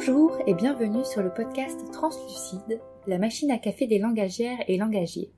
Bonjour 0.00 0.38
et 0.46 0.54
bienvenue 0.54 1.04
sur 1.04 1.22
le 1.22 1.28
podcast 1.28 1.78
Translucide, 1.92 2.80
la 3.06 3.18
machine 3.18 3.50
à 3.50 3.58
café 3.58 3.86
des 3.86 3.98
langagières 3.98 4.64
et 4.66 4.78
langagiers. 4.78 5.30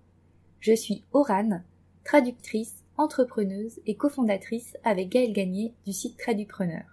Je 0.61 0.73
suis 0.73 1.03
Orane, 1.13 1.65
traductrice, 2.05 2.85
entrepreneuse 2.97 3.81
et 3.87 3.97
cofondatrice 3.97 4.77
avec 4.85 5.09
Gaëlle 5.09 5.33
Gagné 5.33 5.75
du 5.85 5.93
site 5.93 6.17
Tradupreneur, 6.17 6.85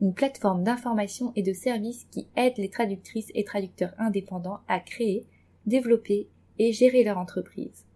une 0.00 0.14
plateforme 0.14 0.62
d'information 0.62 1.32
et 1.34 1.42
de 1.42 1.52
services 1.52 2.06
qui 2.12 2.28
aide 2.36 2.56
les 2.58 2.70
traductrices 2.70 3.32
et 3.34 3.42
traducteurs 3.42 3.94
indépendants 3.98 4.60
à 4.68 4.78
créer, 4.78 5.26
développer 5.66 6.28
et 6.60 6.72
gérer 6.72 7.02
leur 7.02 7.18
entreprise. 7.18 7.86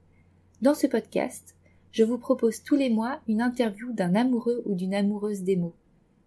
Dans 0.60 0.74
ce 0.74 0.88
podcast, 0.88 1.54
je 1.92 2.02
vous 2.02 2.18
propose 2.18 2.64
tous 2.64 2.74
les 2.74 2.90
mois 2.90 3.20
une 3.28 3.42
interview 3.42 3.92
d'un 3.92 4.16
amoureux 4.16 4.64
ou 4.66 4.74
d'une 4.74 4.94
amoureuse 4.94 5.44
des 5.44 5.54
mots, 5.54 5.76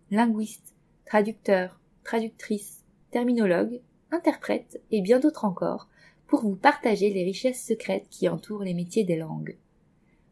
linguiste, 0.10 0.74
traducteur, 1.05 1.82
traductrice, 2.08 2.86
terminologue, 3.12 3.82
interprète 4.12 4.82
et 4.92 5.02
bien 5.02 5.20
d'autres 5.20 5.44
encore, 5.44 5.90
pour 6.26 6.42
vous 6.42 6.56
partager 6.56 7.10
les 7.10 7.24
richesses 7.24 7.64
secrètes 7.64 8.08
qui 8.10 8.30
entourent 8.30 8.64
les 8.64 8.74
métiers 8.74 9.04
des 9.04 9.18
langues. 9.18 9.58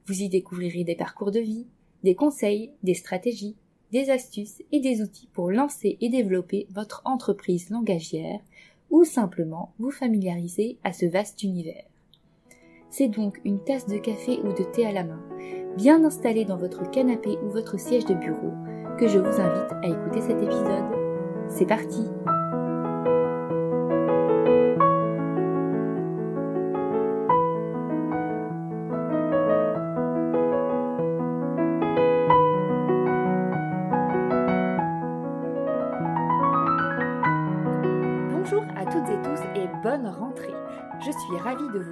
Vous 0.08 0.22
y 0.22 0.30
découvrirez 0.30 0.86
des 0.86 0.96
parcours 0.96 1.32
de 1.32 1.42
vie, 1.42 1.68
des 2.04 2.16
conseils, 2.16 2.72
des 2.84 2.94
stratégies, 2.94 3.58
des 3.92 4.10
astuces 4.10 4.64
et 4.72 4.80
des 4.80 5.02
outils 5.02 5.28
pour 5.34 5.52
lancer 5.52 5.98
et 6.00 6.10
développer 6.10 6.66
votre 6.72 7.02
entreprise 7.04 7.70
langagière 7.70 8.40
ou 8.90 9.04
simplement 9.04 9.73
vous 9.78 9.92
familiariser 9.92 10.78
à 10.84 10.94
ce 10.94 11.06
vaste 11.06 11.44
univers. 11.44 11.86
C'est 12.90 13.10
donc 13.10 13.42
une 13.44 13.62
tasse 13.62 13.88
de 13.88 13.98
café 13.98 14.40
ou 14.40 14.54
de 14.54 14.64
thé 14.64 14.86
à 14.86 14.94
la 14.94 15.04
main, 15.04 15.22
bien 15.76 16.06
installée 16.06 16.45
dans 16.45 16.58
votre 16.58 16.89
canapé 16.89 17.38
ou 17.44 17.50
votre 17.50 17.78
siège 17.78 18.06
de 18.06 18.14
bureau, 18.14 18.54
que 18.98 19.10
je 19.10 19.20
vous 19.20 19.42
invite 19.42 19.73
à 19.84 19.88
écouter 19.88 20.22
cet 20.22 20.42
épisode. 20.42 20.95
C'est 21.50 21.66
parti 21.66 22.08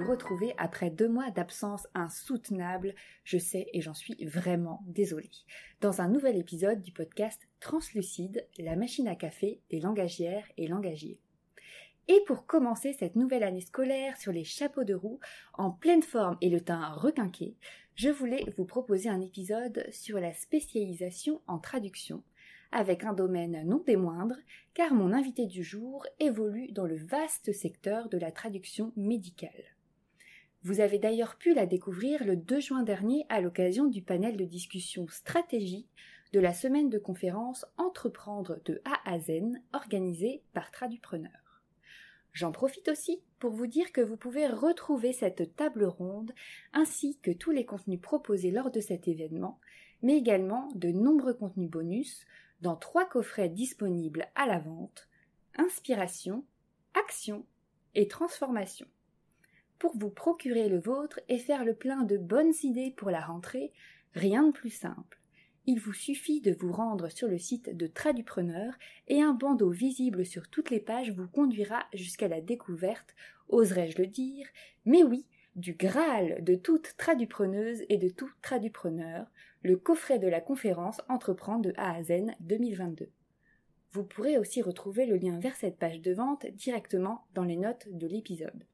retrouver 0.04 0.54
après 0.58 0.90
deux 0.90 1.08
mois 1.08 1.30
d'absence 1.30 1.88
insoutenable, 1.94 2.94
je 3.24 3.38
sais 3.38 3.66
et 3.72 3.80
j'en 3.80 3.94
suis 3.94 4.24
vraiment 4.24 4.82
désolée, 4.86 5.30
dans 5.80 6.00
un 6.00 6.08
nouvel 6.08 6.36
épisode 6.36 6.82
du 6.82 6.92
podcast 6.92 7.40
Translucide, 7.60 8.46
la 8.58 8.76
machine 8.76 9.08
à 9.08 9.16
café 9.16 9.60
des 9.70 9.80
langagières 9.80 10.46
et 10.56 10.68
langagiers. 10.68 11.18
Et 12.08 12.20
pour 12.26 12.44
commencer 12.44 12.92
cette 12.92 13.16
nouvelle 13.16 13.42
année 13.42 13.62
scolaire 13.62 14.18
sur 14.18 14.30
les 14.30 14.44
chapeaux 14.44 14.84
de 14.84 14.94
roue, 14.94 15.20
en 15.54 15.70
pleine 15.70 16.02
forme 16.02 16.36
et 16.42 16.50
le 16.50 16.60
teint 16.60 16.92
requinqué, 16.92 17.56
je 17.94 18.10
voulais 18.10 18.44
vous 18.58 18.66
proposer 18.66 19.08
un 19.08 19.22
épisode 19.22 19.86
sur 19.90 20.20
la 20.20 20.34
spécialisation 20.34 21.40
en 21.46 21.58
traduction, 21.58 22.22
avec 22.72 23.04
un 23.04 23.14
domaine 23.14 23.62
non 23.66 23.82
des 23.86 23.96
moindres, 23.96 24.38
car 24.74 24.92
mon 24.92 25.12
invité 25.12 25.46
du 25.46 25.64
jour 25.64 26.06
évolue 26.20 26.72
dans 26.72 26.86
le 26.86 26.96
vaste 26.96 27.52
secteur 27.52 28.08
de 28.10 28.18
la 28.18 28.32
traduction 28.32 28.92
médicale. 28.96 29.73
Vous 30.64 30.80
avez 30.80 30.98
d'ailleurs 30.98 31.36
pu 31.36 31.52
la 31.52 31.66
découvrir 31.66 32.24
le 32.24 32.36
2 32.36 32.58
juin 32.58 32.82
dernier 32.84 33.26
à 33.28 33.42
l'occasion 33.42 33.84
du 33.84 34.00
panel 34.00 34.38
de 34.38 34.46
discussion 34.46 35.06
stratégie 35.08 35.86
de 36.32 36.40
la 36.40 36.54
semaine 36.54 36.88
de 36.88 36.98
conférence 36.98 37.66
Entreprendre 37.76 38.58
de 38.64 38.80
A 38.86 38.98
à 39.04 39.18
Z 39.20 39.60
organisée 39.74 40.42
par 40.54 40.70
Tradupreneur. 40.70 41.60
J'en 42.32 42.50
profite 42.50 42.88
aussi 42.88 43.20
pour 43.38 43.50
vous 43.50 43.66
dire 43.66 43.92
que 43.92 44.00
vous 44.00 44.16
pouvez 44.16 44.46
retrouver 44.46 45.12
cette 45.12 45.54
table 45.54 45.84
ronde 45.84 46.32
ainsi 46.72 47.18
que 47.18 47.30
tous 47.30 47.50
les 47.50 47.66
contenus 47.66 48.00
proposés 48.00 48.50
lors 48.50 48.70
de 48.70 48.80
cet 48.80 49.06
événement, 49.06 49.60
mais 50.00 50.16
également 50.16 50.70
de 50.76 50.88
nombreux 50.88 51.34
contenus 51.34 51.70
bonus 51.70 52.24
dans 52.62 52.74
trois 52.74 53.06
coffrets 53.06 53.50
disponibles 53.50 54.28
à 54.34 54.46
la 54.46 54.60
vente 54.60 55.10
Inspiration, 55.58 56.42
Action 56.94 57.44
et 57.94 58.08
Transformation. 58.08 58.86
Pour 59.78 59.96
vous 59.96 60.10
procurer 60.10 60.68
le 60.68 60.78
vôtre 60.78 61.20
et 61.28 61.38
faire 61.38 61.64
le 61.64 61.74
plein 61.74 62.02
de 62.02 62.16
bonnes 62.16 62.52
idées 62.62 62.92
pour 62.96 63.10
la 63.10 63.20
rentrée, 63.20 63.72
rien 64.14 64.44
de 64.44 64.52
plus 64.52 64.70
simple. 64.70 65.20
Il 65.66 65.80
vous 65.80 65.94
suffit 65.94 66.40
de 66.40 66.52
vous 66.52 66.72
rendre 66.72 67.08
sur 67.08 67.26
le 67.26 67.38
site 67.38 67.74
de 67.74 67.86
Tradupreneur 67.86 68.74
et 69.08 69.22
un 69.22 69.32
bandeau 69.32 69.70
visible 69.70 70.26
sur 70.26 70.48
toutes 70.48 70.70
les 70.70 70.80
pages 70.80 71.10
vous 71.12 71.26
conduira 71.26 71.84
jusqu'à 71.94 72.28
la 72.28 72.42
découverte, 72.42 73.14
oserais-je 73.48 74.00
le 74.00 74.06
dire, 74.06 74.46
mais 74.84 75.02
oui, 75.02 75.26
du 75.56 75.72
Graal 75.72 76.42
de 76.44 76.54
toute 76.54 76.94
tradupreneuse 76.96 77.84
et 77.88 77.96
de 77.96 78.08
tout 78.08 78.30
tradupreneur, 78.42 79.26
le 79.62 79.76
coffret 79.76 80.18
de 80.18 80.28
la 80.28 80.40
conférence 80.40 81.00
Entreprendre 81.08 81.62
de 81.62 81.72
A 81.76 81.94
à 81.94 82.02
Z 82.02 82.32
2022. 82.40 83.08
Vous 83.92 84.04
pourrez 84.04 84.36
aussi 84.36 84.60
retrouver 84.60 85.06
le 85.06 85.16
lien 85.16 85.38
vers 85.38 85.56
cette 85.56 85.78
page 85.78 86.00
de 86.00 86.12
vente 86.12 86.46
directement 86.46 87.24
dans 87.34 87.44
les 87.44 87.56
notes 87.56 87.86
de 87.90 88.06
l'épisode. 88.06 88.66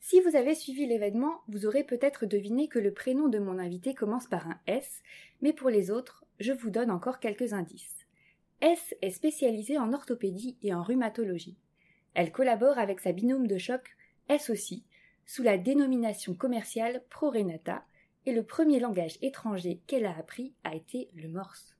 Si 0.00 0.20
vous 0.20 0.36
avez 0.36 0.54
suivi 0.54 0.86
l'événement, 0.86 1.40
vous 1.48 1.66
aurez 1.66 1.84
peut-être 1.84 2.24
deviné 2.24 2.68
que 2.68 2.78
le 2.78 2.92
prénom 2.92 3.28
de 3.28 3.38
mon 3.38 3.58
invité 3.58 3.94
commence 3.94 4.26
par 4.26 4.46
un 4.46 4.58
S, 4.66 5.02
mais 5.42 5.52
pour 5.52 5.70
les 5.70 5.90
autres, 5.90 6.24
je 6.40 6.52
vous 6.52 6.70
donne 6.70 6.90
encore 6.90 7.18
quelques 7.18 7.52
indices. 7.52 8.06
S 8.60 8.94
est 9.02 9.10
spécialisée 9.10 9.78
en 9.78 9.92
orthopédie 9.92 10.56
et 10.62 10.72
en 10.72 10.82
rhumatologie. 10.82 11.58
Elle 12.14 12.32
collabore 12.32 12.78
avec 12.78 13.00
sa 13.00 13.12
binôme 13.12 13.46
de 13.46 13.58
choc, 13.58 13.96
S 14.28 14.50
aussi, 14.50 14.84
sous 15.26 15.42
la 15.42 15.58
dénomination 15.58 16.34
commerciale 16.34 17.02
ProRenata, 17.10 17.84
et 18.26 18.32
le 18.32 18.42
premier 18.42 18.80
langage 18.80 19.18
étranger 19.22 19.80
qu'elle 19.86 20.06
a 20.06 20.16
appris 20.16 20.54
a 20.64 20.74
été 20.74 21.08
le 21.14 21.28
morse. 21.28 21.76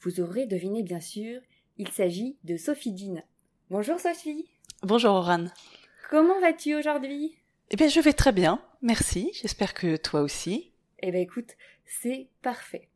Vous 0.00 0.20
aurez 0.20 0.46
deviné 0.46 0.82
bien 0.82 1.00
sûr, 1.00 1.40
il 1.78 1.88
s'agit 1.88 2.38
de 2.44 2.56
Sophie 2.56 2.92
Dean. 2.92 3.22
Bonjour 3.70 3.98
Sophie. 3.98 4.46
Bonjour 4.82 5.12
Oran. 5.12 5.46
Comment 6.10 6.40
vas-tu 6.40 6.74
aujourd'hui? 6.74 7.39
Eh 7.72 7.76
bien 7.76 7.86
je 7.86 8.00
vais 8.00 8.12
très 8.12 8.32
bien, 8.32 8.60
merci, 8.82 9.30
j'espère 9.32 9.74
que 9.74 9.96
toi 9.96 10.22
aussi. 10.22 10.72
Eh 10.98 11.12
bien 11.12 11.20
écoute, 11.20 11.52
c'est 11.86 12.26
parfait. 12.42 12.88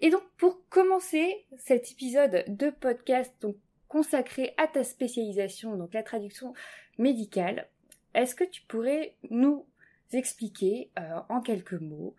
Et 0.00 0.10
donc 0.10 0.24
pour 0.36 0.58
commencer 0.68 1.46
cet 1.56 1.92
épisode 1.92 2.44
de 2.48 2.70
podcast 2.70 3.32
donc, 3.40 3.54
consacré 3.86 4.54
à 4.56 4.66
ta 4.66 4.82
spécialisation, 4.82 5.76
donc 5.76 5.94
la 5.94 6.02
traduction 6.02 6.52
médicale, 6.98 7.68
est-ce 8.14 8.34
que 8.34 8.42
tu 8.42 8.62
pourrais 8.62 9.14
nous 9.30 9.64
expliquer 10.12 10.90
euh, 10.98 11.20
en 11.28 11.40
quelques 11.40 11.80
mots 11.80 12.16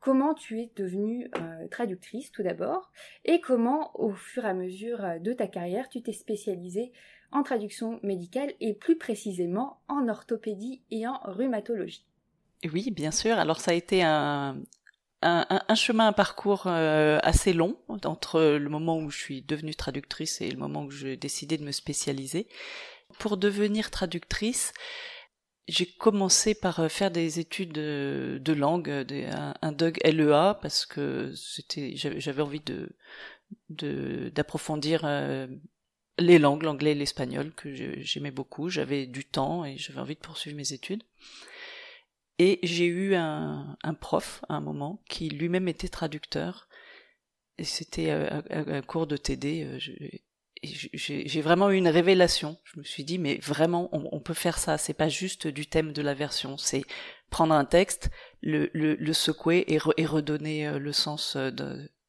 comment 0.00 0.32
tu 0.32 0.58
es 0.58 0.70
devenue 0.74 1.30
euh, 1.36 1.68
traductrice 1.68 2.32
tout 2.32 2.42
d'abord 2.42 2.90
et 3.26 3.42
comment 3.42 3.90
au 4.00 4.14
fur 4.14 4.46
et 4.46 4.48
à 4.48 4.54
mesure 4.54 5.04
euh, 5.04 5.18
de 5.18 5.34
ta 5.34 5.48
carrière 5.48 5.90
tu 5.90 6.00
t'es 6.02 6.14
spécialisée 6.14 6.92
en 7.32 7.42
traduction 7.42 7.98
médicale 8.02 8.52
et 8.60 8.74
plus 8.74 8.96
précisément 8.96 9.80
en 9.88 10.08
orthopédie 10.08 10.82
et 10.90 11.06
en 11.06 11.18
rhumatologie. 11.24 12.06
Oui, 12.72 12.90
bien 12.90 13.10
sûr. 13.10 13.38
Alors 13.38 13.60
ça 13.60 13.72
a 13.72 13.74
été 13.74 14.02
un, 14.02 14.56
un, 15.22 15.74
chemin, 15.74 16.08
un 16.08 16.12
parcours 16.12 16.66
assez 16.66 17.52
long 17.52 17.76
entre 17.88 18.40
le 18.40 18.68
moment 18.68 18.98
où 18.98 19.10
je 19.10 19.18
suis 19.18 19.42
devenue 19.42 19.74
traductrice 19.74 20.40
et 20.40 20.50
le 20.50 20.58
moment 20.58 20.84
où 20.84 20.90
j'ai 20.90 21.16
décidé 21.16 21.58
de 21.58 21.64
me 21.64 21.72
spécialiser. 21.72 22.46
Pour 23.18 23.36
devenir 23.36 23.90
traductrice, 23.90 24.72
j'ai 25.68 25.86
commencé 25.86 26.54
par 26.54 26.80
euh, 26.80 26.88
faire 26.88 27.10
des 27.10 27.38
études 27.38 27.72
de, 27.72 28.52
langue, 28.52 28.90
un, 28.90 29.72
DUG 29.72 29.98
LEA 30.04 30.58
parce 30.60 30.86
que 30.86 31.32
c'était, 31.34 31.92
j'avais 31.94 32.42
envie 32.42 32.60
de 32.60 32.96
d'approfondir 33.68 35.02
euh, 35.04 35.46
les 36.18 36.38
langues, 36.38 36.62
l'anglais 36.62 36.92
et 36.92 36.94
l'espagnol 36.94 37.52
que 37.52 37.72
j'aimais 38.02 38.30
beaucoup. 38.30 38.68
J'avais 38.68 39.06
du 39.06 39.24
temps 39.24 39.64
et 39.64 39.76
j'avais 39.76 40.00
envie 40.00 40.14
de 40.14 40.20
poursuivre 40.20 40.56
mes 40.56 40.72
études. 40.72 41.02
Et 42.38 42.58
j'ai 42.62 42.86
eu 42.86 43.14
un, 43.14 43.76
prof 44.00 44.44
à 44.48 44.54
un 44.54 44.60
moment 44.60 45.02
qui 45.08 45.28
lui-même 45.28 45.68
était 45.68 45.88
traducteur. 45.88 46.68
Et 47.58 47.64
c'était 47.64 48.10
euh, 48.10 48.40
un, 48.50 48.82
cours 48.82 49.06
de 49.06 49.16
TD 49.16 49.78
j'ai 50.62 51.40
vraiment 51.40 51.70
eu 51.70 51.76
une 51.76 51.88
révélation. 51.88 52.56
Je 52.64 52.78
me 52.78 52.84
suis 52.84 53.04
dit, 53.04 53.18
mais 53.18 53.38
vraiment, 53.38 53.88
on, 53.92 54.20
peut 54.20 54.34
faire 54.34 54.58
ça. 54.58 54.78
C'est 54.78 54.94
pas 54.94 55.08
juste 55.08 55.48
du 55.48 55.66
thème 55.66 55.92
de 55.92 56.02
la 56.02 56.14
version. 56.14 56.56
C'est 56.56 56.84
prendre 57.30 57.54
un 57.54 57.64
texte, 57.64 58.10
le, 58.42 58.70
le, 58.72 59.12
secouer 59.12 59.64
et, 59.66 60.06
redonner 60.06 60.68
euh, 60.68 60.78
le 60.78 60.92
sens 60.92 61.36
euh, 61.36 61.50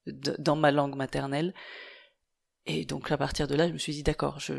dans 0.05 0.55
ma 0.55 0.71
langue 0.71 0.95
maternelle. 0.95 1.53
Et 2.65 2.85
donc 2.85 3.11
à 3.11 3.17
partir 3.17 3.47
de 3.47 3.55
là, 3.55 3.67
je 3.67 3.73
me 3.73 3.77
suis 3.77 3.91
dit 3.91 4.03
d'accord, 4.03 4.39
je, 4.39 4.53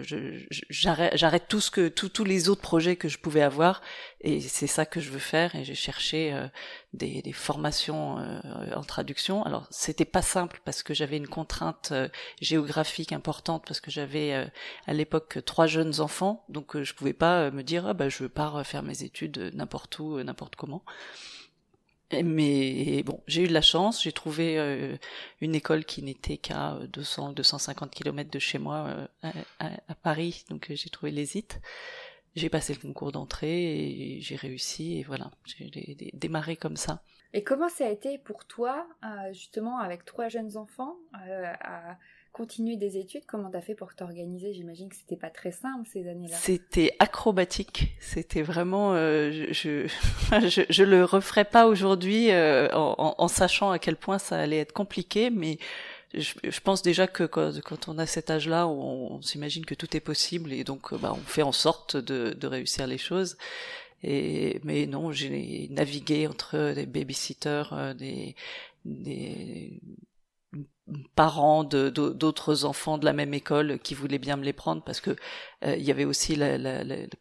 j'arrête, 0.68 1.16
j'arrête 1.16 1.48
tout 1.48 1.60
ce 1.60 1.70
que 1.70 1.88
tous 1.88 2.24
les 2.24 2.50
autres 2.50 2.60
projets 2.60 2.96
que 2.96 3.08
je 3.08 3.16
pouvais 3.18 3.40
avoir, 3.40 3.80
et 4.20 4.42
c'est 4.42 4.66
ça 4.66 4.84
que 4.84 5.00
je 5.00 5.08
veux 5.08 5.18
faire. 5.18 5.54
Et 5.54 5.64
j'ai 5.64 5.74
cherché 5.74 6.34
euh, 6.34 6.46
des, 6.92 7.22
des, 7.22 7.32
formations 7.32 8.18
euh, 8.18 8.40
en 8.74 8.82
traduction. 8.82 9.42
Alors 9.44 9.66
c'était 9.70 10.04
pas 10.04 10.20
simple 10.20 10.60
parce 10.66 10.82
que 10.82 10.92
j'avais 10.92 11.16
une 11.16 11.28
contrainte 11.28 11.92
euh, 11.92 12.10
géographique 12.42 13.12
importante 13.12 13.64
parce 13.66 13.80
que 13.80 13.90
j'avais 13.90 14.50
à 14.86 14.92
l'époque 14.92 15.38
trois 15.46 15.66
jeunes 15.66 16.00
enfants, 16.00 16.44
donc 16.50 16.82
je 16.82 16.92
pouvais 16.92 17.14
pas 17.14 17.50
me 17.50 17.62
dire 17.62 17.86
ah 17.86 17.94
bah 17.94 18.10
je 18.10 18.26
pars 18.26 18.66
faire 18.66 18.82
mes 18.82 19.02
études 19.02 19.50
n'importe 19.54 19.98
où, 19.98 20.22
n'importe 20.22 20.56
comment. 20.56 20.84
Mais 22.12 23.02
bon, 23.02 23.22
j'ai 23.26 23.44
eu 23.44 23.48
de 23.48 23.52
la 23.52 23.62
chance, 23.62 24.02
j'ai 24.02 24.12
trouvé 24.12 24.58
euh, 24.58 24.96
une 25.40 25.54
école 25.54 25.84
qui 25.84 26.02
n'était 26.02 26.36
qu'à 26.36 26.78
200 26.92 27.32
250 27.32 27.90
km 27.90 28.30
de 28.30 28.38
chez 28.38 28.58
moi 28.58 29.08
euh, 29.24 29.30
à, 29.58 29.94
Paris, 30.02 30.44
donc 30.50 30.70
euh, 30.70 30.74
j'ai 30.76 30.90
trouvé 30.90 31.10
les 31.10 31.36
IT. 31.36 31.60
J'ai 32.36 32.48
passé 32.48 32.74
le 32.74 32.80
concours 32.80 33.12
d'entrée 33.12 34.16
et 34.16 34.20
j'ai 34.20 34.34
réussi 34.36 34.98
et 34.98 35.02
voilà, 35.04 35.30
j'ai 35.44 36.10
démarré 36.14 36.56
comme 36.56 36.76
ça. 36.76 37.02
Et 37.32 37.44
comment 37.44 37.68
ça 37.68 37.86
a 37.86 37.90
été 37.90 38.18
pour 38.18 38.44
toi, 38.44 38.88
justement, 39.32 39.78
avec 39.78 40.04
trois 40.04 40.28
jeunes 40.28 40.56
enfants, 40.56 40.96
continuer 42.34 42.76
des 42.76 42.98
études, 42.98 43.24
comment 43.26 43.48
t'as 43.48 43.60
fait 43.60 43.76
pour 43.76 43.94
t'organiser? 43.94 44.52
J'imagine 44.52 44.88
que 44.88 44.96
c'était 44.96 45.16
pas 45.16 45.30
très 45.30 45.52
simple 45.52 45.88
ces 45.90 46.08
années-là. 46.08 46.36
C'était 46.36 46.94
acrobatique. 46.98 47.94
C'était 48.00 48.42
vraiment, 48.42 48.92
euh, 48.92 49.30
je, 49.30 49.52
je, 49.52 50.64
je, 50.68 50.82
le 50.82 51.04
referais 51.04 51.44
pas 51.44 51.66
aujourd'hui 51.66 52.32
euh, 52.32 52.68
en, 52.74 53.14
en, 53.16 53.28
sachant 53.28 53.70
à 53.70 53.78
quel 53.78 53.96
point 53.96 54.18
ça 54.18 54.36
allait 54.36 54.58
être 54.58 54.72
compliqué, 54.72 55.30
mais 55.30 55.58
je, 56.12 56.60
pense 56.60 56.82
déjà 56.82 57.06
que 57.06 57.22
quand, 57.22 57.88
on 57.88 57.98
a 57.98 58.06
cet 58.06 58.30
âge-là, 58.30 58.66
on, 58.66 59.22
s'imagine 59.22 59.64
que 59.64 59.74
tout 59.74 59.96
est 59.96 60.00
possible 60.00 60.52
et 60.52 60.64
donc 60.64 60.92
bah, 60.94 61.14
on 61.14 61.24
fait 61.26 61.42
en 61.42 61.52
sorte 61.52 61.96
de, 61.96 62.34
de 62.34 62.46
réussir 62.48 62.88
les 62.88 62.98
choses. 62.98 63.36
Et, 64.02 64.60
mais 64.64 64.86
non, 64.86 65.12
j'ai 65.12 65.68
navigué 65.70 66.26
entre 66.26 66.72
des 66.74 66.86
babysitters, 66.86 67.72
euh, 67.72 67.94
des, 67.94 68.34
des 68.84 69.80
parents 71.14 71.64
d'autres 71.64 72.64
enfants 72.64 72.98
de 72.98 73.04
la 73.04 73.12
même 73.12 73.32
école 73.32 73.78
qui 73.78 73.94
voulaient 73.94 74.18
bien 74.18 74.36
me 74.36 74.44
les 74.44 74.52
prendre 74.52 74.82
parce 74.82 75.00
que 75.00 75.16
euh, 75.64 75.76
il 75.76 75.82
y 75.82 75.90
avait 75.90 76.04
aussi 76.04 76.36
la, 76.36 76.58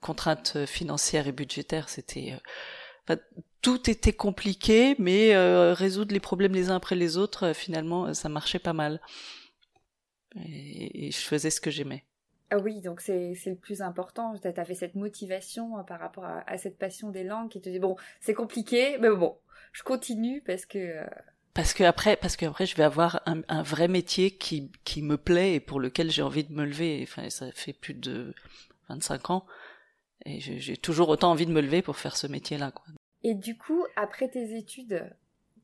contrainte 0.02 0.66
financière 0.66 1.28
et 1.28 1.32
budgétaire 1.32 1.88
c'était 1.88 2.36
euh, 3.10 3.16
tout 3.62 3.90
était 3.90 4.14
compliqué 4.14 4.96
mais 5.00 5.34
euh, 5.34 5.74
résoudre 5.74 6.14
les 6.14 6.20
problèmes 6.20 6.54
les 6.54 6.70
uns 6.70 6.76
après 6.76 6.96
les 6.96 7.18
autres 7.18 7.54
finalement 7.54 8.14
ça 8.14 8.28
marchait 8.28 8.60
pas 8.60 8.74
mal 8.74 9.00
et, 10.36 11.12
je 11.12 11.20
faisais 11.20 11.50
ce 11.50 11.62
que 11.62 11.72
j'aimais 11.72 12.04
ah 12.50 12.60
oui, 12.60 12.82
donc 12.82 13.02
c'est 13.02 13.34
le 13.48 13.56
plus 13.56 13.82
important. 13.82 14.36
Tu 14.38 14.48
as 14.48 14.66
fait 14.66 14.76
cette 14.76 14.94
motivation 14.94 15.84
par 15.86 16.00
rapport 16.00 16.26
à, 16.26 16.44
à, 16.48 16.60
cette 16.60 16.78
passion 16.78 17.10
des 17.10 17.24
langues 17.24 17.50
qui 17.50 17.60
te 17.60 17.68
dit 17.68 17.80
bon, 17.80 17.96
c'est 18.20 18.36
compliqué, 18.36 19.00
mais 19.00 19.10
bon, 19.10 19.36
je 19.72 19.82
continue 19.82 20.40
parce 20.46 20.68
que 20.68 21.04
parce 21.54 21.74
que 21.74 21.84
après, 21.84 22.16
parce 22.16 22.36
que 22.36 22.46
après, 22.46 22.66
je 22.66 22.76
vais 22.76 22.84
avoir 22.84 23.22
un, 23.26 23.42
un, 23.48 23.62
vrai 23.62 23.88
métier 23.88 24.32
qui 24.32 24.72
qui 24.84 25.02
me 25.02 25.18
plaît 25.18 25.56
et 25.56 25.60
pour 25.60 25.80
lequel 25.80 26.10
j'ai 26.12 26.22
envie 26.22 26.44
de 26.44 26.54
me 26.54 26.66
lever. 26.66 27.00
Enfin, 27.04 27.30
ça 27.30 27.52
fait 27.52 27.74
plus 27.74 27.94
de 27.94 28.34
25 28.90 29.30
ans 29.30 29.46
et 30.26 30.40
j'ai 30.40 30.78
toujours 30.78 31.10
autant 31.10 31.32
envie 31.32 31.46
de 31.46 31.52
me 31.52 31.62
lever 31.62 31.82
pour 31.82 31.98
faire 31.98 32.16
ce 32.16 32.28
métier-là. 32.28 32.72
Quoi. 32.72 32.86
Et 33.24 33.36
du 33.36 33.58
coup, 33.58 33.86
après 33.96 34.30
tes 34.30 34.58
études, 34.58 35.10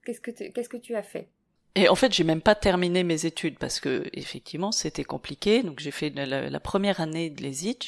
qu'est-ce 0.06 0.22
que 0.22 0.32
qu'est-ce 0.32 0.70
que 0.70 0.78
tu 0.78 0.96
as 0.96 1.04
fait? 1.04 1.30
Et 1.80 1.88
en 1.88 1.96
fait, 1.96 2.14
j'ai 2.14 2.26
même 2.26 2.42
pas 2.42 2.56
terminé 2.56 3.04
mes 3.04 3.26
études 3.26 3.58
parce 3.58 3.80
que 3.80 4.04
effectivement, 4.12 4.74
c'était 4.74 5.06
compliqué. 5.06 5.64
Donc, 5.64 5.80
j'ai 5.80 5.92
fait 5.92 6.10
la, 6.10 6.60
première 6.60 7.00
année 7.00 7.30
de 7.30 7.42
l'ESIT. 7.42 7.80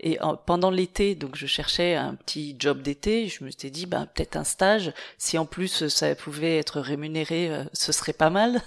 Et 0.00 0.18
pendant 0.46 0.70
l'été, 0.70 1.16
donc 1.16 1.34
je 1.34 1.46
cherchais 1.46 1.96
un 1.96 2.14
petit 2.14 2.54
job 2.56 2.82
d'été. 2.82 3.26
Je 3.26 3.42
me 3.42 3.50
suis 3.50 3.70
dit, 3.72 3.86
ben 3.86 4.06
peut-être 4.06 4.36
un 4.36 4.44
stage. 4.44 4.92
Si 5.18 5.38
en 5.38 5.44
plus 5.44 5.88
ça 5.88 6.14
pouvait 6.14 6.58
être 6.58 6.80
rémunéré, 6.80 7.50
euh, 7.50 7.64
ce 7.72 7.90
serait 7.90 8.12
pas 8.12 8.30
mal. 8.30 8.62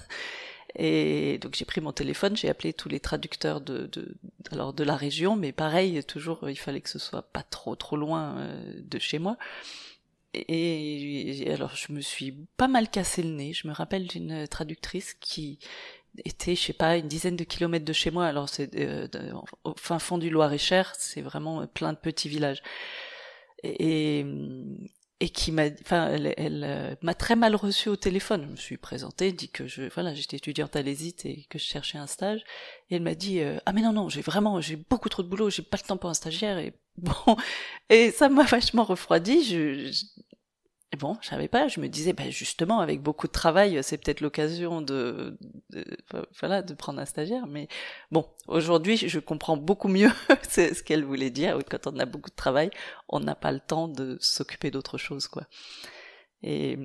Et 0.76 1.40
donc 1.40 1.56
j'ai 1.56 1.66
pris 1.66 1.82
mon 1.82 1.94
téléphone, 1.94 2.36
j'ai 2.36 2.50
appelé 2.50 2.74
tous 2.74 2.90
les 2.90 3.00
traducteurs 3.00 3.62
de, 3.62 3.88
de, 3.88 4.16
alors 4.52 4.74
de 4.74 4.84
la 4.84 4.96
région, 4.96 5.36
mais 5.36 5.52
pareil, 5.52 6.04
toujours 6.04 6.50
il 6.50 6.58
fallait 6.58 6.82
que 6.82 6.90
ce 6.90 7.00
soit 7.00 7.24
pas 7.24 7.42
trop 7.42 7.76
trop 7.76 7.96
loin 7.96 8.38
euh, 8.38 8.74
de 8.84 9.00
chez 9.00 9.18
moi. 9.18 9.38
Et, 10.48 11.52
alors 11.52 11.76
je 11.76 11.92
me 11.92 12.02
suis 12.02 12.32
pas 12.58 12.68
mal 12.68 12.90
cassé 12.90 13.24
le 13.24 13.30
nez. 13.30 13.54
Je 13.54 13.68
me 13.68 13.74
rappelle 13.74 14.08
d'une 14.08 14.48
traductrice 14.48 15.14
qui 15.16 15.60
était, 16.26 16.56
je 16.56 16.62
sais 16.62 16.74
pas, 16.74 16.98
une 16.98 17.08
dizaine 17.08 17.36
de 17.36 17.44
kilomètres 17.44 17.86
de 17.86 17.94
chez 17.94 18.12
moi. 18.12 18.26
Alors 18.26 18.50
c'est 18.50 18.76
euh, 18.76 19.08
au 19.64 19.74
fin 19.78 20.00
fond 20.00 20.18
du 20.18 20.30
Loir-et-Cher, 20.30 20.94
c'est 20.98 21.22
vraiment 21.22 21.66
plein 21.68 21.94
de 21.94 21.98
petits 21.98 22.30
villages. 22.30 22.62
Et, 23.64 24.26
et 25.20 25.30
qui 25.30 25.52
m'a, 25.52 25.66
enfin, 25.82 26.10
elle, 26.10 26.34
elle 26.38 26.64
euh, 26.64 26.96
m'a 27.02 27.16
très 27.16 27.36
mal 27.36 27.56
reçu 27.56 27.90
au 27.90 27.96
téléphone. 27.96 28.44
Je 28.46 28.52
me 28.52 28.56
suis 28.56 28.78
présentée, 28.78 29.32
dit 29.32 29.50
que 29.50 29.66
je, 29.66 29.84
voilà, 29.94 30.14
j'étais 30.14 30.38
étudiante 30.38 30.76
à 30.76 30.82
l'ESIT 30.84 31.16
et 31.26 31.46
que 31.50 31.58
je 31.58 31.64
cherchais 31.64 31.98
un 31.98 32.06
stage. 32.06 32.42
Et 32.90 32.96
elle 32.96 33.02
m'a 33.02 33.16
dit, 33.16 33.40
euh, 33.40 33.58
ah 33.66 33.74
mais 33.74 33.82
non 33.82 33.94
non, 33.94 34.10
j'ai 34.10 34.22
vraiment, 34.22 34.62
j'ai 34.62 34.76
beaucoup 34.76 35.10
trop 35.10 35.24
de 35.24 35.28
boulot, 35.28 35.50
j'ai 35.50 35.64
pas 35.64 35.78
le 35.82 35.88
temps 35.88 35.98
pour 35.98 36.10
un 36.10 36.14
stagiaire. 36.14 36.60
Et 36.60 36.74
bon, 36.98 37.36
et 37.90 38.12
ça 38.12 38.30
m'a 38.30 38.44
vachement 38.44 38.84
refroidi. 38.84 39.44
Je, 39.44 39.90
et 39.90 40.27
bon, 40.96 41.18
je 41.22 41.28
savais 41.28 41.50
pas. 41.50 41.68
Je 41.68 41.82
me 41.82 41.90
disais, 41.90 42.14
bah 42.14 42.30
justement, 42.30 42.80
avec 42.80 43.02
beaucoup 43.02 43.28
de 43.28 43.32
travail, 43.34 43.80
c'est 43.84 43.98
peut-être 43.98 44.22
l'occasion 44.22 44.82
de, 44.82 45.38
voilà, 46.40 46.62
de 46.62 46.74
prendre 46.74 47.00
un 47.00 47.06
stagiaire. 47.06 47.46
Mais 47.48 47.68
bon, 48.12 48.26
aujourd'hui, 48.48 48.98
je 48.98 49.20
comprends 49.20 49.58
beaucoup 49.58 49.90
mieux 49.90 50.12
ce 50.50 50.82
qu'elle 50.84 51.04
voulait 51.04 51.30
dire. 51.30 51.60
Quand 51.70 51.88
on 51.88 52.00
a 52.00 52.06
beaucoup 52.06 52.30
de 52.30 52.36
travail, 52.36 52.70
on 53.10 53.20
n'a 53.20 53.36
pas 53.36 53.52
le 53.52 53.60
temps 53.60 53.88
de 53.88 54.18
s'occuper 54.22 54.72
d'autre 54.72 54.98
chose, 54.98 55.28
quoi. 55.28 55.44
Et 56.44 56.78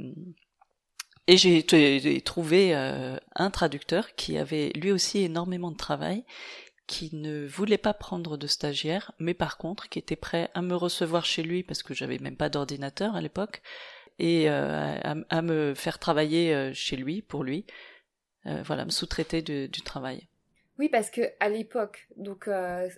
et 1.28 1.36
j'ai 1.36 2.20
trouvé 2.20 2.74
euh, 2.74 3.16
un 3.36 3.50
traducteur 3.50 4.14
qui 4.16 4.38
avait 4.38 4.70
lui 4.74 4.90
aussi 4.90 5.20
énormément 5.20 5.70
de 5.70 5.76
travail, 5.76 6.24
qui 6.86 7.14
ne 7.14 7.46
voulait 7.46 7.78
pas 7.78 7.94
prendre 7.94 8.36
de 8.36 8.46
stagiaire, 8.46 9.12
mais 9.18 9.34
par 9.34 9.56
contre 9.56 9.88
qui 9.88 9.98
était 9.98 10.16
prêt 10.16 10.50
à 10.54 10.62
me 10.62 10.74
recevoir 10.74 11.24
chez 11.24 11.42
lui 11.42 11.62
parce 11.62 11.82
que 11.82 11.94
j'avais 11.94 12.18
même 12.18 12.36
pas 12.36 12.48
d'ordinateur 12.48 13.14
à 13.14 13.20
l'époque, 13.20 13.62
et 14.18 14.48
euh, 14.48 14.98
à, 15.02 15.42
me 15.42 15.74
faire 15.74 15.98
travailler 15.98 16.54
euh, 16.54 16.72
chez 16.72 16.96
lui, 16.96 17.22
pour 17.22 17.44
lui, 17.44 17.66
euh, 18.46 18.62
voilà, 18.64 18.84
me 18.84 18.90
sous-traiter 18.90 19.42
du 19.42 19.82
travail. 19.82 20.28
Oui, 20.78 20.88
parce 20.88 21.10
que 21.10 21.20
à 21.38 21.48
l'époque, 21.48 22.08
donc 22.16 22.48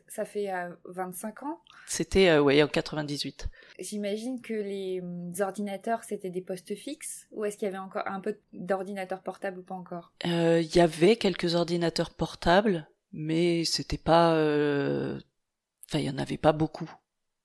ça 0.06 0.24
fait 0.24 0.50
25 0.84 1.42
ans. 1.42 1.60
C'était 1.86 2.38
oui 2.38 2.62
en 2.62 2.68
98. 2.68 3.48
J'imagine 3.80 4.40
que 4.40 4.54
les 4.54 5.00
hum, 5.02 5.32
ordinateurs 5.40 6.04
c'était 6.04 6.30
des 6.30 6.40
postes 6.40 6.74
fixes 6.76 7.26
ou 7.32 7.44
est-ce 7.44 7.58
qu'il 7.58 7.66
y 7.66 7.68
avait 7.68 7.78
encore 7.78 8.06
un 8.06 8.20
peu 8.20 8.38
d'ordinateurs 8.52 9.22
portables 9.22 9.58
ou 9.58 9.62
pas 9.62 9.74
encore? 9.74 10.12
Il 10.24 10.74
y 10.74 10.80
avait 10.80 11.16
quelques 11.16 11.56
ordinateurs 11.56 12.10
portables, 12.10 12.88
mais 13.14 13.64
c'était 13.64 13.96
pas, 13.96 14.32
enfin 14.32 15.98
il 15.98 16.04
y 16.04 16.10
en 16.10 16.18
avait 16.18 16.36
pas 16.36 16.52
beaucoup. 16.52 16.90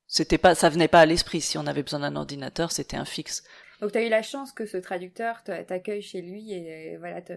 C'était 0.06 0.38
pas, 0.38 0.56
ça 0.56 0.68
venait 0.68 0.88
pas 0.88 1.00
à 1.00 1.06
l'esprit. 1.06 1.40
Si 1.40 1.56
on 1.56 1.66
avait 1.66 1.84
besoin 1.84 2.00
d'un 2.00 2.16
ordinateur, 2.16 2.72
c'était 2.72 2.96
un 2.96 3.04
fixe. 3.04 3.44
Donc 3.80 3.92
tu 3.92 3.98
as 3.98 4.04
eu 4.04 4.08
la 4.08 4.22
chance 4.22 4.52
que 4.52 4.66
ce 4.66 4.76
traducteur 4.76 5.42
t'accueille 5.44 6.02
chez 6.02 6.20
lui 6.20 6.52
et 6.52 6.96
voilà 6.98 7.22
te, 7.22 7.34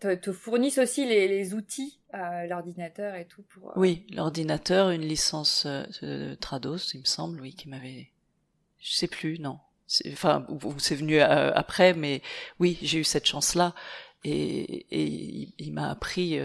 te, 0.00 0.32
fournisse 0.32 0.78
aussi 0.78 1.06
les, 1.06 1.54
outils, 1.54 2.00
euh, 2.14 2.46
l'ordinateur 2.46 3.14
et 3.14 3.26
tout 3.26 3.42
pour. 3.42 3.70
Euh, 3.70 3.74
oui, 3.76 4.06
l'ordinateur, 4.10 4.90
une 4.90 5.02
licence 5.02 5.66
euh, 6.02 6.34
Trados, 6.36 6.94
il 6.94 7.00
me 7.00 7.04
semble, 7.04 7.40
oui, 7.40 7.54
qui 7.54 7.68
m'avait. 7.68 8.10
Je 8.80 8.92
sais 8.92 9.08
plus, 9.08 9.38
non. 9.38 9.58
Enfin, 10.12 10.46
c'est 10.78 10.94
venu 10.94 11.20
après, 11.20 11.94
mais 11.94 12.22
oui, 12.60 12.78
j'ai 12.82 13.00
eu 13.00 13.04
cette 13.04 13.26
chance-là 13.26 13.74
et, 14.24 14.86
et 14.90 15.52
il, 15.58 15.72
m'a 15.72 15.90
appris. 15.90 16.38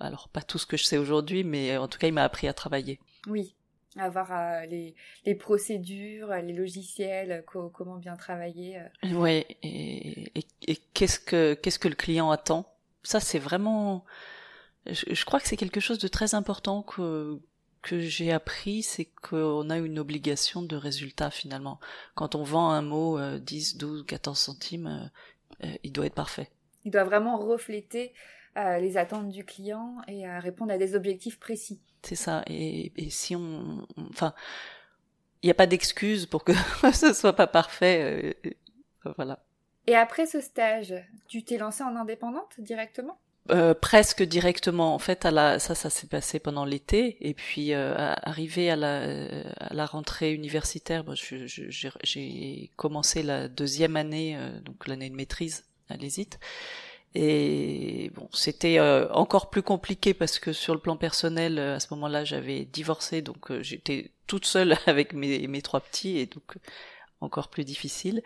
Alors 0.00 0.28
pas 0.28 0.42
tout 0.42 0.58
ce 0.58 0.66
que 0.66 0.76
je 0.76 0.84
sais 0.84 0.98
aujourd'hui, 0.98 1.44
mais 1.44 1.76
en 1.76 1.88
tout 1.88 1.98
cas, 1.98 2.06
il 2.06 2.12
m'a 2.12 2.24
appris 2.24 2.48
à 2.48 2.52
travailler. 2.52 2.98
Oui, 3.26 3.54
avoir 3.96 4.32
euh, 4.32 4.66
les, 4.66 4.94
les, 5.24 5.34
procédures, 5.34 6.28
les 6.28 6.52
logiciels, 6.52 7.44
comment 7.46 7.96
bien 7.96 8.16
travailler. 8.16 8.78
Euh. 8.78 9.12
Ouais, 9.14 9.46
et, 9.62 10.32
et, 10.66 10.76
qu'est-ce 10.94 11.18
que 11.18 11.54
qu'est-ce 11.54 11.78
que 11.78 11.88
le 11.88 11.94
client 11.94 12.30
attend? 12.30 12.72
Ça, 13.02 13.20
c'est 13.20 13.38
vraiment. 13.38 14.04
Je, 14.86 15.24
crois 15.24 15.40
que 15.40 15.48
c'est 15.48 15.56
quelque 15.56 15.80
chose 15.80 15.98
de 15.98 16.08
très 16.08 16.34
important 16.34 16.82
que 16.82 17.40
que 17.82 18.00
j'ai 18.00 18.32
appris, 18.32 18.82
c'est 18.82 19.04
qu'on 19.04 19.70
a 19.70 19.78
une 19.78 19.98
obligation 19.98 20.62
de 20.62 20.76
résultat 20.76 21.30
finalement. 21.30 21.78
Quand 22.14 22.34
on 22.34 22.42
vend 22.42 22.70
un 22.70 22.82
mot 22.82 23.18
10, 23.38 23.76
12, 23.76 24.04
14 24.04 24.38
centimes, 24.38 25.10
euh, 25.64 25.74
il 25.84 25.92
doit 25.92 26.06
être 26.06 26.14
parfait. 26.14 26.50
Il 26.84 26.90
doit 26.90 27.04
vraiment 27.04 27.38
refléter 27.38 28.12
les 28.80 28.96
attentes 28.96 29.28
du 29.28 29.44
client 29.44 29.96
et 30.08 30.28
répondre 30.28 30.72
à 30.72 30.78
des 30.78 30.94
objectifs 30.94 31.38
précis. 31.38 31.80
C'est 32.02 32.14
ça. 32.14 32.42
Et, 32.46 32.92
et, 32.96 33.10
si 33.10 33.34
on, 33.36 33.86
enfin, 34.10 34.34
il 35.42 35.46
n'y 35.46 35.50
a 35.50 35.54
pas 35.54 35.66
d'excuse 35.66 36.26
pour 36.26 36.44
que 36.44 36.52
ce 36.92 37.12
soit 37.12 37.34
pas 37.34 37.46
parfait. 37.46 38.34
Euh, 38.44 38.50
voilà. 39.16 39.40
Et 39.86 39.94
après 39.94 40.26
ce 40.26 40.40
stage, 40.40 40.94
tu 41.28 41.42
t'es 41.44 41.58
lancée 41.58 41.82
en 41.82 41.96
indépendante 41.96 42.54
directement? 42.58 43.18
Euh, 43.50 43.72
presque 43.72 44.22
directement. 44.22 44.94
En 44.94 44.98
fait, 44.98 45.24
à 45.24 45.30
la, 45.30 45.58
ça, 45.58 45.74
ça 45.74 45.88
s'est 45.88 46.06
passé 46.06 46.38
pendant 46.38 46.66
l'été, 46.66 47.16
et 47.26 47.32
puis 47.32 47.72
euh, 47.72 47.94
arrivé 47.96 48.70
à 48.70 48.76
la, 48.76 49.04
à 49.56 49.72
la 49.72 49.86
rentrée 49.86 50.34
universitaire, 50.34 51.02
bon, 51.04 51.14
j'ai 51.14 52.70
commencé 52.76 53.22
la 53.22 53.48
deuxième 53.48 53.96
année, 53.96 54.36
euh, 54.36 54.60
donc 54.60 54.86
l'année 54.86 55.08
de 55.08 55.14
maîtrise 55.14 55.64
à 55.88 55.96
l'ESIT. 55.96 56.28
Et 57.14 58.10
bon, 58.14 58.28
c'était 58.32 58.78
euh, 58.78 59.10
encore 59.12 59.50
plus 59.50 59.62
compliqué 59.62 60.14
parce 60.14 60.38
que 60.38 60.52
sur 60.52 60.74
le 60.74 60.80
plan 60.80 60.96
personnel, 60.96 61.58
à 61.58 61.80
ce 61.80 61.92
moment-là, 61.94 62.24
j'avais 62.24 62.64
divorcé, 62.64 63.22
donc 63.22 63.52
j'étais 63.60 64.12
toute 64.26 64.44
seule 64.44 64.76
avec 64.86 65.14
mes, 65.14 65.46
mes 65.46 65.62
trois 65.62 65.80
petits, 65.80 66.18
et 66.18 66.26
donc 66.26 66.56
encore 67.20 67.48
plus 67.48 67.64
difficile. 67.64 68.22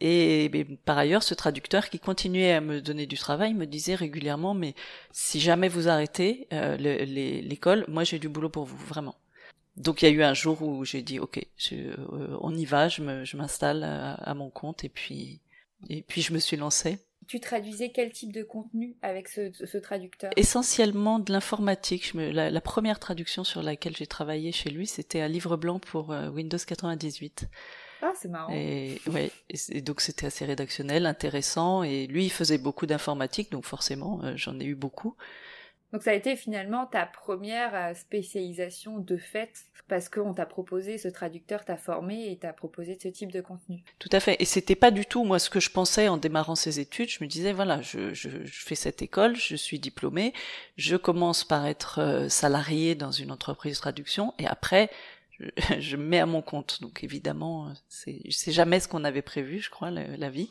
Et 0.00 0.50
par 0.84 0.98
ailleurs, 0.98 1.22
ce 1.22 1.34
traducteur 1.34 1.88
qui 1.88 1.98
continuait 1.98 2.52
à 2.52 2.60
me 2.60 2.80
donner 2.80 3.06
du 3.06 3.16
travail 3.16 3.54
me 3.54 3.66
disait 3.66 3.94
régulièrement, 3.94 4.54
mais 4.54 4.74
si 5.12 5.40
jamais 5.40 5.68
vous 5.68 5.88
arrêtez 5.88 6.46
euh, 6.52 6.76
l'école, 6.76 7.84
moi 7.88 8.04
j'ai 8.04 8.18
du 8.18 8.28
boulot 8.28 8.50
pour 8.50 8.64
vous, 8.64 8.76
vraiment. 8.76 9.16
Donc 9.76 10.02
il 10.02 10.06
y 10.06 10.08
a 10.08 10.10
eu 10.10 10.22
un 10.22 10.34
jour 10.34 10.62
où 10.62 10.84
j'ai 10.84 11.02
dit, 11.02 11.18
ok, 11.18 11.44
euh, 11.72 12.36
on 12.40 12.54
y 12.54 12.64
va, 12.64 12.88
je 12.88 13.36
m'installe 13.36 13.82
à, 13.84 14.34
mon 14.34 14.50
compte 14.50 14.84
et 14.84 14.88
puis 14.88 15.40
et 15.88 16.02
puis 16.02 16.22
je 16.22 16.32
me 16.32 16.38
suis 16.38 16.56
lancée. 16.56 16.98
Tu 17.28 17.40
traduisais 17.40 17.90
quel 17.90 18.10
type 18.10 18.32
de 18.32 18.42
contenu 18.42 18.96
avec 19.02 19.28
ce, 19.28 19.78
traducteur? 19.78 20.30
Essentiellement 20.36 21.18
de 21.18 21.30
l'informatique. 21.30 22.14
La, 22.14 22.50
la, 22.50 22.60
première 22.62 22.98
traduction 22.98 23.44
sur 23.44 23.62
laquelle 23.62 23.94
j'ai 23.94 24.06
travaillé 24.06 24.50
chez 24.50 24.70
lui, 24.70 24.86
c'était 24.86 25.20
un 25.20 25.28
livre 25.28 25.58
blanc 25.58 25.78
pour 25.78 26.10
euh, 26.10 26.30
Windows 26.30 26.58
98. 26.58 27.46
Ah, 28.00 28.12
c'est 28.14 28.28
marrant. 28.28 28.52
Et, 28.54 29.00
ouais, 29.12 29.30
et, 29.50 29.82
donc 29.82 30.00
c'était 30.00 30.26
assez 30.26 30.46
rédactionnel, 30.46 31.04
intéressant. 31.04 31.82
Et 31.82 32.06
lui, 32.06 32.24
il 32.24 32.30
faisait 32.30 32.58
beaucoup 32.58 32.86
d'informatique, 32.86 33.52
donc 33.52 33.64
forcément, 33.64 34.20
euh, 34.24 34.32
j'en 34.36 34.58
ai 34.58 34.64
eu 34.64 34.74
beaucoup. 34.74 35.14
Donc 35.92 36.02
ça 36.02 36.10
a 36.10 36.14
été 36.14 36.36
finalement 36.36 36.86
ta 36.86 37.06
première 37.06 37.74
euh, 37.74 37.94
spécialisation 37.94 38.98
de 38.98 39.16
fait, 39.16 39.50
parce 39.88 40.08
qu'on 40.08 40.34
t'a 40.34 40.44
proposé, 40.44 40.98
ce 40.98 41.08
traducteur 41.08 41.64
t'a 41.64 41.76
formé 41.76 42.30
et 42.30 42.36
t'a 42.36 42.52
proposé 42.52 42.98
ce 43.02 43.08
type 43.08 43.32
de 43.32 43.40
contenu. 43.40 43.82
Tout 43.98 44.10
à 44.12 44.20
fait. 44.20 44.36
Et 44.40 44.44
c'était 44.44 44.74
pas 44.74 44.90
du 44.90 45.06
tout 45.06 45.24
moi 45.24 45.38
ce 45.38 45.48
que 45.48 45.60
je 45.60 45.70
pensais 45.70 46.08
en 46.08 46.18
démarrant 46.18 46.56
ces 46.56 46.78
études. 46.78 47.08
Je 47.08 47.24
me 47.24 47.28
disais 47.28 47.52
voilà, 47.52 47.80
je, 47.80 48.12
je, 48.12 48.28
je 48.44 48.64
fais 48.64 48.74
cette 48.74 49.00
école, 49.00 49.34
je 49.36 49.56
suis 49.56 49.78
diplômée, 49.78 50.34
je 50.76 50.96
commence 50.96 51.44
par 51.44 51.66
être 51.66 52.00
euh, 52.00 52.28
salarié 52.28 52.94
dans 52.94 53.12
une 53.12 53.32
entreprise 53.32 53.76
de 53.76 53.80
traduction, 53.80 54.34
et 54.38 54.46
après 54.46 54.90
je, 55.78 55.96
me 55.96 56.04
mets 56.04 56.20
à 56.20 56.26
mon 56.26 56.42
compte. 56.42 56.80
Donc 56.80 57.04
évidemment, 57.04 57.72
c'est 57.88 58.52
jamais 58.52 58.80
ce 58.80 58.88
qu'on 58.88 59.04
avait 59.04 59.22
prévu, 59.22 59.60
je 59.60 59.70
crois, 59.70 59.90
la, 59.90 60.30
vie. 60.30 60.48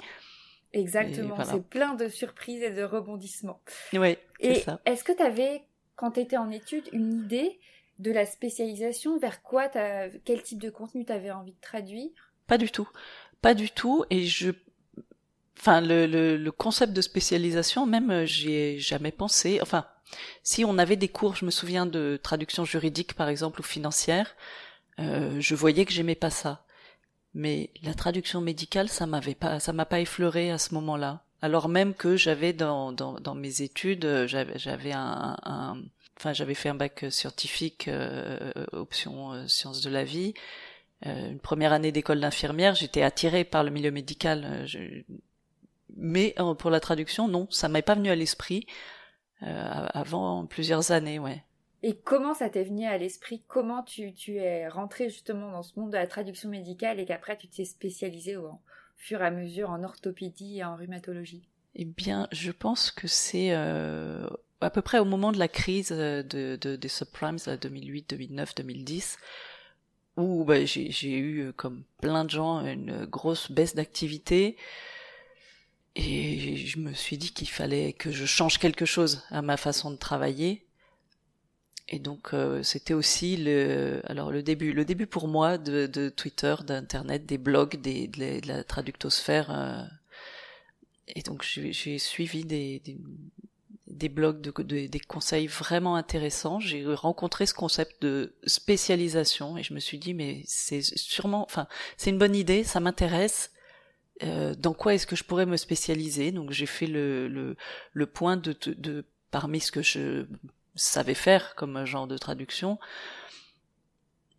Exactement, 0.73 1.43
c'est 1.43 1.63
plein 1.63 1.95
de 1.95 2.07
surprises 2.07 2.61
et 2.61 2.71
de 2.71 2.83
rebondissements. 2.83 3.61
Oui, 3.93 4.17
Et 4.39 4.63
est-ce 4.85 5.03
que 5.03 5.13
tu 5.13 5.23
avais, 5.23 5.63
quand 5.95 6.11
tu 6.11 6.19
étais 6.19 6.37
en 6.37 6.51
études, 6.51 6.89
une 6.91 7.13
idée 7.13 7.59
de 7.99 8.11
la 8.11 8.25
spécialisation 8.25 9.17
Vers 9.17 9.41
quoi 9.41 9.69
Quel 9.69 10.43
type 10.43 10.61
de 10.61 10.69
contenu 10.69 11.05
tu 11.05 11.11
avais 11.11 11.31
envie 11.31 11.53
de 11.53 11.61
traduire? 11.61 12.09
Pas 12.47 12.57
du 12.57 12.69
tout. 12.69 12.89
Pas 13.41 13.53
du 13.53 13.69
tout. 13.69 14.05
Et 14.09 14.25
je 14.25 14.51
enfin 15.59 15.81
le, 15.81 16.05
le, 16.05 16.37
le, 16.37 16.51
concept 16.51 16.93
de 16.93 17.01
spécialisation 17.01 17.87
même 17.87 18.25
j'y 18.25 18.53
ai 18.53 18.77
jamais 18.77 19.11
pensé 19.11 19.57
enfin 19.59 19.87
si 20.43 20.63
on 20.63 20.77
avait 20.77 20.97
des 20.97 21.07
cours 21.07 21.35
je 21.35 21.45
me 21.45 21.49
souviens 21.49 21.87
de 21.87 22.19
traduction 22.21 22.63
juridique 22.63 23.15
par 23.15 23.27
exemple 23.27 23.61
ou 23.61 23.63
financière 23.63 24.35
euh, 24.99 25.39
je 25.39 25.55
voyais 25.55 25.85
que 25.85 25.93
j'aimais 25.93 26.15
pas 26.15 26.29
ça. 26.29 26.65
Mais 27.37 27.69
la 27.83 27.93
traduction 27.93 28.41
médicale, 28.41 28.89
ça 28.89 29.05
m'avait 29.05 29.35
pas, 29.35 29.59
ça 29.59 29.71
m'a 29.71 29.85
pas 29.85 29.99
effleuré 29.99 30.49
à 30.49 30.57
ce 30.57 30.73
moment-là. 30.73 31.21
Alors 31.43 31.69
même 31.69 31.93
que 31.93 32.17
j'avais 32.17 32.51
dans, 32.51 32.91
dans, 32.91 33.19
dans, 33.19 33.35
mes 33.35 33.61
études, 33.61 34.05
euh, 34.05 34.25
j'avais 34.25 34.91
un, 34.91 35.37
un, 35.43 35.79
enfin 36.17 36.33
j'avais 36.33 36.55
fait 36.55 36.69
un 36.69 36.73
bac 36.73 37.05
scientifique 37.11 37.89
euh, 37.89 38.51
option 38.71 39.33
euh, 39.33 39.47
sciences 39.47 39.81
de 39.81 39.91
la 39.91 40.03
vie. 40.03 40.33
Euh, 41.05 41.29
une 41.29 41.39
première 41.39 41.73
année 41.73 41.91
d'école 41.91 42.19
d'infirmière, 42.19 42.73
j'étais 42.73 43.03
attirée 43.03 43.43
par 43.43 43.63
le 43.63 43.69
milieu 43.69 43.91
médical. 43.91 44.63
Je... 44.65 44.79
Mais 45.95 46.33
pour 46.57 46.71
la 46.71 46.79
traduction, 46.79 47.27
non, 47.27 47.47
ça 47.51 47.69
m'est 47.69 47.83
pas 47.83 47.93
venu 47.93 48.09
à 48.09 48.15
l'esprit 48.15 48.65
avant 49.41 50.47
plusieurs 50.47 50.91
années, 50.91 51.19
ouais. 51.19 51.43
Et 51.83 51.95
comment 51.95 52.33
ça 52.33 52.49
t'est 52.49 52.63
venu 52.63 52.85
à 52.85 52.97
l'esprit? 52.97 53.43
Comment 53.47 53.83
tu, 53.83 54.13
es 54.35 54.67
rentré 54.67 55.09
justement 55.09 55.51
dans 55.51 55.63
ce 55.63 55.79
monde 55.79 55.91
de 55.91 55.97
la 55.97 56.07
traduction 56.07 56.49
médicale 56.49 56.99
et 56.99 57.05
qu'après 57.05 57.37
tu 57.37 57.47
t'es 57.47 57.65
spécialisé 57.65 58.35
au 58.35 58.51
fur 58.95 59.21
et 59.21 59.25
à 59.25 59.31
mesure 59.31 59.69
en 59.69 59.83
orthopédie 59.83 60.57
et 60.57 60.63
en 60.63 60.75
rhumatologie? 60.75 61.47
Eh 61.75 61.85
bien, 61.85 62.27
je 62.31 62.51
pense 62.51 62.89
que 62.89 63.07
c'est 63.07 63.51
euh, 63.51 64.27
à 64.61 64.71
peu 64.71 64.81
près 64.81 64.97
au 64.97 65.05
moment 65.05 65.31
de 65.31 65.37
la 65.37 65.47
crise 65.47 65.89
de, 65.89 66.23
de 66.59 66.75
des 66.75 66.87
subprimes, 66.87 67.37
2008, 67.61 68.09
2009, 68.09 68.55
2010, 68.55 69.17
où 70.17 70.43
bah, 70.43 70.65
j'ai 70.65 71.17
eu, 71.19 71.53
comme 71.53 71.83
plein 72.01 72.25
de 72.25 72.31
gens, 72.31 72.65
une 72.65 73.05
grosse 73.05 73.51
baisse 73.51 73.75
d'activité. 73.75 74.57
Et 75.95 76.57
je 76.57 76.79
me 76.79 76.93
suis 76.93 77.17
dit 77.17 77.33
qu'il 77.33 77.49
fallait 77.49 77.93
que 77.93 78.11
je 78.11 78.25
change 78.25 78.57
quelque 78.57 78.85
chose 78.85 79.23
à 79.29 79.43
ma 79.43 79.57
façon 79.57 79.91
de 79.91 79.95
travailler 79.95 80.66
et 81.89 81.99
donc 81.99 82.33
euh, 82.33 82.63
c'était 82.63 82.93
aussi 82.93 83.37
le 83.37 84.01
alors 84.05 84.31
le 84.31 84.43
début 84.43 84.73
le 84.73 84.83
début 84.83 85.07
pour 85.07 85.27
moi 85.27 85.57
de, 85.57 85.87
de 85.87 86.09
Twitter, 86.09 86.55
d'internet, 86.65 87.25
des 87.25 87.37
blogs, 87.37 87.79
des, 87.79 88.07
de, 88.07 88.47
la, 88.47 88.63
traductosphère. 88.63 89.51
Euh, 89.51 89.83
et 91.07 91.21
donc 91.21 91.43
j'ai 91.43 91.97
suivi 91.99 92.43
des, 92.43 92.81
des, 93.87 94.09
blogs 94.09 94.41
de, 94.41 94.87
des 94.87 94.99
conseils 94.99 95.47
vraiment 95.47 95.95
intéressants. 95.95 96.59
J'ai 96.59 96.85
rencontré 96.93 97.45
ce 97.45 97.53
concept 97.53 98.01
de 98.01 98.35
spécialisation 98.45 99.57
et 99.57 99.63
je 99.63 99.73
me 99.73 99.79
suis 99.79 99.97
dit 99.97 100.13
mais 100.13 100.43
c'est 100.45 100.81
sûrement 100.81 101.43
enfin 101.43 101.67
c'est 101.95 102.09
une 102.09 102.17
bonne 102.17 102.35
idée, 102.35 102.65
ça 102.65 102.81
m'intéresse. 102.81 103.51
Euh, 104.23 104.55
dans 104.55 104.73
quoi 104.73 104.95
est-ce 104.95 105.07
que 105.07 105.15
je 105.15 105.23
pourrais 105.23 105.45
me 105.45 105.55
spécialiser? 105.57 106.31
Donc 106.33 106.51
j'ai 106.51 106.65
fait 106.65 106.87
le, 106.87 107.29
le, 107.29 107.55
le 107.93 108.05
point 108.07 108.35
de, 108.35 108.53
de 108.65 109.05
parmi 109.31 109.61
ce 109.61 109.71
que 109.71 109.81
je 109.81 110.25
savais 110.77 111.13
faire 111.13 111.55
comme 111.55 111.85
genre 111.85 112.07
de 112.07 112.17
traduction, 112.17 112.79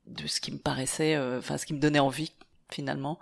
de 0.07 0.27
ce 0.27 0.41
qui 0.41 0.53
me 0.53 0.59
paraissait, 0.59 1.15
euh, 1.15 1.39
enfin 1.39 1.59
ce 1.59 1.67
qui 1.67 1.75
me 1.75 1.81
donnait 1.81 1.99
envie 1.99 2.33
finalement. 2.71 3.19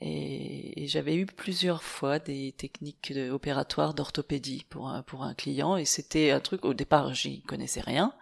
Et, 0.00 0.86
j'avais 0.88 1.14
eu 1.14 1.26
plusieurs 1.26 1.82
fois 1.82 2.18
des 2.18 2.52
techniques 2.52 3.12
opératoires 3.30 3.94
d'orthopédie 3.94 4.66
pour 4.68 4.88
un, 4.88 5.02
pour 5.02 5.22
un 5.22 5.34
client, 5.34 5.76
et 5.76 5.84
c'était 5.84 6.30
un 6.32 6.40
truc, 6.40 6.64
au 6.64 6.74
départ 6.74 7.14
j'y 7.14 7.42
connaissais 7.42 7.80
rien, 7.80 8.12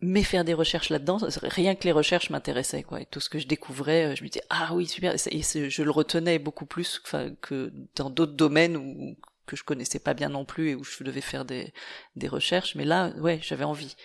mais 0.00 0.22
faire 0.22 0.44
des 0.44 0.54
recherches 0.54 0.90
là-dedans, 0.90 1.18
rien 1.42 1.74
que 1.74 1.84
les 1.84 1.92
recherches 1.92 2.30
m'intéressaient, 2.30 2.82
quoi. 2.82 3.00
Et 3.00 3.06
tout 3.06 3.20
ce 3.20 3.30
que 3.30 3.38
je 3.38 3.46
découvrais, 3.46 4.12
euh, 4.12 4.14
je 4.14 4.22
me 4.22 4.28
disais, 4.28 4.44
ah 4.50 4.74
oui, 4.74 4.86
super, 4.86 5.14
et 5.14 5.42
je 5.42 5.82
le 5.82 5.90
retenais 5.90 6.38
beaucoup 6.38 6.66
plus 6.66 6.98
que 7.40 7.72
dans 7.94 8.10
d'autres 8.10 8.34
domaines 8.34 8.76
où, 8.76 9.16
que 9.46 9.56
je 9.56 9.64
connaissais 9.64 9.98
pas 9.98 10.14
bien 10.14 10.28
non 10.28 10.44
plus 10.44 10.70
et 10.70 10.74
où 10.74 10.84
je 10.84 11.04
devais 11.04 11.20
faire 11.20 11.44
des, 11.44 11.72
des 12.16 12.28
recherches. 12.28 12.74
Mais 12.74 12.84
là, 12.84 13.10
ouais, 13.18 13.40
j'avais 13.42 13.64
envie. 13.64 13.96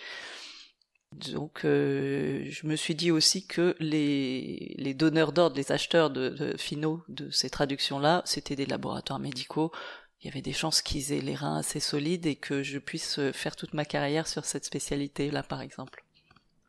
Donc, 1.12 1.64
euh, 1.64 2.44
je 2.48 2.66
me 2.66 2.74
suis 2.74 2.94
dit 2.94 3.10
aussi 3.10 3.46
que 3.46 3.76
les, 3.78 4.74
les 4.78 4.94
donneurs 4.94 5.32
d'ordre, 5.32 5.56
les 5.56 5.70
acheteurs 5.70 6.10
de, 6.10 6.54
finaux 6.56 7.02
de 7.08 7.30
ces 7.30 7.50
traductions-là, 7.50 8.22
c'était 8.24 8.56
des 8.56 8.66
laboratoires 8.66 9.18
médicaux. 9.18 9.72
Il 10.20 10.26
y 10.26 10.30
avait 10.30 10.40
des 10.40 10.52
chances 10.52 10.80
qu'ils 10.80 11.12
aient 11.12 11.20
les 11.20 11.34
reins 11.34 11.58
assez 11.58 11.80
solides 11.80 12.26
et 12.26 12.36
que 12.36 12.62
je 12.62 12.78
puisse 12.78 13.20
faire 13.32 13.56
toute 13.56 13.74
ma 13.74 13.84
carrière 13.84 14.26
sur 14.26 14.44
cette 14.44 14.64
spécialité-là, 14.64 15.42
par 15.42 15.60
exemple. 15.60 16.04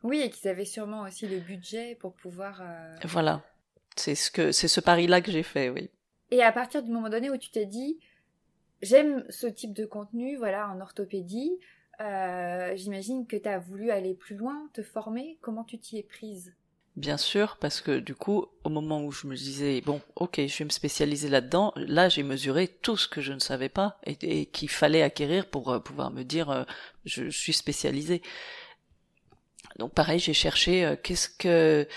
Oui, 0.04 0.20
et 0.20 0.30
qu'ils 0.30 0.48
avaient 0.48 0.66
sûrement 0.66 1.02
aussi 1.02 1.26
le 1.26 1.40
budget 1.40 1.96
pour 1.98 2.14
pouvoir. 2.14 2.60
Euh, 2.60 2.94
voilà, 3.04 3.42
c'est 3.96 4.14
ce 4.14 4.30
que 4.30 4.52
c'est 4.52 4.68
ce 4.68 4.80
pari-là 4.80 5.22
que 5.22 5.32
j'ai 5.32 5.42
fait, 5.42 5.70
oui. 5.70 5.88
Et 6.30 6.42
à 6.42 6.52
partir 6.52 6.82
du 6.82 6.90
moment 6.90 7.08
donné 7.08 7.30
où 7.30 7.38
tu 7.38 7.50
t'es 7.50 7.64
dit, 7.64 7.98
J'aime 8.84 9.24
ce 9.30 9.46
type 9.46 9.72
de 9.72 9.86
contenu, 9.86 10.36
voilà, 10.36 10.68
en 10.68 10.78
orthopédie. 10.78 11.58
Euh, 12.00 12.72
j'imagine 12.76 13.26
que 13.26 13.36
tu 13.36 13.48
as 13.48 13.58
voulu 13.58 13.90
aller 13.90 14.12
plus 14.12 14.36
loin, 14.36 14.68
te 14.74 14.82
former. 14.82 15.38
Comment 15.40 15.64
tu 15.64 15.78
t'y 15.78 15.96
es 15.96 16.02
prise? 16.02 16.52
Bien 16.96 17.16
sûr, 17.16 17.56
parce 17.56 17.80
que 17.80 17.98
du 17.98 18.14
coup, 18.14 18.46
au 18.62 18.68
moment 18.68 19.02
où 19.02 19.10
je 19.10 19.26
me 19.26 19.34
disais, 19.34 19.80
bon, 19.80 20.02
ok, 20.16 20.38
je 20.46 20.58
vais 20.58 20.66
me 20.66 20.70
spécialiser 20.70 21.30
là-dedans, 21.30 21.72
là, 21.76 22.10
j'ai 22.10 22.22
mesuré 22.22 22.68
tout 22.68 22.98
ce 22.98 23.08
que 23.08 23.22
je 23.22 23.32
ne 23.32 23.38
savais 23.38 23.70
pas 23.70 23.98
et, 24.04 24.44
qu'il 24.46 24.68
fallait 24.68 25.02
acquérir 25.02 25.46
pour 25.46 25.72
euh, 25.72 25.80
pouvoir 25.80 26.10
me 26.10 26.22
dire, 26.22 26.50
euh, 26.50 26.64
je, 27.06 27.30
suis 27.30 27.54
spécialisé. 27.54 28.20
Donc 29.78 29.94
pareil, 29.94 30.18
j'ai 30.18 30.34
cherché 30.34 30.94
qu'est-ce 31.02 31.30
que 31.30 31.88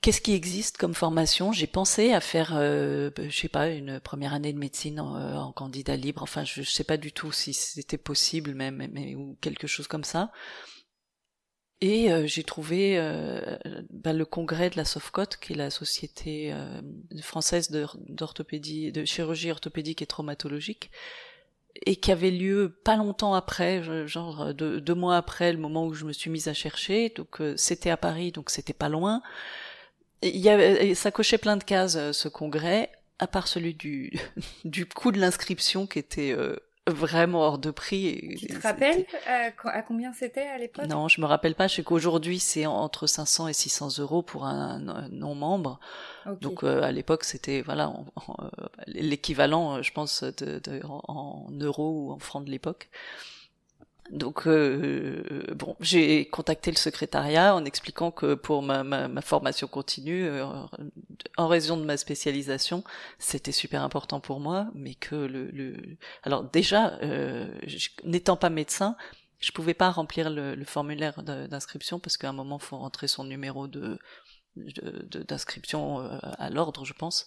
Qu'est-ce 0.00 0.20
qui 0.20 0.32
existe 0.32 0.76
comme 0.76 0.94
formation? 0.94 1.50
J'ai 1.50 1.66
pensé 1.66 2.12
à 2.12 2.20
faire, 2.20 2.52
euh, 2.54 3.10
je 3.18 3.36
sais 3.36 3.48
pas, 3.48 3.68
une 3.68 3.98
première 3.98 4.32
année 4.32 4.52
de 4.52 4.58
médecine 4.58 5.00
en, 5.00 5.16
euh, 5.16 5.52
candidat 5.52 5.96
libre. 5.96 6.22
Enfin, 6.22 6.44
je, 6.44 6.60
ne 6.60 6.64
sais 6.64 6.84
pas 6.84 6.96
du 6.96 7.10
tout 7.10 7.32
si 7.32 7.52
c'était 7.52 7.98
possible 7.98 8.54
même, 8.54 8.88
mais, 8.92 9.16
ou 9.16 9.36
quelque 9.40 9.66
chose 9.66 9.88
comme 9.88 10.04
ça. 10.04 10.30
Et 11.80 12.12
euh, 12.12 12.26
j'ai 12.26 12.44
trouvé 12.44 12.96
euh, 12.96 13.56
bah, 13.90 14.12
le 14.12 14.24
congrès 14.24 14.70
de 14.70 14.76
la 14.76 14.84
SOFCOT, 14.84 15.26
qui 15.40 15.52
est 15.54 15.56
la 15.56 15.70
société 15.70 16.54
française 17.20 17.72
d'orthopédie, 18.08 18.92
de, 18.92 19.04
chirurgie 19.04 19.50
orthopédique 19.50 20.00
et 20.00 20.06
traumatologique, 20.06 20.92
et 21.86 21.96
qui 21.96 22.12
avait 22.12 22.30
lieu 22.30 22.78
pas 22.84 22.96
longtemps 22.96 23.34
après, 23.34 23.82
genre 24.06 24.54
deux, 24.54 24.80
deux, 24.80 24.94
mois 24.94 25.16
après 25.16 25.52
le 25.52 25.58
moment 25.58 25.86
où 25.86 25.94
je 25.94 26.04
me 26.04 26.12
suis 26.12 26.30
mise 26.30 26.46
à 26.46 26.54
chercher. 26.54 27.12
Donc 27.16 27.42
c'était 27.56 27.90
à 27.90 27.96
Paris, 27.96 28.30
donc 28.30 28.50
c'était 28.50 28.72
pas 28.72 28.88
loin. 28.88 29.22
Il 30.22 30.36
y 30.36 30.48
avait, 30.48 30.94
ça 30.94 31.10
cochait 31.10 31.38
plein 31.38 31.56
de 31.56 31.64
cases 31.64 32.12
ce 32.12 32.28
congrès, 32.28 32.90
à 33.18 33.26
part 33.26 33.48
celui 33.48 33.74
du 33.74 34.12
du 34.64 34.86
coût 34.86 35.12
de 35.12 35.18
l'inscription 35.18 35.86
qui 35.86 35.98
était 35.98 36.34
vraiment 36.90 37.40
hors 37.40 37.58
de 37.58 37.70
prix. 37.70 38.36
Tu 38.38 38.46
te 38.46 38.60
rappelles 38.60 39.06
euh, 39.28 39.50
à 39.64 39.82
combien 39.82 40.12
c'était 40.12 40.46
à 40.46 40.58
l'époque? 40.58 40.86
Non, 40.86 41.08
je 41.08 41.20
me 41.20 41.26
rappelle 41.26 41.54
pas. 41.54 41.68
Je 41.68 41.76
sais 41.76 41.82
qu'aujourd'hui 41.82 42.38
c'est 42.38 42.66
entre 42.66 43.06
500 43.06 43.48
et 43.48 43.52
600 43.52 43.98
euros 43.98 44.22
pour 44.22 44.44
un, 44.44 44.78
non-membre. 45.10 45.78
Donc 46.40 46.64
euh, 46.64 46.82
à 46.82 46.92
l'époque 46.92 47.24
c'était 47.24 47.62
voilà 47.62 47.92
euh, 48.28 48.48
l'équivalent, 48.86 49.82
je 49.82 49.92
pense, 49.92 50.22
de, 50.22 50.58
de, 50.58 50.80
en 50.84 51.46
euros 51.60 51.90
ou 51.90 52.12
en 52.12 52.18
francs 52.18 52.44
de 52.44 52.50
l'époque. 52.50 52.88
Donc 54.10 54.46
euh, 54.46 55.44
bon, 55.54 55.76
j'ai 55.80 56.26
contacté 56.28 56.70
le 56.70 56.76
secrétariat 56.76 57.54
en 57.54 57.64
expliquant 57.64 58.10
que 58.10 58.34
pour 58.34 58.62
ma, 58.62 58.82
ma, 58.82 59.06
ma 59.06 59.20
formation 59.20 59.66
continue, 59.66 60.24
euh, 60.24 60.46
en 61.36 61.46
raison 61.46 61.76
de 61.76 61.84
ma 61.84 61.96
spécialisation, 61.96 62.84
c'était 63.18 63.52
super 63.52 63.82
important 63.82 64.20
pour 64.20 64.40
moi, 64.40 64.68
mais 64.74 64.94
que 64.94 65.14
le, 65.14 65.50
le... 65.50 65.76
alors 66.22 66.44
déjà, 66.44 66.98
euh, 67.02 67.46
n'étant 68.04 68.36
pas 68.36 68.50
médecin, 68.50 68.96
je 69.40 69.52
pouvais 69.52 69.74
pas 69.74 69.90
remplir 69.90 70.30
le, 70.30 70.64
formulaire 70.64 71.22
d'inscription 71.22 72.00
parce 72.00 72.16
qu'à 72.16 72.28
un 72.28 72.32
moment, 72.32 72.58
faut 72.58 72.76
rentrer 72.76 73.08
son 73.08 73.24
numéro 73.24 73.68
d'inscription 74.56 76.00
euh, 76.00 76.18
à 76.38 76.50
l'ordre, 76.50 76.84
je 76.84 76.92
pense. 76.92 77.26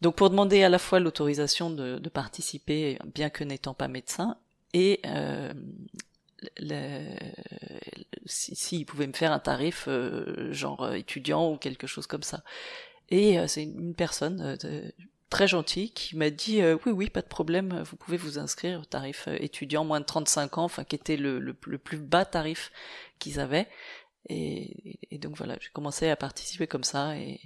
Donc 0.00 0.16
pour 0.16 0.28
demander 0.28 0.64
à 0.64 0.68
la 0.68 0.78
fois 0.78 0.98
l'autorisation 0.98 1.70
de, 1.70 2.08
participer, 2.08 2.98
bien 3.14 3.30
que 3.30 3.44
n'étant 3.44 3.74
pas 3.74 3.88
médecin, 3.88 4.36
et 4.74 5.00
euh, 5.06 5.52
s'il 8.26 8.56
si, 8.56 8.84
pouvait 8.84 9.06
me 9.06 9.12
faire 9.12 9.32
un 9.32 9.38
tarif 9.38 9.86
euh, 9.88 10.52
genre 10.52 10.82
euh, 10.82 10.94
étudiant 10.94 11.50
ou 11.50 11.56
quelque 11.56 11.86
chose 11.86 12.06
comme 12.06 12.22
ça. 12.22 12.42
Et 13.08 13.38
euh, 13.38 13.46
c'est 13.46 13.62
une 13.62 13.94
personne 13.94 14.58
euh, 14.64 14.90
très 15.30 15.46
gentille 15.46 15.90
qui 15.92 16.16
m'a 16.16 16.30
dit 16.30 16.62
oui 16.86 16.92
oui 16.92 17.10
pas 17.10 17.22
de 17.22 17.26
problème 17.26 17.82
vous 17.82 17.96
pouvez 17.96 18.16
vous 18.16 18.38
inscrire 18.38 18.80
au 18.80 18.84
tarif 18.84 19.26
étudiant 19.40 19.84
moins 19.84 19.98
de 19.98 20.04
35 20.04 20.58
ans 20.58 20.64
enfin 20.64 20.84
qui 20.84 20.94
était 20.94 21.16
le, 21.16 21.40
le, 21.40 21.56
le 21.66 21.78
plus 21.78 21.96
bas 21.98 22.24
tarif 22.24 22.70
qu'ils 23.18 23.40
avaient 23.40 23.66
et, 24.28 25.00
et, 25.10 25.18
donc 25.18 25.36
voilà 25.36 25.56
j'ai 25.60 25.70
commencé 25.70 26.08
à 26.08 26.14
participer 26.14 26.68
comme 26.68 26.84
ça 26.84 27.16
et, 27.16 27.40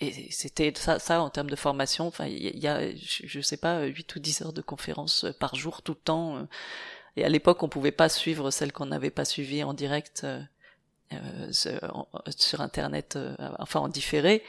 et 0.00 0.30
c'était 0.30 0.72
ça, 0.76 1.22
en 1.22 1.30
termes 1.30 1.50
de 1.50 1.56
formation. 1.56 2.06
Enfin, 2.06 2.26
il 2.26 2.58
y, 2.58 2.68
a, 2.68 2.94
je, 2.94 3.40
sais 3.40 3.56
pas, 3.56 3.84
8 3.84 4.16
ou 4.16 4.18
10 4.20 4.42
heures 4.42 4.52
de 4.52 4.62
conférences 4.62 5.24
euh, 5.24 5.32
par 5.32 5.54
jour, 5.54 5.82
tout 5.82 5.92
le 5.92 5.98
temps. 5.98 6.36
Euh. 6.36 6.44
Et 7.16 7.24
à 7.24 7.28
l'époque, 7.28 7.62
on 7.62 7.68
pouvait 7.68 7.92
pas 7.92 8.08
suivre 8.08 8.50
celles 8.50 8.72
qu'on 8.72 8.86
n'avait 8.86 9.10
pas 9.10 9.24
suivies 9.24 9.64
en 9.64 9.74
direct 9.74 10.24
euh 10.24 10.42
sur 11.52 12.62
Internet, 12.62 13.18
enfin 13.58 13.80
en 13.80 13.88
différé. 13.88 14.42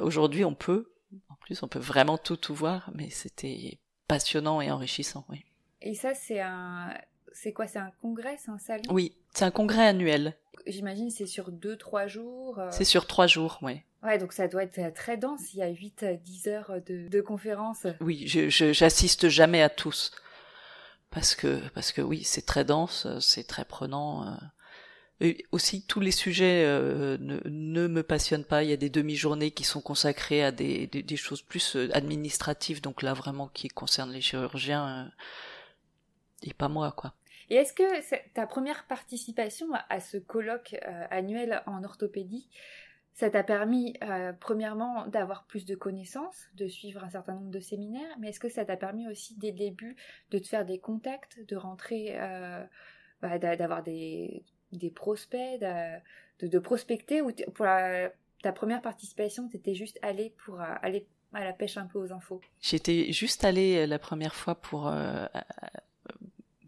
Aujourd'hui, 0.00 0.44
on 0.44 0.54
peut. 0.54 0.92
En 1.28 1.34
plus, 1.34 1.64
on 1.64 1.66
peut 1.66 1.80
vraiment 1.80 2.18
tout 2.18 2.36
tout 2.36 2.54
voir, 2.54 2.88
mais 2.94 3.10
c'était 3.10 3.80
passionnant 4.06 4.60
et 4.60 4.70
enrichissant, 4.70 5.24
oui. 5.28 5.44
Et 5.82 5.94
ça, 5.94 6.14
c'est 6.14 6.40
un, 6.40 6.94
c'est 7.36 7.52
quoi 7.52 7.66
C'est 7.66 7.78
un 7.78 7.92
congrès, 8.00 8.38
c'est 8.42 8.50
un 8.50 8.58
salon? 8.58 8.82
Oui, 8.90 9.14
c'est 9.34 9.44
un 9.44 9.50
congrès 9.50 9.86
annuel. 9.86 10.34
J'imagine 10.66 11.10
c'est 11.10 11.26
sur 11.26 11.52
2-3 11.52 12.08
jours. 12.08 12.60
C'est 12.70 12.84
sur 12.84 13.06
3 13.06 13.26
jours, 13.26 13.58
oui. 13.62 13.82
Ouais, 14.02 14.18
donc 14.18 14.32
ça 14.32 14.48
doit 14.48 14.62
être 14.62 14.94
très 14.94 15.16
dense. 15.16 15.52
Il 15.52 15.58
y 15.58 15.62
a 15.62 15.70
8-10 15.70 16.48
heures 16.48 16.72
de, 16.86 17.08
de 17.08 17.20
conférences. 17.20 17.86
Oui, 18.00 18.26
je, 18.26 18.48
j'assiste 18.72 19.28
jamais 19.28 19.62
à 19.62 19.68
tous. 19.68 20.12
Parce 21.10 21.34
que, 21.34 21.60
parce 21.74 21.92
que 21.92 22.00
oui, 22.00 22.24
c'est 22.24 22.46
très 22.46 22.64
dense, 22.64 23.06
c'est 23.20 23.46
très 23.46 23.64
prenant. 23.64 24.26
Euh. 24.26 24.36
Et 25.20 25.46
aussi, 25.52 25.82
tous 25.86 26.00
les 26.00 26.10
sujets 26.10 26.64
euh, 26.64 27.16
ne, 27.20 27.40
ne, 27.44 27.86
me 27.86 28.02
passionnent 28.02 28.44
pas. 28.44 28.62
Il 28.62 28.70
y 28.70 28.72
a 28.72 28.76
des 28.76 28.90
demi-journées 28.90 29.50
qui 29.50 29.64
sont 29.64 29.80
consacrées 29.80 30.44
à 30.44 30.52
des, 30.52 30.86
des, 30.88 31.02
des, 31.02 31.16
choses 31.16 31.42
plus 31.42 31.76
euh, 31.76 31.88
administratives, 31.94 32.82
donc 32.82 33.02
là 33.02 33.14
vraiment 33.14 33.48
qui 33.48 33.68
concernent 33.68 34.12
les 34.12 34.20
chirurgiens 34.20 35.10
et 36.42 36.54
pas 36.54 36.68
moi, 36.68 36.92
quoi. 36.92 37.14
Et 37.50 37.56
est-ce 37.56 37.72
que 37.72 38.32
ta 38.34 38.46
première 38.46 38.86
participation 38.86 39.68
à 39.88 40.00
ce 40.00 40.16
colloque 40.16 40.76
annuel 41.10 41.62
en 41.66 41.84
orthopédie, 41.84 42.48
ça 43.16 43.30
t'a 43.30 43.42
permis, 43.42 43.94
euh, 44.02 44.34
premièrement, 44.38 45.06
d'avoir 45.06 45.44
plus 45.44 45.64
de 45.64 45.74
connaissances, 45.74 46.48
de 46.54 46.68
suivre 46.68 47.02
un 47.02 47.08
certain 47.08 47.32
nombre 47.32 47.50
de 47.50 47.60
séminaires, 47.60 48.14
mais 48.20 48.28
est-ce 48.28 48.40
que 48.40 48.50
ça 48.50 48.66
t'a 48.66 48.76
permis 48.76 49.08
aussi, 49.08 49.34
dès 49.38 49.52
le 49.52 49.56
début, 49.56 49.96
de 50.30 50.38
te 50.38 50.46
faire 50.46 50.66
des 50.66 50.78
contacts, 50.78 51.40
de 51.48 51.56
rentrer, 51.56 52.08
euh, 52.10 52.62
bah, 53.22 53.38
d'avoir 53.38 53.82
des, 53.82 54.44
prospects, 54.94 55.58
de, 55.58 56.58
prospecter, 56.58 57.22
ou 57.22 57.32
ta 57.32 58.52
première 58.54 58.82
participation, 58.82 59.48
t'étais 59.48 59.74
juste 59.74 59.98
allé 60.02 60.34
pour 60.44 60.60
euh, 60.60 60.74
aller 60.82 61.06
à 61.32 61.42
la 61.42 61.54
pêche 61.54 61.78
un 61.78 61.86
peu 61.86 61.98
aux 61.98 62.12
infos? 62.12 62.42
J'étais 62.60 63.12
juste 63.12 63.44
allé 63.44 63.86
la 63.86 63.98
première 63.98 64.34
fois 64.34 64.56
pour... 64.56 64.92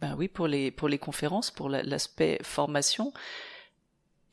ben 0.01 0.15
oui, 0.17 0.29
pour 0.29 0.47
les, 0.47 0.71
pour 0.71 0.89
les 0.89 0.99
conférences, 0.99 1.51
pour 1.51 1.69
l'aspect 1.69 2.39
formation. 2.43 3.13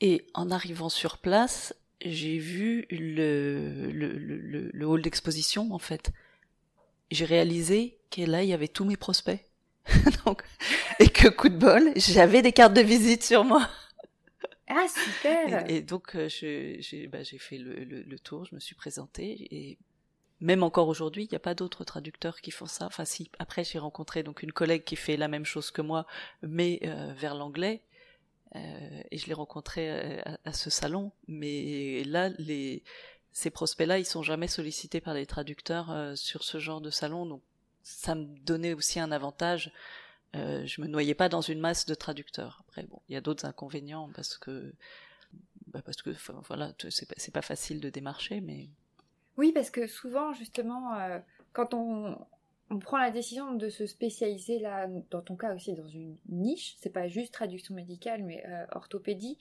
Et 0.00 0.26
en 0.34 0.50
arrivant 0.50 0.88
sur 0.88 1.18
place, 1.18 1.74
j'ai 2.02 2.38
vu 2.38 2.86
le, 2.90 3.90
le, 3.90 4.12
le, 4.18 4.70
le 4.72 4.86
hall 4.86 5.02
d'exposition, 5.02 5.72
en 5.72 5.78
fait. 5.78 6.12
J'ai 7.10 7.24
réalisé 7.24 7.98
que 8.10 8.22
là, 8.22 8.42
il 8.42 8.48
y 8.48 8.52
avait 8.52 8.68
tous 8.68 8.84
mes 8.84 8.96
prospects. 8.96 9.44
Donc, 10.26 10.42
et 10.98 11.08
que 11.08 11.28
coup 11.28 11.48
de 11.48 11.56
bol, 11.56 11.92
j'avais 11.96 12.42
des 12.42 12.52
cartes 12.52 12.74
de 12.74 12.80
visite 12.80 13.22
sur 13.22 13.44
moi. 13.44 13.68
Ah, 14.68 14.86
super 14.88 15.70
Et, 15.70 15.80
donc, 15.80 16.16
euh, 16.16 16.28
j'ai 16.28 17.08
bah, 17.10 17.18
fait 17.24 17.58
le, 17.58 17.84
le, 17.84 18.02
le, 18.02 18.18
tour, 18.18 18.46
je 18.46 18.54
me 18.54 18.60
suis 18.60 18.74
présentée, 18.74 19.46
et 19.52 19.78
même 20.40 20.62
encore 20.62 20.88
aujourd'hui, 20.88 21.24
il 21.24 21.28
n'y 21.30 21.36
a 21.36 21.40
pas 21.40 21.54
d'autres 21.54 21.84
traducteurs 21.84 22.40
qui 22.40 22.50
font 22.50 22.66
ça. 22.66 22.86
Enfin, 22.86 23.04
si, 23.04 23.30
après, 23.38 23.64
j'ai 23.64 23.78
rencontré 23.78 24.22
donc 24.22 24.42
une 24.42 24.52
collègue 24.52 24.84
qui 24.84 24.96
fait 24.96 25.16
la 25.16 25.28
même 25.28 25.44
chose 25.44 25.70
que 25.70 25.82
moi, 25.82 26.06
mais 26.42 26.80
euh, 26.84 27.12
vers 27.14 27.34
l'anglais, 27.34 27.82
euh, 28.54 29.02
et 29.10 29.18
je 29.18 29.26
l'ai 29.26 29.34
rencontré 29.34 29.90
euh, 29.90 30.20
à, 30.44 30.52
ce 30.52 30.70
salon. 30.70 31.12
Mais 31.28 32.04
là, 32.04 32.30
les, 32.38 32.82
ces 33.32 33.50
prospects-là, 33.50 33.98
ils 33.98 34.04
sont 34.06 34.22
jamais 34.22 34.48
sollicités 34.48 35.00
par 35.00 35.14
les 35.14 35.26
traducteurs 35.26 35.90
euh, 35.90 36.14
sur 36.14 36.44
ce 36.44 36.58
genre 36.58 36.80
de 36.80 36.90
salon. 36.90 37.26
Donc, 37.26 37.42
ça 37.82 38.14
me 38.14 38.26
donnait 38.44 38.74
aussi 38.74 39.00
un 39.00 39.12
avantage. 39.12 39.72
je 40.34 40.80
me 40.80 40.86
noyais 40.86 41.14
pas 41.14 41.28
dans 41.28 41.40
une 41.40 41.60
masse 41.60 41.86
de 41.86 41.94
traducteurs. 41.94 42.62
Après, 42.68 42.82
bon, 42.84 43.00
il 43.08 43.14
y 43.14 43.16
a 43.16 43.20
d'autres 43.20 43.46
inconvénients 43.46 44.10
parce 44.14 44.36
que, 44.38 44.72
bah 45.68 45.82
parce 45.84 46.02
que, 46.02 46.10
voilà, 46.48 46.72
c'est 46.90 47.06
pas, 47.08 47.40
pas 47.40 47.42
facile 47.42 47.80
de 47.80 47.90
démarcher, 47.90 48.40
mais. 48.40 48.68
Oui, 49.36 49.52
parce 49.52 49.70
que 49.70 49.86
souvent, 49.86 50.32
justement, 50.32 50.96
quand 51.52 51.74
on, 51.74 52.16
on 52.70 52.78
prend 52.78 52.98
la 52.98 53.10
décision 53.10 53.54
de 53.54 53.68
se 53.68 53.86
spécialiser 53.86 54.58
là, 54.58 54.88
dans 55.10 55.22
ton 55.22 55.36
cas 55.36 55.54
aussi, 55.54 55.74
dans 55.74 55.88
une 55.88 56.16
niche. 56.28 56.76
C'est 56.80 56.90
pas 56.90 57.06
juste 57.06 57.32
traduction 57.32 57.74
médicale, 57.74 58.24
mais 58.24 58.44
euh, 58.46 58.64
orthopédie. 58.72 59.38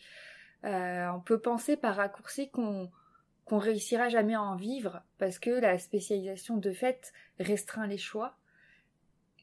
Euh, 0.64 1.08
on 1.10 1.20
peut 1.20 1.40
penser 1.40 1.78
par 1.78 1.96
raccourci 1.96 2.50
qu'on 2.50 2.90
qu'on 3.46 3.60
réussira 3.60 4.10
jamais 4.10 4.34
à 4.34 4.42
en 4.42 4.56
vivre 4.56 5.04
parce 5.20 5.38
que 5.38 5.52
la 5.52 5.78
spécialisation 5.78 6.58
de 6.58 6.72
fait 6.72 7.14
restreint 7.40 7.86
les 7.86 8.00
choix. 8.00 8.36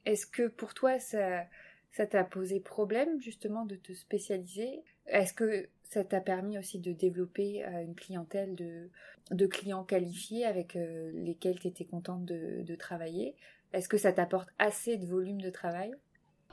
Est-ce 0.07 0.27
que 0.27 0.49
pour 0.49 0.75
toi 0.75 0.99
ça 0.99 1.45
ça 1.93 2.07
t'a 2.07 2.25
posé 2.25 2.59
problème 2.59 3.21
justement 3.21 3.65
de 3.65 3.77
te 3.77 3.93
spécialiser? 3.93 4.83
Est-ce 5.07 5.33
que 5.33 5.69
ça 5.93 6.05
t'a 6.05 6.21
permis 6.21 6.59
aussi 6.59 6.79
de 6.79 6.93
développer 6.93 7.65
euh, 7.65 7.85
une 7.85 7.95
clientèle 7.95 8.55
de, 8.55 9.47
clients 9.47 9.85
qualifiés 9.85 10.45
avec 10.45 10.75
lesquels 10.75 11.59
tu 11.59 11.69
étais 11.69 11.85
contente 11.85 12.25
de, 12.25 12.75
travailler 12.77 13.35
est-ce 13.73 13.89
que 13.89 13.97
ça 13.97 14.13
t'apporte 14.13 14.49
assez 14.59 14.97
de 14.97 15.07
volume 15.07 15.41
de 15.41 15.51
travail? 15.51 15.93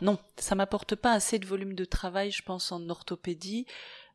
Non, 0.01 0.17
ça 0.37 0.55
m'apporte 0.55 0.95
pas 0.95 1.11
assez 1.11 1.39
de 1.39 1.45
volume 1.45 1.73
de 1.73 1.83
travail, 1.83 2.31
je 2.31 2.41
pense, 2.41 2.71
en 2.71 2.87
orthopédie. 2.89 3.65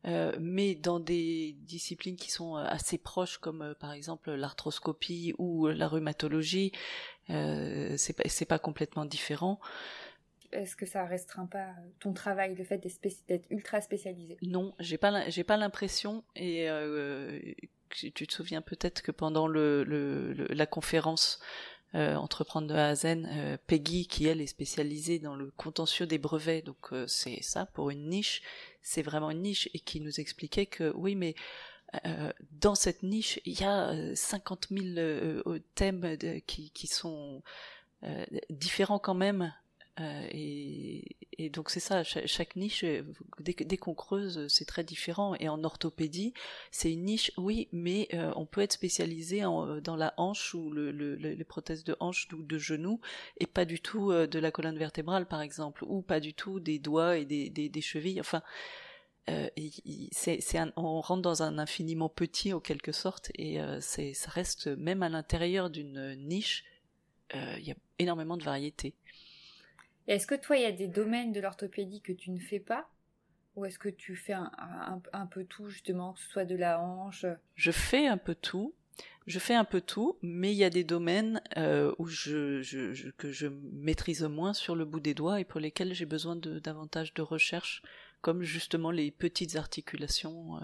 Euh, 0.06 0.36
mais 0.38 0.74
dans 0.74 1.00
des 1.00 1.56
disciplines 1.60 2.16
qui 2.16 2.30
sont 2.30 2.56
euh, 2.56 2.64
assez 2.64 2.98
proches, 2.98 3.38
comme 3.38 3.62
euh, 3.62 3.74
par 3.74 3.92
exemple 3.92 4.32
l'arthroscopie 4.32 5.34
ou 5.38 5.66
la 5.68 5.88
rhumatologie, 5.88 6.72
euh, 7.30 7.94
c'est 7.96 8.44
pas 8.44 8.58
complètement 8.58 9.06
différent. 9.06 9.60
Est-ce 10.54 10.76
que 10.76 10.86
ça 10.86 11.04
restreint 11.04 11.46
pas 11.46 11.68
ton 12.00 12.12
travail, 12.12 12.54
le 12.54 12.64
fait 12.64 12.78
d'être 13.28 13.46
ultra 13.50 13.80
spécialisé? 13.80 14.36
Non, 14.42 14.74
j'ai 14.78 14.98
pas 14.98 15.12
pas 15.46 15.56
l'impression 15.56 16.24
et 16.36 16.70
euh, 16.70 17.40
tu 17.90 18.12
te 18.12 18.32
souviens 18.32 18.62
peut-être 18.62 19.02
que 19.02 19.12
pendant 19.12 19.46
la 19.48 20.66
conférence 20.66 21.40
euh, 21.94 22.16
entreprendre 22.16 22.66
de 22.66 22.74
A 22.74 22.88
à 22.88 22.94
Z. 22.96 23.04
Euh, 23.04 23.56
Peggy, 23.68 24.08
qui 24.08 24.26
elle 24.26 24.40
est 24.40 24.48
spécialisée 24.48 25.20
dans 25.20 25.36
le 25.36 25.52
contentieux 25.52 26.06
des 26.06 26.18
brevets, 26.18 26.64
donc 26.64 26.92
euh, 26.92 27.06
c'est 27.06 27.40
ça 27.40 27.66
pour 27.66 27.88
une 27.90 28.08
niche, 28.08 28.42
c'est 28.82 29.02
vraiment 29.02 29.30
une 29.30 29.42
niche, 29.42 29.68
et 29.74 29.78
qui 29.78 30.00
nous 30.00 30.18
expliquait 30.18 30.66
que 30.66 30.92
oui, 30.96 31.14
mais 31.14 31.34
dans 32.50 32.74
cette 32.74 33.04
niche, 33.04 33.38
il 33.44 33.60
y 33.60 33.62
a 33.62 34.16
50 34.16 34.66
000 34.70 35.58
thèmes 35.76 36.18
qui 36.44 36.86
sont 36.88 37.40
différents 38.50 38.98
quand 38.98 39.14
même 39.14 39.54
euh, 40.00 40.26
et, 40.32 41.50
donc 41.50 41.70
c'est 41.70 41.80
ça, 41.80 42.02
chaque, 42.02 42.56
niche, 42.56 42.84
euh, 42.84 43.02
dès, 43.38 43.76
qu'on 43.76 43.94
creuse, 43.94 44.46
c'est 44.48 44.64
très 44.64 44.82
différent. 44.82 45.34
Et 45.40 45.48
en 45.48 45.62
orthopédie, 45.62 46.32
c'est 46.70 46.92
une 46.92 47.04
niche, 47.04 47.32
oui, 47.36 47.68
mais 47.72 48.08
euh, 48.14 48.32
on 48.36 48.46
peut 48.46 48.60
être 48.60 48.72
spécialisé 48.72 49.40
dans 49.40 49.96
la 49.96 50.14
hanche 50.16 50.54
ou 50.54 50.70
le, 50.70 50.90
le, 50.90 51.14
les 51.14 51.44
prothèses 51.44 51.84
de 51.84 51.96
hanche 52.00 52.28
ou 52.32 52.42
de 52.42 52.58
genou, 52.58 53.00
et 53.38 53.46
pas 53.46 53.64
du 53.64 53.80
tout 53.80 54.12
de 54.12 54.38
la 54.38 54.50
colonne 54.50 54.78
vertébrale, 54.78 55.26
par 55.26 55.40
exemple, 55.42 55.84
ou 55.86 56.02
pas 56.02 56.20
du 56.20 56.34
tout 56.34 56.60
des 56.60 56.78
doigts 56.78 57.18
et 57.18 57.24
des, 57.24 57.80
chevilles. 57.80 58.20
Enfin, 58.20 58.42
euh, 59.30 59.48
on 60.76 61.00
rentre 61.00 61.22
dans 61.22 61.42
un 61.42 61.58
infiniment 61.58 62.08
petit 62.08 62.52
en 62.52 62.60
quelque 62.60 62.92
sorte, 62.92 63.30
et 63.36 63.58
ça 63.80 64.30
reste 64.30 64.66
même 64.66 65.02
à 65.02 65.08
l'intérieur 65.08 65.70
d'une 65.70 66.16
niche, 66.16 66.64
il 67.32 67.64
y 67.64 67.72
a 67.72 67.76
énormément 67.98 68.36
de 68.36 68.44
variétés. 68.44 68.94
Est-ce 70.06 70.26
que 70.26 70.34
toi, 70.34 70.56
il 70.56 70.62
y 70.62 70.66
a 70.66 70.72
des 70.72 70.88
domaines 70.88 71.32
de 71.32 71.40
l'orthopédie 71.40 72.02
que 72.02 72.12
tu 72.12 72.30
ne 72.30 72.38
fais 72.38 72.60
pas? 72.60 72.88
Ou 73.56 73.64
est-ce 73.64 73.78
que 73.78 73.88
tu 73.88 74.16
fais 74.16 74.32
un, 74.32 74.50
un, 75.12 75.26
peu 75.26 75.44
tout, 75.44 75.68
justement, 75.68 76.12
que 76.12 76.20
ce 76.20 76.28
soit 76.28 76.44
de 76.44 76.56
la 76.56 76.80
hanche? 76.80 77.24
Je 77.54 77.70
fais 77.70 78.06
un 78.06 78.18
peu 78.18 78.34
tout. 78.34 78.74
Je 79.26 79.38
fais 79.38 79.54
un 79.54 79.64
peu 79.64 79.80
tout, 79.80 80.18
mais 80.22 80.52
il 80.52 80.56
y 80.56 80.64
a 80.64 80.70
des 80.70 80.84
domaines 80.84 81.40
euh, 81.56 81.94
où 81.98 82.06
je, 82.06 82.60
je, 82.62 83.10
que 83.12 83.30
je 83.30 83.46
maîtrise 83.46 84.22
moins 84.22 84.52
sur 84.52 84.76
le 84.76 84.84
bout 84.84 85.00
des 85.00 85.14
doigts 85.14 85.40
et 85.40 85.44
pour 85.44 85.60
lesquels 85.60 85.94
j'ai 85.94 86.04
besoin 86.04 86.36
de 86.36 86.58
davantage 86.58 87.14
de 87.14 87.22
recherche, 87.22 87.82
comme 88.20 88.42
justement 88.42 88.90
les 88.90 89.10
petites 89.10 89.56
articulations 89.56 90.56
euh, 90.56 90.60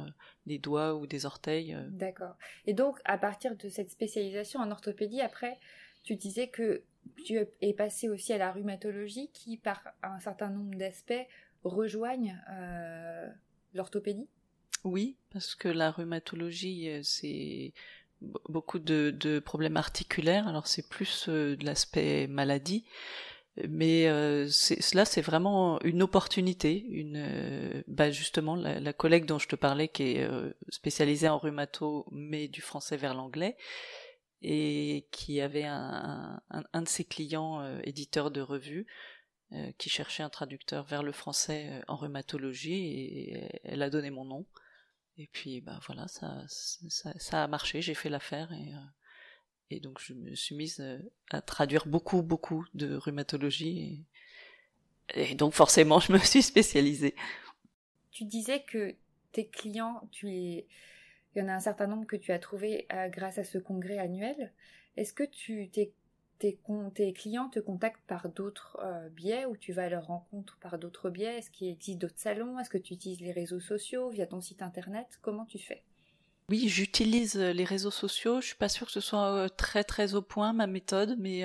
des 0.46 0.58
doigts 0.58 0.94
ou 0.94 1.06
des 1.06 1.24
orteils. 1.24 1.74
Euh. 1.74 1.86
D'accord. 1.90 2.36
Et 2.66 2.74
donc, 2.74 2.98
à 3.06 3.16
partir 3.16 3.56
de 3.56 3.68
cette 3.70 3.90
spécialisation 3.90 4.60
en 4.60 4.70
orthopédie, 4.70 5.22
après, 5.22 5.58
tu 6.02 6.16
disais 6.16 6.48
que 6.48 6.82
tu 7.24 7.38
es 7.60 7.72
passé 7.72 8.08
aussi 8.08 8.32
à 8.32 8.38
la 8.38 8.52
rhumatologie 8.52 9.30
qui, 9.32 9.56
par 9.56 9.82
un 10.02 10.18
certain 10.20 10.48
nombre 10.50 10.76
d'aspects, 10.76 11.26
rejoignent 11.64 12.36
euh, 12.50 13.28
l'orthopédie 13.74 14.28
Oui, 14.84 15.16
parce 15.32 15.54
que 15.54 15.68
la 15.68 15.90
rhumatologie, 15.90 16.88
euh, 16.88 17.00
c'est 17.02 17.72
beaucoup 18.48 18.78
de, 18.78 19.38
problèmes 19.44 19.76
articulaires. 19.76 20.48
Alors 20.48 20.66
c'est 20.66 20.88
plus 20.88 21.26
euh, 21.28 21.56
l'aspect 21.62 22.26
maladie, 22.26 22.84
mais 23.68 24.04
cela 24.48 25.04
c'est 25.04 25.22
vraiment 25.22 25.80
une 25.82 26.02
opportunité. 26.02 26.86
Bah 27.88 28.10
justement, 28.10 28.56
la, 28.56 28.92
collègue 28.92 29.26
dont 29.26 29.38
je 29.38 29.48
te 29.48 29.56
parlais, 29.56 29.88
qui 29.88 30.16
est 30.16 30.28
spécialisée 30.68 31.28
en 31.28 31.38
rhumato, 31.38 32.06
mais 32.12 32.48
du 32.48 32.60
français 32.60 32.96
vers 32.96 33.14
l'anglais, 33.14 33.56
et 34.42 35.06
qui 35.10 35.40
avait 35.40 35.64
un, 35.64 36.40
un, 36.50 36.82
de 36.82 36.88
ses 36.88 37.04
clients 37.04 37.60
euh, 37.60 37.80
éditeurs 37.84 38.30
de 38.30 38.40
revue 38.40 38.86
euh, 39.52 39.70
qui 39.78 39.90
cherchait 39.90 40.22
un 40.22 40.30
traducteur 40.30 40.84
vers 40.84 41.02
le 41.02 41.12
français 41.12 41.68
euh, 41.70 41.82
en 41.88 41.96
rhumatologie 41.96 42.72
et, 42.72 43.60
elle 43.64 43.82
a 43.82 43.90
donné 43.90 44.10
mon 44.10 44.24
nom. 44.24 44.46
Et 45.18 45.26
puis 45.26 45.60
bah 45.60 45.78
voilà, 45.86 46.08
ça, 46.08 46.44
ça, 46.48 47.44
a 47.44 47.46
marché, 47.46 47.82
j'ai 47.82 47.92
fait 47.92 48.08
l'affaire 48.08 48.50
et, 48.52 48.72
et 49.68 49.80
donc 49.80 50.00
je 50.00 50.14
me 50.14 50.34
suis 50.34 50.54
mise 50.54 50.82
à 51.30 51.42
traduire 51.42 51.86
beaucoup 51.86 52.22
beaucoup 52.22 52.64
de 52.72 52.94
rhumatologie 52.94 54.06
et 55.12 55.34
donc 55.34 55.52
forcément 55.52 56.00
je 56.00 56.12
me 56.12 56.18
suis 56.18 56.42
spécialisée. 56.42 57.14
Tu 58.12 58.24
disais 58.24 58.62
que 58.62 58.94
tes 59.32 59.46
clients, 59.46 60.08
tu 60.10 60.26
les 60.26 60.66
il 61.34 61.38
y 61.40 61.42
en 61.42 61.48
a 61.48 61.52
un 61.52 61.60
certain 61.60 61.86
nombre 61.86 62.06
que 62.06 62.16
tu 62.16 62.32
as 62.32 62.38
trouvé 62.38 62.86
euh, 62.92 63.08
grâce 63.08 63.38
à 63.38 63.44
ce 63.44 63.58
congrès 63.58 63.98
annuel. 63.98 64.52
Est-ce 64.96 65.12
que 65.12 65.22
tes, 65.22 65.92
clients 67.12 67.48
te 67.48 67.60
contactent 67.60 68.04
par 68.06 68.28
d'autres 68.28 68.78
euh, 68.82 69.08
biais 69.10 69.44
ou 69.46 69.56
tu 69.56 69.72
vas 69.72 69.84
à 69.84 69.88
leur 69.88 70.06
rencontre 70.06 70.58
par 70.60 70.78
d'autres 70.78 71.10
biais? 71.10 71.38
Est-ce 71.38 71.50
qu'il 71.50 71.68
existe 71.68 71.98
d'autres 71.98 72.18
salons? 72.18 72.58
Est-ce 72.58 72.70
que 72.70 72.78
tu 72.78 72.94
utilises 72.94 73.20
les 73.20 73.32
réseaux 73.32 73.60
sociaux 73.60 74.10
via 74.10 74.26
ton 74.26 74.40
site 74.40 74.62
internet? 74.62 75.06
Comment 75.22 75.44
tu 75.44 75.58
fais? 75.58 75.84
Oui, 76.48 76.68
j'utilise 76.68 77.36
euh, 77.36 77.52
les 77.52 77.62
réseaux 77.62 77.92
sociaux. 77.92 78.40
Je 78.40 78.48
suis 78.48 78.56
pas 78.56 78.68
sûre 78.68 78.88
que 78.88 78.92
ce 78.92 79.00
soit 79.00 79.48
très 79.50 79.84
très 79.84 80.16
au 80.16 80.22
point 80.22 80.52
ma 80.52 80.66
méthode, 80.66 81.14
mais 81.20 81.44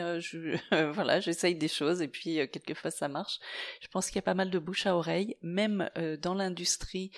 voilà, 0.93 1.19
j'essaye 1.19 1.53
des 1.53 1.67
choses 1.67 2.01
et 2.01 2.07
puis 2.07 2.37
quelquefois 2.49 2.89
ça 2.89 3.07
marche. 3.07 3.37
Je 3.81 3.87
pense 3.89 4.07
qu'il 4.07 4.15
y 4.15 4.19
a 4.19 4.23
pas 4.23 4.33
mal 4.33 4.49
de 4.49 4.57
bouche 4.57 4.87
à 4.87 4.95
oreille, 4.95 5.37
même 5.43 5.91
dans 6.23 6.33
l'industrie, 6.33 7.11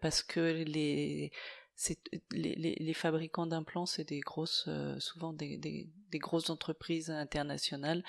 parce 0.00 0.22
que 0.22 0.64
les 0.66 1.30
les, 2.30 2.94
fabricants 2.94 3.46
d'implants, 3.46 3.86
c'est 3.86 4.08
des 4.08 4.20
grosses, 4.20 4.64
euh, 4.68 4.98
souvent 5.00 5.32
des, 5.32 5.90
grosses 6.14 6.50
entreprises 6.50 7.10
internationales 7.10 8.04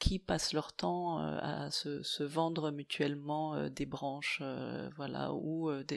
qui 0.00 0.18
passent 0.18 0.52
leur 0.52 0.72
temps 0.72 1.20
euh, 1.20 1.38
à 1.40 1.70
se, 1.70 2.22
vendre 2.22 2.70
mutuellement 2.72 3.54
euh, 3.54 3.68
des 3.68 3.86
branches, 3.86 4.42
voilà, 4.96 5.30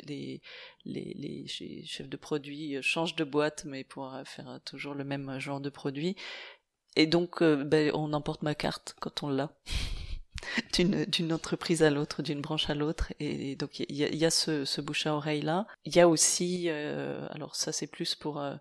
les, 0.07 0.41
les, 0.85 1.13
les, 1.15 1.47
chefs 1.47 2.09
de 2.09 2.17
produits 2.17 2.81
changent 2.81 3.15
de 3.15 3.23
boîte, 3.23 3.65
mais 3.65 3.83
pour 3.83 4.15
faire 4.25 4.59
toujours 4.65 4.93
le 4.93 5.03
même 5.03 5.39
genre 5.39 5.61
de 5.61 5.69
produit. 5.69 6.15
Et 6.95 7.05
donc, 7.05 7.43
ben, 7.43 7.91
on 7.93 8.13
emporte 8.13 8.41
ma 8.41 8.55
carte 8.55 8.95
quand 8.99 9.23
on 9.23 9.29
l'a. 9.29 9.51
d'une 10.73 11.33
entreprise 11.33 11.83
à 11.83 11.89
l'autre, 11.89 12.21
d'une 12.21 12.41
branche 12.41 12.69
à 12.69 12.75
l'autre. 12.75 13.13
Et, 13.19 13.55
donc 13.55 13.79
il 13.79 13.95
y 13.95 14.25
a, 14.25 14.29
ce, 14.29 14.81
bouche 14.81 15.05
à 15.05 15.15
oreille 15.15 15.41
là. 15.41 15.67
Il 15.85 15.95
y 15.95 15.99
a 15.99 16.07
aussi, 16.07 16.65
euh, 16.67 17.27
alors 17.31 17.55
ça 17.55 17.71
c'est 17.71 17.87
plus 17.87 18.15
pour 18.15 18.39
euh, 18.39 18.55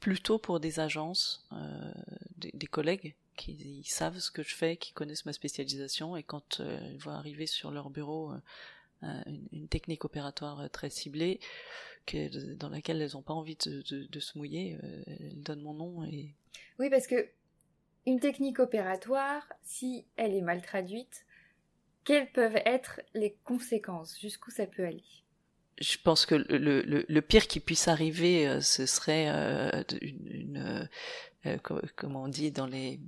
plutôt 0.00 0.38
pour 0.38 0.60
des 0.60 0.80
agences, 0.80 1.46
euh, 1.52 1.92
des, 2.36 2.66
collègues 2.66 3.14
qui 3.36 3.84
savent 3.86 4.18
ce 4.18 4.30
que 4.30 4.42
je 4.42 4.54
fais, 4.54 4.76
qui 4.76 4.92
connaissent 4.92 5.26
ma 5.26 5.32
spécialisation 5.32 6.16
et 6.16 6.22
quand 6.22 6.60
ils 6.60 6.98
vont 6.98 7.12
arriver 7.12 7.46
sur 7.46 7.70
leur 7.70 7.90
bureau 7.90 8.32
une, 9.02 9.68
technique 9.68 10.04
opératoire 10.04 10.68
très 10.70 10.90
ciblée 10.90 11.40
dans 12.56 12.68
laquelle 12.68 13.00
elles 13.00 13.12
n'ont 13.14 13.22
pas 13.22 13.32
envie 13.32 13.56
de, 13.64 13.82
de, 13.90 14.04
de 14.04 14.20
se 14.20 14.36
mouiller, 14.36 14.76
elles 15.06 15.42
donnent 15.42 15.62
mon 15.62 15.74
nom 15.74 16.04
et 16.04 16.34
oui 16.78 16.90
parce 16.90 17.06
que 17.06 17.28
une 18.06 18.20
technique 18.20 18.58
opératoire, 18.58 19.42
si 19.62 20.04
elle 20.16 20.34
est 20.34 20.40
mal 20.40 20.62
traduite, 20.62 21.24
quelles 22.04 22.30
peuvent 22.32 22.60
être 22.64 23.00
les 23.14 23.36
conséquences? 23.44 24.18
Jusqu'où 24.20 24.50
ça 24.50 24.66
peut 24.66 24.84
aller? 24.84 25.04
Je 25.80 25.96
pense 26.02 26.26
que 26.26 26.34
le, 26.34 27.20
pire 27.20 27.46
qui 27.46 27.60
puisse 27.60 27.88
arriver, 27.88 28.46
euh, 28.46 28.60
ce 28.60 28.86
serait 28.86 29.28
euh, 29.28 29.82
une, 30.00 30.88
euh, 31.46 31.58
comment 31.96 32.24
on 32.24 32.28
dit 32.28 32.50
dans 32.50 32.66
les 32.66 33.00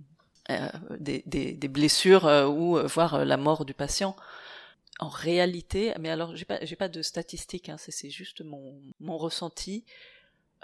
des, 0.98 1.68
blessures 1.68 2.24
ou 2.24 2.78
voire 2.86 3.24
la 3.24 3.36
mort 3.36 3.64
du 3.64 3.74
patient. 3.74 4.16
En 5.00 5.08
réalité, 5.08 5.92
mais 5.98 6.10
alors 6.10 6.36
j'ai 6.36 6.44
pas 6.44 6.64
j'ai 6.64 6.76
pas 6.76 6.88
de 6.88 7.02
statistiques, 7.02 7.68
hein, 7.68 7.76
c'est 7.78 8.10
juste 8.10 8.42
mon 8.42 8.80
mon 9.00 9.16
ressenti. 9.16 9.84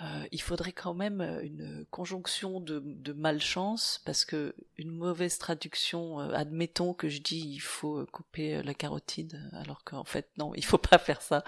Euh, 0.02 0.26
il 0.32 0.40
faudrait 0.40 0.72
quand 0.72 0.94
même 0.94 1.20
euh, 1.20 1.42
une 1.42 1.84
conjonction 1.90 2.60
de, 2.60 2.80
de, 2.84 3.12
malchance 3.12 4.00
parce 4.06 4.24
que 4.24 4.54
une 4.78 4.90
mauvaise 4.90 5.36
traduction, 5.36 6.20
euh, 6.20 6.32
admettons 6.32 6.94
que 6.94 7.08
je 7.08 7.20
dis 7.20 7.40
il 7.40 7.60
faut 7.60 8.06
couper 8.06 8.62
la 8.62 8.72
carotide, 8.72 9.38
alors 9.52 9.84
qu'en 9.84 10.04
fait 10.04 10.30
non, 10.38 10.54
il 10.54 10.64
faut 10.64 10.78
pas 10.78 10.98
faire 10.98 11.20
ça. 11.20 11.44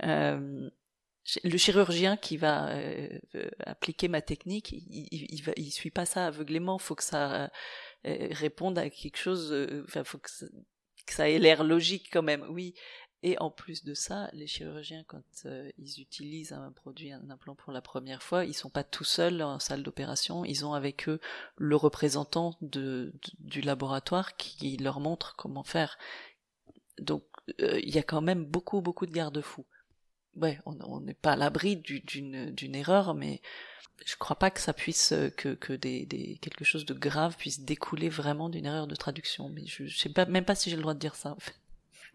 le 0.00 0.70
chirurgien 1.56 2.16
qui 2.16 2.36
va 2.36 2.72
appliquer 3.66 4.08
ma 4.08 4.22
technique, 4.22 4.72
il, 4.72 5.08
il, 5.10 5.42
va, 5.42 5.52
il 5.56 5.70
suit 5.70 5.90
pas 5.90 6.06
ça 6.06 6.26
aveuglément. 6.26 6.78
Faut 6.78 6.94
que 6.94 7.04
ça 7.04 7.50
réponde 8.04 8.78
à 8.78 8.90
quelque 8.90 9.18
chose. 9.18 9.52
Enfin, 9.84 10.04
faut 10.04 10.18
que 10.18 10.30
ça 11.12 11.28
ait 11.28 11.38
l'air 11.38 11.64
logique 11.64 12.08
quand 12.12 12.22
même. 12.22 12.46
Oui, 12.48 12.74
et 13.22 13.36
en 13.40 13.50
plus 13.50 13.84
de 13.84 13.94
ça, 13.94 14.30
les 14.32 14.46
chirurgiens, 14.46 15.02
quand 15.06 15.22
euh, 15.46 15.70
ils 15.76 16.00
utilisent 16.00 16.52
un 16.52 16.70
produit, 16.70 17.10
un 17.12 17.30
implant 17.30 17.56
pour 17.56 17.72
la 17.72 17.82
première 17.82 18.22
fois, 18.22 18.44
ils 18.44 18.54
sont 18.54 18.70
pas 18.70 18.84
tout 18.84 19.04
seuls 19.04 19.42
en 19.42 19.58
salle 19.58 19.82
d'opération. 19.82 20.44
Ils 20.44 20.64
ont 20.64 20.72
avec 20.72 21.08
eux 21.08 21.20
le 21.56 21.74
représentant 21.74 22.56
du 22.60 23.60
laboratoire 23.60 24.36
qui 24.36 24.76
leur 24.76 25.00
montre 25.00 25.34
comment 25.36 25.64
faire. 25.64 25.98
Donc, 27.00 27.24
euh, 27.60 27.80
il 27.82 27.92
y 27.92 27.98
a 27.98 28.04
quand 28.04 28.20
même 28.20 28.44
beaucoup, 28.44 28.80
beaucoup 28.82 29.06
de 29.06 29.12
garde-fous. 29.12 29.66
Ouais, 30.36 30.60
on 30.64 31.00
n'est 31.00 31.14
pas 31.14 31.32
à 31.32 31.36
l'abri 31.36 31.76
d'une 31.76 32.74
erreur, 32.76 33.14
mais 33.14 33.42
je 34.06 34.14
crois 34.14 34.36
pas 34.36 34.52
que 34.52 34.60
ça 34.60 34.72
puisse 34.72 35.10
euh, 35.10 35.30
que, 35.30 35.72
des, 35.72 36.38
quelque 36.40 36.64
chose 36.64 36.84
de 36.84 36.94
grave 36.94 37.36
puisse 37.36 37.60
découler 37.60 38.08
vraiment 38.08 38.48
d'une 38.48 38.66
erreur 38.66 38.86
de 38.86 38.94
traduction. 38.94 39.48
Mais 39.48 39.66
je, 39.66 39.86
je 39.86 39.98
sais 39.98 40.08
pas 40.08 40.26
même 40.26 40.44
pas 40.44 40.54
si 40.54 40.70
j'ai 40.70 40.76
le 40.76 40.82
droit 40.82 40.94
de 40.94 41.00
dire 41.00 41.16
ça. 41.16 41.36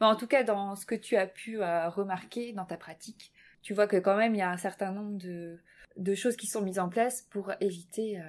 En 0.02 0.16
tout 0.16 0.28
cas, 0.28 0.44
dans 0.44 0.76
ce 0.76 0.86
que 0.86 0.96
tu 0.96 1.16
as 1.16 1.28
pu 1.28 1.62
euh, 1.62 1.90
remarquer 1.90 2.54
dans 2.54 2.66
ta 2.66 2.78
pratique, 2.78 3.32
tu 3.62 3.74
vois 3.74 3.88
que 3.88 3.98
quand 3.98 4.18
même 4.18 4.36
il 4.36 4.40
y 4.40 4.42
a 4.42 4.50
un 4.50 4.58
certain 4.58 4.92
nombre 4.92 5.18
de, 5.18 5.60
de 5.98 6.16
choses 6.16 6.36
qui 6.36 6.48
sont 6.48 6.62
mises 6.62 6.80
en 6.80 6.90
place 6.90 7.22
pour 7.22 7.52
éviter, 7.62 8.20
euh, 8.20 8.24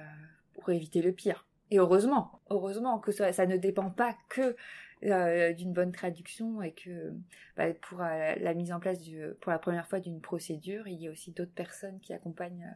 pour 0.53 0.69
éviter 0.69 1.01
le 1.01 1.11
pire. 1.11 1.45
Et 1.71 1.79
heureusement, 1.79 2.39
heureusement 2.49 2.99
que 2.99 3.11
ça, 3.11 3.33
ça 3.33 3.45
ne 3.45 3.57
dépend 3.57 3.89
pas 3.89 4.15
que 4.29 4.55
euh, 5.03 5.53
d'une 5.53 5.73
bonne 5.73 5.91
traduction 5.91 6.61
et 6.61 6.71
que 6.71 7.11
bah, 7.57 7.73
pour 7.73 7.99
la 7.99 8.53
mise 8.53 8.71
en 8.71 8.79
place 8.79 9.01
du, 9.01 9.19
pour 9.41 9.51
la 9.51 9.59
première 9.59 9.87
fois 9.87 9.99
d'une 9.99 10.21
procédure, 10.21 10.87
il 10.87 11.01
y 11.01 11.07
a 11.07 11.11
aussi 11.11 11.31
d'autres 11.31 11.53
personnes 11.53 11.99
qui 11.99 12.13
accompagnent 12.13 12.71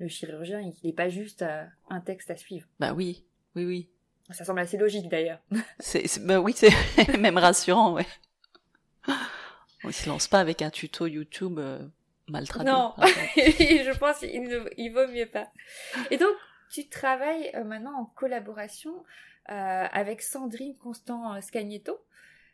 le 0.00 0.08
chirurgien 0.08 0.58
et 0.58 0.72
qu'il 0.72 0.88
n'est 0.88 0.94
pas 0.94 1.08
juste 1.08 1.44
un 1.88 2.00
texte 2.00 2.30
à 2.30 2.36
suivre. 2.36 2.66
Bah 2.80 2.92
oui, 2.92 3.24
oui, 3.54 3.64
oui. 3.64 3.88
Ça 4.30 4.44
semble 4.44 4.60
assez 4.60 4.78
logique 4.78 5.08
d'ailleurs. 5.08 5.38
C'est, 5.78 6.24
bah 6.24 6.40
oui, 6.40 6.54
c'est 6.56 6.72
même 7.18 7.36
rassurant, 7.36 7.92
ouais. 7.92 8.06
On 9.84 9.92
se 9.92 10.08
lance 10.08 10.28
pas 10.28 10.40
avec 10.40 10.62
un 10.62 10.70
tuto 10.70 11.06
YouTube 11.06 11.60
mal 12.28 12.48
traduit. 12.48 12.72
Non, 12.72 12.94
je 12.98 13.98
pense 13.98 14.18
qu'il 14.18 14.68
il 14.76 14.90
vaut 14.90 15.06
mieux 15.08 15.26
pas. 15.26 15.48
Et 16.10 16.16
donc, 16.16 16.34
tu 16.70 16.88
travailles 16.88 17.52
maintenant 17.64 17.94
en 17.98 18.06
collaboration 18.06 19.04
avec 19.46 20.22
Sandrine 20.22 20.76
Constant 20.76 21.40
Scagnetto. 21.40 21.98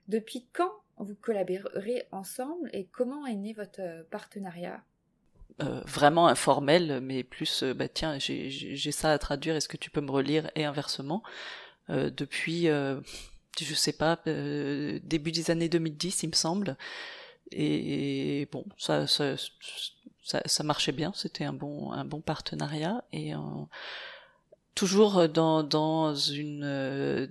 Depuis 0.08 0.46
quand 0.52 0.72
vous 0.98 1.14
collaborez 1.14 2.06
ensemble 2.12 2.68
et 2.72 2.86
comment 2.86 3.26
est 3.26 3.36
né 3.36 3.52
votre 3.52 3.80
partenariat? 4.10 4.82
Euh, 5.62 5.82
vraiment 5.86 6.26
informel, 6.28 7.00
mais 7.02 7.22
plus, 7.22 7.62
euh, 7.62 7.74
bah 7.74 7.88
tiens, 7.88 8.18
j'ai 8.18 8.92
ça 8.92 9.12
à 9.12 9.18
traduire, 9.18 9.56
est-ce 9.56 9.68
que 9.68 9.76
tu 9.76 9.90
peux 9.90 10.00
me 10.00 10.10
relire? 10.10 10.50
Et 10.54 10.64
inversement. 10.64 11.22
Euh, 11.90 12.08
depuis, 12.08 12.66
je 12.66 13.74
sais 13.74 13.92
pas, 13.92 14.18
début 14.24 15.32
des 15.32 15.50
années 15.50 15.68
2010, 15.68 16.22
il 16.22 16.28
me 16.28 16.34
semble. 16.34 16.76
Et, 17.52 18.48
bon, 18.52 18.64
ça, 18.78 19.06
ça, 19.06 19.34
ça, 20.22 20.62
marchait 20.62 20.92
bien, 20.92 21.12
c'était 21.14 21.44
un 21.44 21.52
bon, 21.52 21.92
un 21.92 22.04
bon 22.04 22.20
partenariat. 22.20 23.04
Et 23.12 23.32
toujours 24.74 25.28
dans, 25.28 25.62
dans 25.62 26.14
une 26.14 27.28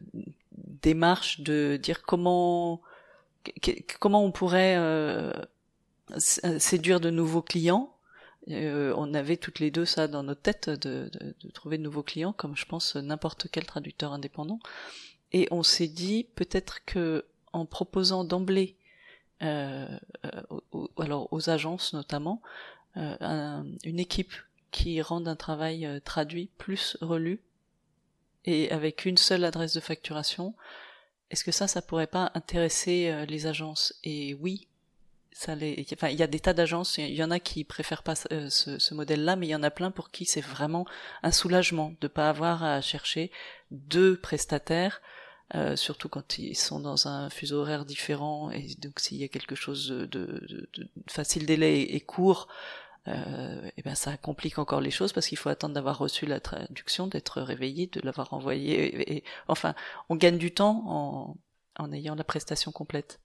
démarche 0.82 1.42
de 1.42 1.80
dire 1.82 2.02
comment 2.02 2.82
comment 4.00 4.24
on 4.24 4.32
pourrait 4.32 4.78
séduire 6.18 7.00
de 7.00 7.10
nouveaux 7.10 7.42
clients. 7.42 7.94
Euh, 8.50 8.94
on 8.98 9.14
avait 9.14 9.38
toutes 9.38 9.60
les 9.60 9.70
deux 9.70 9.86
ça 9.86 10.08
dans 10.08 10.24
notre 10.24 10.42
tête 10.42 10.70
de, 10.70 11.12
trouver 11.54 11.78
de 11.78 11.84
nouveaux 11.84 12.04
clients, 12.04 12.34
comme 12.34 12.56
je 12.56 12.66
pense 12.66 12.96
n'importe 12.96 13.48
quel 13.52 13.66
traducteur 13.66 14.14
indépendant. 14.14 14.60
Et 15.32 15.48
on 15.52 15.62
s'est 15.62 15.88
dit 15.88 16.28
peut-être 16.36 16.84
que 16.86 17.26
en 17.54 17.66
proposant 17.66 18.24
d'emblée, 18.24 18.76
euh, 19.42 19.88
euh 20.26 20.42
alors 20.98 21.32
aux 21.32 21.50
agences 21.50 21.94
notamment, 21.94 22.42
euh, 22.98 23.64
une 23.84 24.00
équipe 24.00 24.34
qui 24.72 25.02
rende 25.02 25.28
un 25.28 25.36
travail 25.36 26.02
traduit 26.06 26.50
plus 26.58 26.98
relu 27.02 27.42
et 28.46 28.72
avec 28.72 29.06
une 29.06 29.18
seule 29.18 29.44
adresse 29.44 29.74
de 29.74 29.80
facturation, 29.80 30.54
est-ce 31.32 31.44
que 31.44 31.52
ça, 31.52 31.68
ça 31.68 31.82
pourrait 31.82 32.08
pas 32.08 32.32
intéresser 32.36 33.26
les 33.28 33.48
agences? 33.48 33.94
Et 34.04 34.34
oui, 34.36 34.68
ça 35.32 35.56
les, 35.56 35.86
enfin, 35.94 36.10
il 36.10 36.20
y 36.20 36.24
a 36.24 36.28
des 36.28 36.40
tas 36.40 36.54
d'agences, 36.54 36.98
il 36.98 37.14
y 37.14 37.24
en 37.24 37.32
a 37.32 37.40
qui 37.40 37.64
préfèrent 37.64 38.04
pas 38.04 38.16
ce, 38.16 38.48
ce 38.50 38.94
modèle-là, 38.94 39.36
mais 39.36 39.48
il 39.48 39.52
y 39.52 39.56
en 39.56 39.64
a 39.64 39.72
plein 39.72 39.92
pour 39.92 40.12
qui 40.12 40.26
c'est 40.26 40.42
vraiment 40.42 40.86
un 41.24 41.32
soulagement 41.32 41.94
de 42.02 42.08
pas 42.08 42.30
avoir 42.30 42.64
à 42.64 42.82
chercher 42.82 43.32
deux 43.72 44.18
prestataires, 44.18 45.02
euh, 45.56 45.76
surtout 45.76 46.10
quand 46.10 46.38
ils 46.38 46.56
sont 46.56 46.80
dans 46.80 47.08
un 47.08 47.30
fuseau 47.30 47.62
horaire 47.62 47.86
différent, 47.86 48.52
et 48.52 48.68
donc 48.80 49.00
s'il 49.00 49.18
y 49.18 49.24
a 49.24 49.28
quelque 49.28 49.56
chose 49.56 49.90
de, 49.90 50.06
de, 50.06 50.70
de 50.74 50.90
facile 51.08 51.46
délai 51.46 51.82
et 51.82 52.02
court, 52.02 52.48
euh, 53.08 53.70
et 53.78 53.82
ben 53.82 53.96
ça 53.96 54.18
complique 54.18 54.60
encore 54.60 54.82
les 54.82 54.92
choses 54.92 55.14
parce 55.14 55.28
qu'il 55.28 55.38
faut 55.38 55.50
attendre 55.50 55.74
d'avoir 55.74 55.98
reçu 55.98 56.26
la 56.26 56.40
traduction, 56.40 57.08
d'être 57.08 57.42
réveillé, 57.42 57.88
de 57.88 58.02
l'avoir 58.02 58.34
envoyé. 58.34 59.18
Et, 59.18 59.24
enfin, 59.48 59.74
on 60.10 60.16
gagne 60.16 60.38
du 60.38 60.54
temps 60.54 60.84
en, 60.86 61.38
en 61.78 61.92
ayant 61.92 62.16
la 62.16 62.24
prestation 62.24 62.72
complète. 62.72 63.20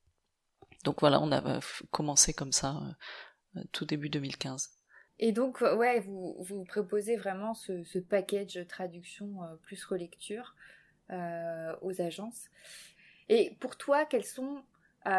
Donc 0.85 1.01
voilà, 1.01 1.21
on 1.21 1.33
a 1.33 1.45
euh, 1.57 1.61
commencé 1.91 2.33
comme 2.33 2.53
ça 2.53 2.77
euh, 2.77 3.61
euh, 3.61 3.65
tout 3.73 3.85
début 3.85 4.11
2015. 4.11 4.71
Et 5.19 5.33
donc, 5.33 5.61
ouais, 5.61 6.01
vous, 6.01 6.37
vous 6.41 6.65
proposez 6.65 7.17
vraiment 7.17 7.55
ce, 7.55 7.85
ce 7.85 7.99
package 7.99 8.59
traduction 8.69 9.39
plus 9.63 9.85
relecture 9.85 10.55
aux 11.11 12.01
agences. 12.01 12.49
Et 13.29 13.57
pour 13.61 13.77
toi, 13.77 14.05
quels 14.05 14.25
sont, 14.25 14.63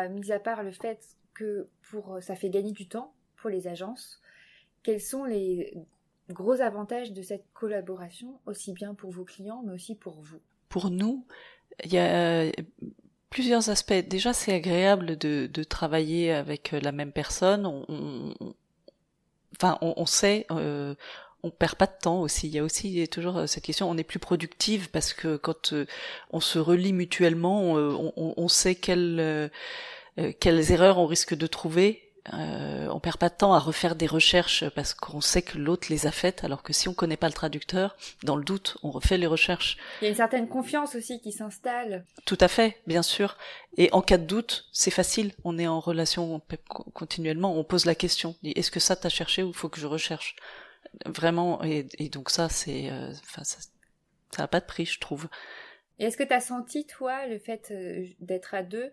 mis 0.09 0.31
à 0.31 0.39
part 0.39 0.63
le 0.63 0.71
fait 0.71 1.15
que 1.33 1.67
pour 1.89 2.17
ça 2.21 2.35
fait 2.35 2.49
gagner 2.49 2.71
du 2.71 2.87
temps 2.87 3.13
pour 3.35 3.49
les 3.49 3.67
agences, 3.67 4.21
quels 4.83 5.01
sont 5.01 5.25
les 5.25 5.77
gros 6.29 6.61
avantages 6.61 7.11
de 7.11 7.21
cette 7.21 7.45
collaboration, 7.53 8.39
aussi 8.45 8.73
bien 8.73 8.93
pour 8.93 9.11
vos 9.11 9.25
clients, 9.25 9.63
mais 9.65 9.73
aussi 9.73 9.95
pour 9.95 10.19
vous? 10.21 10.39
Pour 10.69 10.89
nous, 10.89 11.25
il 11.83 11.93
y 11.93 11.97
a 11.97 12.51
plusieurs 13.35 13.69
aspects. 13.69 14.07
Déjà, 14.07 14.31
c'est 14.31 14.53
agréable 14.53 15.17
de, 15.17 15.63
travailler 15.63 16.31
avec 16.31 16.73
euh, 16.73 16.79
la 16.79 16.93
même 16.93 17.11
personne. 17.11 17.65
On, 17.65 18.33
enfin, 19.57 19.77
on, 19.81 20.05
sait, 20.05 20.45
euh, 20.51 20.95
on 21.45 21.51
perd 21.51 21.75
pas 21.75 21.85
de 21.85 21.95
temps 22.01 22.21
aussi. 22.21 22.47
Il 22.47 22.53
y 22.53 22.59
a 22.59 22.63
aussi 22.63 23.07
toujours 23.07 23.37
euh, 23.37 23.47
cette 23.47 23.63
question. 23.63 23.89
On 23.89 23.97
est 23.97 24.03
plus 24.03 24.19
productive 24.19 24.89
parce 24.89 25.13
que 25.13 25.37
quand 25.37 25.73
euh, 25.73 25.85
on 26.31 26.39
se 26.39 26.59
relie 26.59 26.93
mutuellement, 26.93 27.73
on, 27.73 28.13
on 28.15 28.47
sait 28.47 28.75
quelles 28.75 29.51
quelles 30.39 30.71
erreurs 30.71 30.97
on 30.97 31.07
risque 31.07 31.35
de 31.35 31.45
trouver 31.45 32.05
euh, 32.33 32.87
on 32.89 32.99
perd 32.99 33.17
pas 33.17 33.29
de 33.29 33.35
temps 33.35 33.53
à 33.53 33.59
refaire 33.59 33.95
des 33.95 34.07
recherches 34.07 34.67
parce 34.69 34.93
qu'on 34.93 35.21
sait 35.21 35.43
que 35.43 35.57
l'autre 35.57 35.87
les 35.89 36.07
a 36.07 36.11
faites, 36.11 36.43
alors 36.43 36.63
que 36.63 36.73
si 36.73 36.89
on 36.89 36.93
connaît 36.93 37.17
pas 37.17 37.27
le 37.27 37.33
traducteur, 37.33 37.95
dans 38.23 38.35
le 38.35 38.43
doute, 38.43 38.77
on 38.81 38.89
refait 38.89 39.17
les 39.17 39.27
recherches. 39.27 39.77
Il 40.01 40.05
y 40.05 40.07
a 40.07 40.09
une 40.09 40.15
certaine 40.15 40.47
confiance 40.47 40.95
aussi 40.95 41.21
qui 41.21 41.31
s'installe. 41.31 42.03
Tout 42.25 42.37
à 42.39 42.47
fait, 42.47 42.81
bien 42.87 43.03
sûr. 43.03 43.37
Et 43.77 43.89
en 43.91 44.01
cas 44.01 44.17
de 44.17 44.25
doute, 44.25 44.65
c'est 44.71 44.91
facile. 44.91 45.33
On 45.43 45.59
est 45.59 45.67
en 45.67 45.79
relation 45.79 46.41
continuellement. 46.93 47.57
On 47.57 47.63
pose 47.63 47.85
la 47.85 47.95
question. 47.95 48.35
Est-ce 48.43 48.71
que 48.71 48.79
ça 48.79 48.95
t'as 48.95 49.09
cherché 49.09 49.43
ou 49.43 49.53
faut 49.53 49.69
que 49.69 49.79
je 49.79 49.87
recherche? 49.87 50.35
Vraiment. 51.05 51.61
Et, 51.63 52.09
donc 52.09 52.29
ça, 52.29 52.49
c'est, 52.49 52.89
euh, 52.91 53.11
enfin, 53.23 53.43
ça, 53.43 53.59
ça 54.31 54.43
a 54.43 54.47
pas 54.47 54.59
de 54.59 54.65
prix, 54.65 54.85
je 54.85 54.99
trouve. 54.99 55.27
Et 55.99 56.05
est-ce 56.05 56.17
que 56.17 56.23
tu 56.23 56.33
as 56.33 56.41
senti, 56.41 56.85
toi, 56.85 57.25
le 57.27 57.39
fait 57.39 57.71
euh, 57.71 58.05
d'être 58.19 58.53
à 58.53 58.63
deux, 58.63 58.91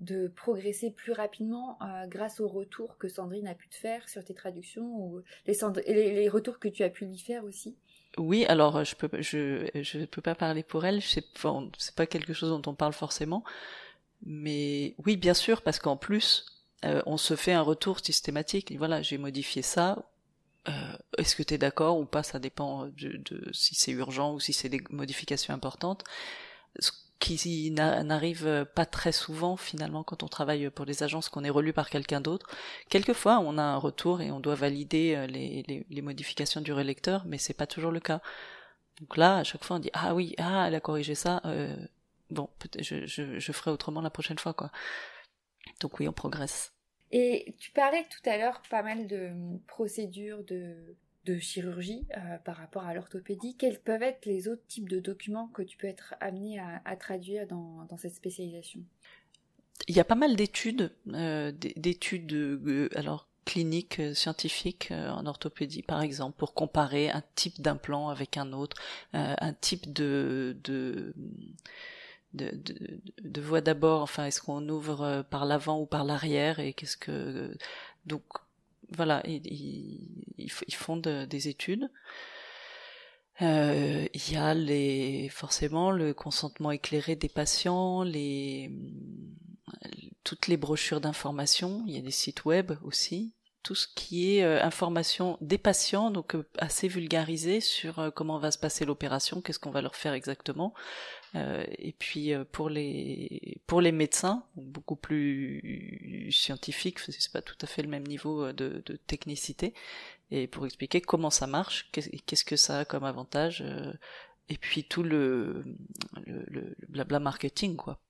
de 0.00 0.28
progresser 0.28 0.90
plus 0.90 1.12
rapidement 1.12 1.78
euh, 1.82 2.06
grâce 2.06 2.40
aux 2.40 2.48
retours 2.48 2.98
que 2.98 3.08
Sandrine 3.08 3.46
a 3.46 3.54
pu 3.54 3.68
te 3.68 3.74
faire 3.74 4.08
sur 4.08 4.24
tes 4.24 4.34
traductions 4.34 4.84
ou 4.84 5.22
les, 5.46 5.54
les, 5.86 6.28
retours 6.28 6.58
que 6.58 6.68
tu 6.68 6.82
as 6.82 6.90
pu 6.90 7.06
lui 7.06 7.18
faire 7.18 7.44
aussi? 7.44 7.76
Oui, 8.18 8.44
alors 8.46 8.84
je 8.84 8.94
peux 8.94 9.08
je 9.22 9.70
je 9.74 10.04
peux 10.04 10.20
pas 10.20 10.34
parler 10.34 10.62
pour 10.62 10.84
elle, 10.84 11.00
c'est 11.00 11.24
c'est 11.78 11.94
pas 11.94 12.06
quelque 12.06 12.34
chose 12.34 12.50
dont 12.50 12.70
on 12.70 12.74
parle 12.74 12.92
forcément, 12.92 13.42
mais 14.22 14.94
oui 15.06 15.16
bien 15.16 15.32
sûr 15.32 15.62
parce 15.62 15.78
qu'en 15.78 15.96
plus 15.96 16.44
euh, 16.84 17.00
on 17.06 17.16
se 17.16 17.36
fait 17.36 17.52
un 17.52 17.62
retour 17.62 18.00
systématique. 18.00 18.74
voilà, 18.76 19.02
j'ai 19.02 19.18
modifié 19.18 19.62
ça. 19.62 20.04
Euh, 20.68 20.96
est-ce 21.18 21.34
que 21.34 21.42
tu 21.42 21.54
es 21.54 21.58
d'accord 21.58 21.98
ou 21.98 22.04
pas 22.04 22.22
Ça 22.22 22.38
dépend 22.38 22.86
de, 22.86 23.16
de 23.16 23.50
si 23.52 23.74
c'est 23.74 23.92
urgent 23.92 24.34
ou 24.34 24.40
si 24.40 24.52
c'est 24.52 24.68
des 24.68 24.82
modifications 24.90 25.54
importantes 25.54 26.04
qui 27.22 27.70
n'arrive 27.70 28.66
pas 28.74 28.84
très 28.84 29.12
souvent 29.12 29.56
finalement 29.56 30.02
quand 30.02 30.24
on 30.24 30.28
travaille 30.28 30.70
pour 30.70 30.84
les 30.84 31.04
agences 31.04 31.28
qu'on 31.28 31.44
est 31.44 31.50
relu 31.50 31.72
par 31.72 31.88
quelqu'un 31.88 32.20
d'autre. 32.20 32.48
Quelquefois, 32.88 33.38
on 33.38 33.58
a 33.58 33.62
un 33.62 33.76
retour 33.76 34.20
et 34.20 34.32
on 34.32 34.40
doit 34.40 34.56
valider 34.56 35.14
euh, 35.14 35.28
les, 35.28 35.84
les, 35.88 36.02
modifications 36.02 36.60
du 36.60 36.72
relecteur, 36.72 37.22
mais 37.24 37.38
c'est 37.38 37.54
pas 37.54 37.68
toujours 37.68 37.92
le 37.92 38.00
cas. 38.00 38.20
Donc 39.00 39.16
là, 39.16 39.36
à 39.36 39.44
chaque 39.44 39.62
fois, 39.62 39.76
on 39.76 39.78
dit 39.78 39.90
ah 39.92 40.16
oui, 40.16 40.34
ah 40.38 40.64
elle 40.66 40.74
a 40.74 40.80
corrigé 40.80 41.14
ça. 41.14 41.40
Euh, 41.44 41.76
bon, 42.30 42.48
je, 42.80 43.06
je, 43.06 43.38
je 43.38 43.52
ferai 43.52 43.70
autrement 43.70 44.00
la 44.00 44.10
prochaine 44.10 44.38
fois, 44.40 44.52
quoi. 44.52 44.72
Donc 45.80 46.00
oui, 46.00 46.08
on 46.08 46.12
progresse. 46.12 46.72
Et 47.12 47.54
tu 47.58 47.70
parlais 47.70 48.04
tout 48.10 48.28
à 48.28 48.38
l'heure 48.38 48.62
pas 48.70 48.82
mal 48.82 49.06
de 49.06 49.30
procédures, 49.66 50.42
de 50.44 51.38
chirurgie 51.38 52.06
euh, 52.16 52.38
par 52.44 52.56
rapport 52.56 52.84
à 52.84 52.94
l'orthopédie, 52.94 53.56
quels 53.56 53.78
peuvent 53.80 54.02
être 54.02 54.26
les 54.26 54.48
autres 54.48 54.66
types 54.66 54.88
de 54.88 54.98
documents 54.98 55.48
que 55.48 55.62
tu 55.62 55.76
peux 55.76 55.86
être 55.86 56.14
amené 56.20 56.58
à, 56.58 56.96
traduire 56.96 57.46
dans, 57.46 57.86
cette 57.96 58.14
spécialisation? 58.14 58.80
Il 59.88 59.96
y 59.96 60.00
a 60.00 60.04
pas 60.04 60.14
mal 60.14 60.36
d'études, 60.36 60.92
euh, 61.08 61.52
d'études 61.52 62.32
euh, 62.32 62.88
alors 62.94 63.28
cliniques, 63.44 64.00
scientifiques 64.14 64.92
en 64.92 65.26
orthopédie 65.26 65.82
par 65.82 66.00
exemple, 66.00 66.36
pour 66.36 66.54
comparer 66.54 67.10
un 67.10 67.24
type 67.34 67.60
d'implant 67.60 68.08
avec 68.08 68.36
un 68.36 68.52
autre, 68.52 68.76
un 69.12 69.52
type 69.52 69.92
de, 69.92 70.56
de 70.62 71.12
de, 72.34 72.50
de, 73.22 73.60
d'abord, 73.60 74.02
enfin, 74.02 74.26
est-ce 74.26 74.40
qu'on 74.40 74.68
ouvre 74.68 75.24
par 75.30 75.44
l'avant 75.44 75.80
ou 75.80 75.86
par 75.86 76.04
l'arrière 76.04 76.60
et 76.60 76.72
qu'est-ce 76.72 76.96
que 76.96 77.56
donc 78.06 78.22
voilà, 78.94 79.22
ils, 79.26 80.26
ils, 80.36 80.74
font 80.74 80.96
des 80.96 81.48
études. 81.48 81.90
Euh, 83.40 84.06
il 84.12 84.32
y 84.32 84.36
a 84.36 84.54
les 84.54 85.28
forcément 85.30 85.90
le 85.90 86.12
consentement 86.12 86.70
éclairé 86.70 87.16
des 87.16 87.28
patients, 87.28 88.02
les 88.02 88.70
toutes 90.24 90.48
les 90.48 90.56
brochures 90.56 91.00
d'information. 91.00 91.82
Il 91.86 91.94
y 91.94 91.98
a 91.98 92.02
des 92.02 92.10
sites 92.10 92.44
web 92.44 92.72
aussi 92.82 93.34
tout 93.62 93.74
ce 93.74 93.86
qui 93.94 94.36
est 94.36 94.44
euh, 94.44 94.62
information 94.62 95.38
des 95.40 95.58
patients, 95.58 96.10
donc 96.10 96.34
euh, 96.34 96.44
assez 96.58 96.88
vulgarisé 96.88 97.60
sur 97.60 97.98
euh, 97.98 98.10
comment 98.10 98.38
va 98.38 98.50
se 98.50 98.58
passer 98.58 98.84
l'opération, 98.84 99.40
qu'est-ce 99.40 99.58
qu'on 99.58 99.70
va 99.70 99.82
leur 99.82 99.94
faire 99.94 100.14
exactement. 100.14 100.74
Et 101.34 101.94
puis 101.98 102.32
pour 102.52 102.68
les 102.68 103.60
pour 103.66 103.80
les 103.80 103.92
médecins, 103.92 104.44
beaucoup 104.56 104.96
plus 104.96 106.28
scientifique, 106.30 106.98
c'est 106.98 107.32
pas 107.32 107.42
tout 107.42 107.56
à 107.62 107.66
fait 107.66 107.82
le 107.82 107.88
même 107.88 108.06
niveau 108.06 108.52
de, 108.52 108.82
de 108.84 108.96
technicité, 108.96 109.72
et 110.30 110.46
pour 110.46 110.66
expliquer 110.66 111.00
comment 111.00 111.30
ça 111.30 111.46
marche, 111.46 111.90
qu'est-ce 111.92 112.44
que 112.44 112.56
ça 112.56 112.80
a 112.80 112.84
comme 112.84 113.04
avantage 113.04 113.64
et 114.48 114.58
puis 114.58 114.84
tout 114.84 115.02
le, 115.02 115.64
le, 116.26 116.76
blabla 116.88 117.18
marketing, 117.18 117.76
quoi. 117.76 118.00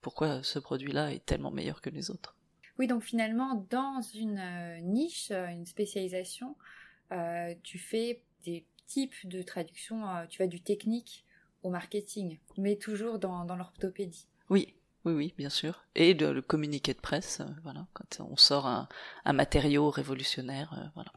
Pourquoi 0.00 0.42
ce 0.42 0.58
produit-là 0.58 1.12
est 1.12 1.24
tellement 1.24 1.50
meilleur 1.50 1.80
que 1.80 1.90
les 1.90 2.10
autres. 2.10 2.36
Oui, 2.78 2.86
donc 2.86 3.02
finalement, 3.02 3.66
dans 3.70 4.00
une 4.00 4.38
euh, 4.38 4.78
niche, 4.80 5.32
euh, 5.32 5.48
une 5.48 5.66
spécialisation, 5.66 6.56
euh, 7.10 7.52
tu 7.64 7.78
fais 7.78 8.22
des 8.44 8.64
types 8.86 9.26
de 9.26 9.42
traduction, 9.42 10.04
tu 10.30 10.38
vas 10.38 10.46
du 10.46 10.60
technique 10.60 11.26
au 11.62 11.70
marketing, 11.70 12.38
mais 12.56 12.76
toujours 12.76 13.18
dans, 13.18 13.44
dans 13.44 13.56
l'orthopédie. 13.56 14.26
Oui, 14.50 14.74
oui, 15.04 15.12
oui, 15.12 15.34
bien 15.36 15.50
sûr. 15.50 15.84
Et 15.94 16.14
de, 16.14 16.26
le 16.26 16.42
communiqué 16.42 16.94
de 16.94 17.00
presse, 17.00 17.42
voilà, 17.62 17.86
quand 17.92 18.20
on 18.20 18.36
sort 18.36 18.66
un, 18.66 18.88
un 19.24 19.32
matériau 19.32 19.90
révolutionnaire, 19.90 20.92
voilà. 20.94 21.12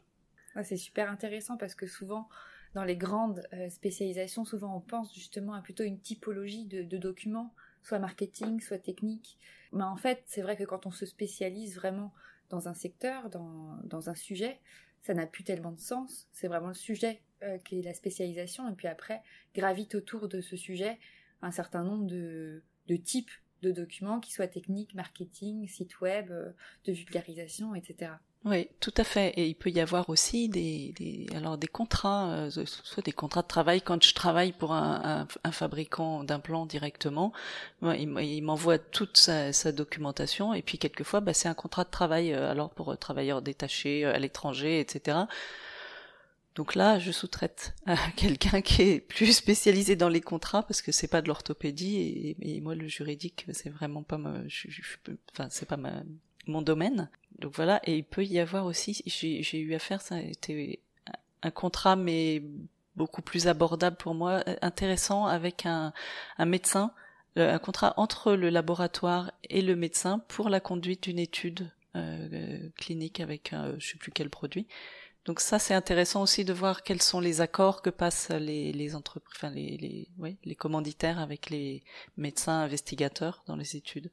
c'est 0.64 0.76
super 0.76 1.10
intéressant 1.10 1.56
parce 1.56 1.74
que 1.74 1.86
souvent, 1.86 2.28
dans 2.74 2.84
les 2.84 2.96
grandes 2.96 3.42
spécialisations, 3.70 4.44
souvent 4.44 4.76
on 4.76 4.80
pense 4.80 5.14
justement 5.14 5.54
à 5.54 5.62
plutôt 5.62 5.84
une 5.84 6.00
typologie 6.00 6.64
de, 6.66 6.82
de 6.82 6.98
documents, 6.98 7.54
soit 7.82 7.98
marketing, 7.98 8.60
soit 8.60 8.78
technique. 8.78 9.38
Mais 9.72 9.84
en 9.84 9.96
fait, 9.96 10.22
c'est 10.26 10.42
vrai 10.42 10.56
que 10.56 10.64
quand 10.64 10.86
on 10.86 10.90
se 10.90 11.06
spécialise 11.06 11.76
vraiment 11.76 12.12
dans 12.50 12.68
un 12.68 12.74
secteur, 12.74 13.30
dans, 13.30 13.78
dans 13.84 14.10
un 14.10 14.14
sujet, 14.14 14.60
ça 15.02 15.14
n'a 15.14 15.26
plus 15.26 15.44
tellement 15.44 15.72
de 15.72 15.80
sens. 15.80 16.28
C'est 16.32 16.48
vraiment 16.48 16.68
le 16.68 16.74
sujet 16.74 17.20
euh, 17.42 17.58
qui 17.58 17.78
est 17.78 17.82
la 17.82 17.94
spécialisation. 17.94 18.68
Et 18.70 18.74
puis 18.74 18.88
après, 18.88 19.22
gravite 19.54 19.94
autour 19.94 20.28
de 20.28 20.40
ce 20.40 20.56
sujet 20.56 20.98
un 21.42 21.50
certain 21.50 21.82
nombre 21.82 22.06
de, 22.06 22.62
types 23.04 23.30
de 23.62 23.72
documents, 23.72 24.20
qui 24.20 24.32
soient 24.32 24.46
techniques, 24.46 24.94
marketing, 24.94 25.68
site 25.68 26.00
web, 26.00 26.30
euh, 26.30 26.52
de 26.84 26.92
vulgarisation, 26.92 27.74
etc. 27.74 28.12
Oui, 28.44 28.68
tout 28.80 28.94
à 28.96 29.04
fait. 29.04 29.28
Et 29.36 29.46
il 29.46 29.54
peut 29.54 29.70
y 29.70 29.78
avoir 29.78 30.08
aussi 30.08 30.48
des, 30.48 30.92
des 30.98 31.26
alors 31.36 31.56
des 31.58 31.68
contrats, 31.68 32.28
euh, 32.30 32.50
soit 32.66 33.02
des 33.04 33.12
contrats 33.12 33.42
de 33.42 33.46
travail. 33.46 33.80
Quand 33.82 34.02
je 34.02 34.14
travaille 34.14 34.52
pour 34.52 34.72
un, 34.72 35.28
un, 35.44 35.52
fabricant 35.52 36.24
d'implants 36.24 36.66
directement, 36.66 37.32
il, 37.82 38.42
m'envoie 38.42 38.78
toute 38.78 39.16
sa, 39.16 39.52
sa, 39.52 39.70
documentation 39.70 40.54
et 40.54 40.62
puis 40.62 40.78
quelquefois, 40.78 41.20
bah, 41.20 41.34
c'est 41.34 41.48
un 41.48 41.54
contrat 41.54 41.84
de 41.84 41.90
travail. 41.90 42.32
Euh, 42.32 42.50
alors 42.50 42.70
pour 42.70 42.96
travailleurs 42.98 43.42
détachés 43.42 44.04
à 44.04 44.18
l'étranger, 44.18 44.80
etc. 44.80 45.18
Donc 46.56 46.74
là, 46.74 46.98
je 46.98 47.12
sous-traite 47.12 47.74
à 47.86 47.96
quelqu'un 48.16 48.60
qui 48.60 48.82
est 48.82 49.00
plus 49.00 49.32
spécialisé 49.32 49.94
dans 49.94 50.08
les 50.08 50.20
contrats 50.20 50.64
parce 50.64 50.82
que 50.82 50.90
c'est 50.90 51.08
pas 51.08 51.22
de 51.22 51.28
l'orthopédie 51.28 52.36
et, 52.40 52.60
moi 52.60 52.74
le 52.74 52.88
juridique 52.88 53.46
c'est 53.52 53.70
vraiment 53.70 54.02
pas 54.02 54.18
ma, 54.18 54.46
je, 54.48 54.68
je, 54.68 54.82
enfin 55.32 55.48
c'est 55.50 55.66
pas 55.66 55.76
ma, 55.76 56.02
mon 56.46 56.62
domaine. 56.62 57.08
Donc 57.38 57.54
voilà, 57.54 57.80
et 57.84 57.96
il 57.96 58.04
peut 58.04 58.24
y 58.24 58.38
avoir 58.38 58.66
aussi, 58.66 59.02
j'ai 59.06 59.58
eu 59.58 59.74
à 59.74 59.78
faire, 59.78 60.00
ça 60.00 60.16
a 60.16 60.20
été 60.20 60.80
un 61.42 61.50
contrat, 61.50 61.96
mais 61.96 62.42
beaucoup 62.94 63.22
plus 63.22 63.48
abordable 63.48 63.96
pour 63.96 64.14
moi, 64.14 64.44
intéressant 64.60 65.26
avec 65.26 65.66
un, 65.66 65.92
un 66.38 66.44
médecin, 66.44 66.92
un 67.36 67.58
contrat 67.58 67.94
entre 67.96 68.34
le 68.34 68.50
laboratoire 68.50 69.32
et 69.48 69.62
le 69.62 69.74
médecin 69.74 70.20
pour 70.28 70.50
la 70.50 70.60
conduite 70.60 71.04
d'une 71.04 71.18
étude 71.18 71.70
euh, 71.96 72.68
clinique 72.76 73.20
avec 73.20 73.52
un, 73.52 73.74
je 73.78 73.88
sais 73.88 73.98
plus 73.98 74.12
quel 74.12 74.30
produit. 74.30 74.66
Donc 75.24 75.40
ça 75.40 75.58
c'est 75.58 75.74
intéressant 75.74 76.22
aussi 76.22 76.44
de 76.44 76.52
voir 76.52 76.82
quels 76.82 77.00
sont 77.00 77.20
les 77.20 77.40
accords 77.40 77.80
que 77.80 77.90
passent 77.90 78.30
les, 78.30 78.72
les 78.72 78.94
entreprises, 78.94 79.36
enfin 79.36 79.50
les, 79.50 79.76
les, 79.78 80.08
ouais, 80.18 80.36
les 80.44 80.56
commanditaires 80.56 81.20
avec 81.20 81.48
les 81.48 81.84
médecins 82.16 82.60
investigateurs 82.60 83.42
dans 83.46 83.56
les 83.56 83.76
études. 83.76 84.10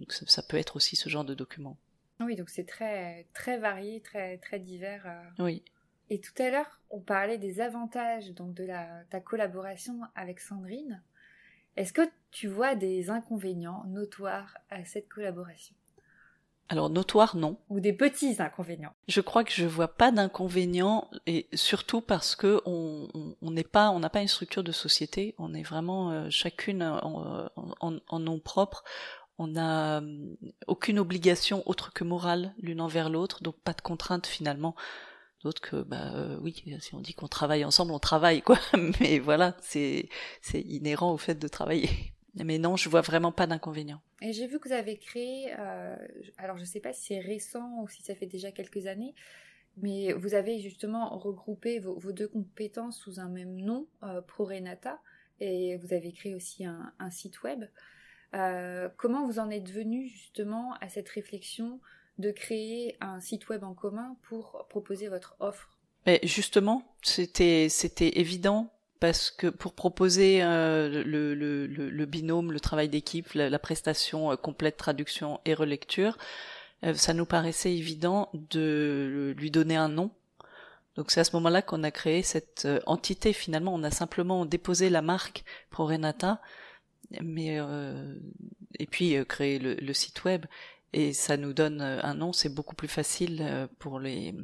Donc 0.00 0.12
ça, 0.12 0.24
ça 0.26 0.42
peut 0.42 0.56
être 0.56 0.76
aussi 0.76 0.96
ce 0.96 1.08
genre 1.08 1.24
de 1.24 1.34
document. 1.34 1.76
Oui, 2.20 2.36
donc 2.36 2.50
c'est 2.50 2.66
très, 2.66 3.26
très 3.32 3.58
varié, 3.58 4.00
très, 4.00 4.38
très 4.38 4.58
divers. 4.58 5.02
Euh. 5.06 5.44
Oui. 5.44 5.62
Et 6.10 6.20
tout 6.20 6.42
à 6.42 6.50
l'heure, 6.50 6.80
on 6.90 7.00
parlait 7.00 7.38
des 7.38 7.60
avantages 7.60 8.30
donc 8.30 8.52
de 8.54 8.64
la, 8.64 8.86
ta 9.10 9.20
collaboration 9.20 10.00
avec 10.14 10.40
Sandrine. 10.40 11.02
Est-ce 11.76 11.92
que 11.92 12.02
tu 12.30 12.48
vois 12.48 12.74
des 12.74 13.10
inconvénients 13.10 13.84
notoires 13.86 14.58
à 14.70 14.84
cette 14.84 15.08
collaboration? 15.08 15.74
Alors 16.70 16.88
notoires, 16.88 17.36
non. 17.36 17.58
Ou 17.68 17.80
des 17.80 17.92
petits 17.92 18.36
inconvénients? 18.38 18.94
Je 19.08 19.20
crois 19.20 19.42
que 19.42 19.50
je 19.50 19.66
vois 19.66 19.88
pas 19.88 20.12
d'inconvénients 20.12 21.10
et 21.26 21.48
surtout 21.52 22.00
parce 22.00 22.36
que 22.36 22.60
on 22.64 23.08
n'est 23.42 23.64
pas 23.64 23.90
on 23.90 23.98
n'a 23.98 24.08
pas 24.08 24.22
une 24.22 24.28
structure 24.28 24.62
de 24.62 24.70
société. 24.70 25.34
On 25.38 25.52
est 25.52 25.64
vraiment 25.64 26.12
euh, 26.12 26.30
chacune 26.30 26.84
en, 26.84 27.50
en, 27.80 27.96
en, 28.06 28.18
nom 28.20 28.38
propre 28.38 28.84
on 29.40 29.46
n'a 29.46 29.98
hum, 29.98 30.36
aucune 30.66 30.98
obligation 30.98 31.62
autre 31.66 31.94
que 31.94 32.04
morale 32.04 32.54
l'une 32.58 32.82
envers 32.82 33.08
l'autre, 33.08 33.42
donc 33.42 33.56
pas 33.56 33.72
de 33.72 33.80
contrainte 33.80 34.26
finalement. 34.26 34.76
D'autres 35.42 35.62
que 35.62 35.76
bah 35.82 36.12
euh, 36.14 36.38
oui, 36.42 36.62
si 36.80 36.94
on 36.94 37.00
dit 37.00 37.14
qu'on 37.14 37.26
travaille 37.26 37.64
ensemble, 37.64 37.92
on 37.92 37.98
travaille 37.98 38.42
quoi. 38.42 38.58
Mais 39.00 39.18
voilà, 39.18 39.56
c'est 39.62 40.10
inhérent 40.52 41.12
au 41.12 41.16
fait 41.16 41.36
de 41.36 41.48
travailler. 41.48 41.88
Mais 42.34 42.58
non, 42.58 42.76
je 42.76 42.90
vois 42.90 43.00
vraiment 43.00 43.32
pas 43.32 43.46
d'inconvénient. 43.46 44.02
Et 44.20 44.34
j'ai 44.34 44.46
vu 44.46 44.60
que 44.60 44.68
vous 44.68 44.74
avez 44.74 44.98
créé, 44.98 45.54
euh, 45.58 45.96
alors 46.36 46.58
je 46.58 46.64
sais 46.66 46.80
pas 46.80 46.92
si 46.92 47.06
c'est 47.06 47.20
récent 47.20 47.80
ou 47.80 47.88
si 47.88 48.02
ça 48.02 48.14
fait 48.14 48.26
déjà 48.26 48.52
quelques 48.52 48.86
années, 48.86 49.14
mais 49.78 50.12
vous 50.12 50.34
avez 50.34 50.58
justement 50.58 51.18
regroupé 51.18 51.80
vos, 51.80 52.12
deux 52.12 52.28
compétences 52.28 52.98
sous 52.98 53.18
un 53.20 53.30
même 53.30 53.56
nom, 53.56 53.88
euh, 54.02 54.20
ProRenata, 54.20 55.00
et 55.40 55.78
vous 55.78 55.94
avez 55.94 56.12
créé 56.12 56.34
aussi 56.34 56.66
un 56.66 57.10
site 57.10 57.42
web. 57.42 57.64
Euh, 58.34 58.88
comment 58.96 59.26
vous 59.26 59.38
en 59.38 59.50
êtes 59.50 59.70
venu 59.70 60.08
justement 60.08 60.74
à 60.80 60.88
cette 60.88 61.08
réflexion 61.08 61.80
de 62.18 62.30
créer 62.30 62.96
un 63.00 63.20
site 63.20 63.48
web 63.48 63.64
en 63.64 63.74
commun 63.74 64.16
pour 64.28 64.66
proposer 64.68 65.08
votre 65.08 65.36
offre? 65.40 65.68
Mais 66.06 66.20
Justement, 66.22 66.82
c'était 67.02 67.68
évident 67.98 68.72
parce 69.00 69.30
que 69.30 69.46
pour 69.46 69.72
proposer 69.72 70.42
euh, 70.42 71.02
le, 71.04 71.34
le, 71.34 71.66
le, 71.66 72.06
binôme, 72.06 72.52
le 72.52 72.60
travail 72.60 72.88
d'équipe, 72.88 73.32
la, 73.32 73.58
prestation 73.58 74.30
euh, 74.30 74.36
complète 74.36 74.76
traduction 74.76 75.40
et 75.44 75.54
relecture, 75.54 76.18
ça 76.94 77.12
nous 77.12 77.26
paraissait 77.26 77.74
évident 77.74 78.30
de 78.32 79.34
lui 79.36 79.50
donner 79.50 79.76
un 79.76 79.90
nom. 79.90 80.10
Donc 80.96 81.10
c'est 81.10 81.20
à 81.20 81.24
ce 81.24 81.36
moment-là 81.36 81.60
qu'on 81.60 81.82
a 81.82 81.90
créé 81.90 82.22
cette 82.22 82.66
entité. 82.86 83.34
Finalement, 83.34 83.74
on 83.74 83.82
a 83.82 83.90
simplement 83.90 84.46
déposé 84.46 84.88
la 84.88 85.02
marque 85.02 85.44
ProRenata 85.68 86.40
mais 87.22 87.58
euh, 87.58 88.14
et 88.78 88.86
puis 88.86 89.16
euh, 89.16 89.24
créer 89.24 89.58
le, 89.58 89.74
le, 89.74 89.92
site 89.92 90.24
web 90.24 90.46
et 90.92 91.12
ça 91.12 91.36
nous 91.36 91.52
donne 91.52 91.80
euh, 91.80 92.00
un 92.02 92.14
nom, 92.14 92.32
c'est 92.32 92.54
beaucoup 92.54 92.76
plus 92.76 92.88
facile 92.88 93.68
pour 93.78 93.98
les 93.98 94.34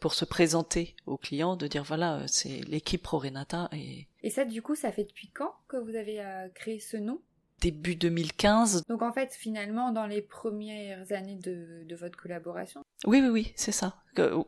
pour 0.00 0.14
se 0.14 0.24
présenter 0.24 0.96
aux 1.06 1.16
clients, 1.16 1.54
de 1.54 1.68
dire 1.68 1.84
voilà, 1.84 2.24
c'est 2.26 2.60
l'équipe 2.66 3.02
ProRenata 3.02 3.68
et 3.72 4.08
et 4.24 4.30
ça 4.30 4.44
du 4.44 4.62
coup, 4.62 4.74
ça 4.74 4.90
fait 4.90 5.04
depuis 5.04 5.28
quand 5.28 5.54
que 5.68 5.76
vous 5.76 5.94
avez 5.94 6.20
créé 6.54 6.80
ce 6.80 6.96
nom? 6.96 7.20
Début 7.60 7.94
2015. 7.94 8.82
Donc 8.88 9.00
en 9.02 9.12
fait, 9.12 9.32
finalement, 9.32 9.92
dans 9.92 10.06
les 10.06 10.22
premières 10.22 11.12
années 11.12 11.36
de, 11.36 11.84
de 11.84 11.94
votre 11.94 12.18
collaboration? 12.18 12.82
Oui, 13.06 13.20
oui, 13.22 13.28
oui, 13.28 13.52
c'est 13.54 13.70
ça. 13.70 14.02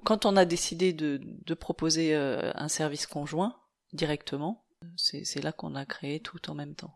Quand 0.05 0.27
on 0.27 0.37
a 0.37 0.44
décidé 0.44 0.92
de, 0.92 1.20
de 1.22 1.55
proposer 1.55 2.16
un 2.16 2.68
service 2.68 3.07
conjoint 3.07 3.57
directement, 3.92 4.65
c'est 4.97 5.43
là 5.43 5.53
qu'on 5.53 5.75
a 5.75 5.85
créé 5.85 6.21
tout 6.21 6.51
en 6.51 6.55
même 6.55 6.75
temps. 6.75 6.95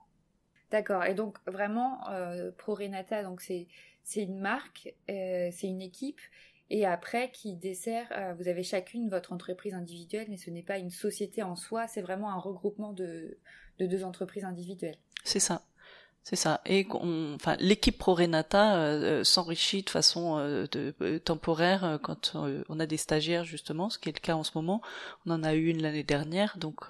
D'accord. 0.71 1.05
Et 1.05 1.15
donc 1.15 1.39
vraiment, 1.47 2.09
euh, 2.11 2.51
Pro 2.57 2.75
Renata, 2.75 3.23
donc 3.23 3.41
c'est 3.41 3.67
c'est 4.03 4.23
une 4.23 4.39
marque, 4.39 4.95
euh, 5.11 5.51
c'est 5.53 5.67
une 5.67 5.83
équipe, 5.83 6.21
et 6.71 6.87
après 6.87 7.31
qui 7.31 7.57
dessert. 7.57 8.07
Euh, 8.13 8.35
vous 8.39 8.49
avez 8.49 8.63
chacune 8.63 9.11
votre 9.11 9.33
entreprise 9.33 9.75
individuelle, 9.75 10.27
mais 10.31 10.37
ce 10.37 10.51
n'est 10.51 10.63
pas 10.63 10.79
une 10.79 10.91
société 10.91 11.43
en 11.43 11.57
soi. 11.57 11.87
C'est 11.89 12.03
vraiment 12.03 12.31
un 12.31 12.39
regroupement 12.39 12.93
de 12.93 13.39
de 13.79 13.87
deux 13.87 14.05
entreprises 14.05 14.45
individuelles. 14.45 14.99
C'est 15.25 15.41
ça. 15.41 15.63
C'est 16.23 16.37
ça. 16.37 16.61
Et 16.67 16.87
enfin, 16.91 17.57
l'équipe 17.61 17.97
Pro 17.97 18.15
Renata 18.15 18.77
euh, 18.77 19.25
s'enrichit 19.25 19.83
de 19.83 19.89
façon 19.89 20.37
de, 20.37 21.19
temporaire 21.19 21.99
quand 22.03 22.37
on 22.69 22.79
a 22.79 22.85
des 22.85 22.99
stagiaires 22.99 23.45
justement, 23.45 23.89
ce 23.89 23.99
qui 23.99 24.11
est 24.11 24.13
le 24.13 24.21
cas 24.21 24.35
en 24.35 24.45
ce 24.45 24.51
moment. 24.55 24.83
On 25.25 25.31
en 25.31 25.43
a 25.43 25.55
eu 25.55 25.69
une 25.69 25.81
l'année 25.81 26.05
dernière, 26.05 26.59
donc 26.59 26.89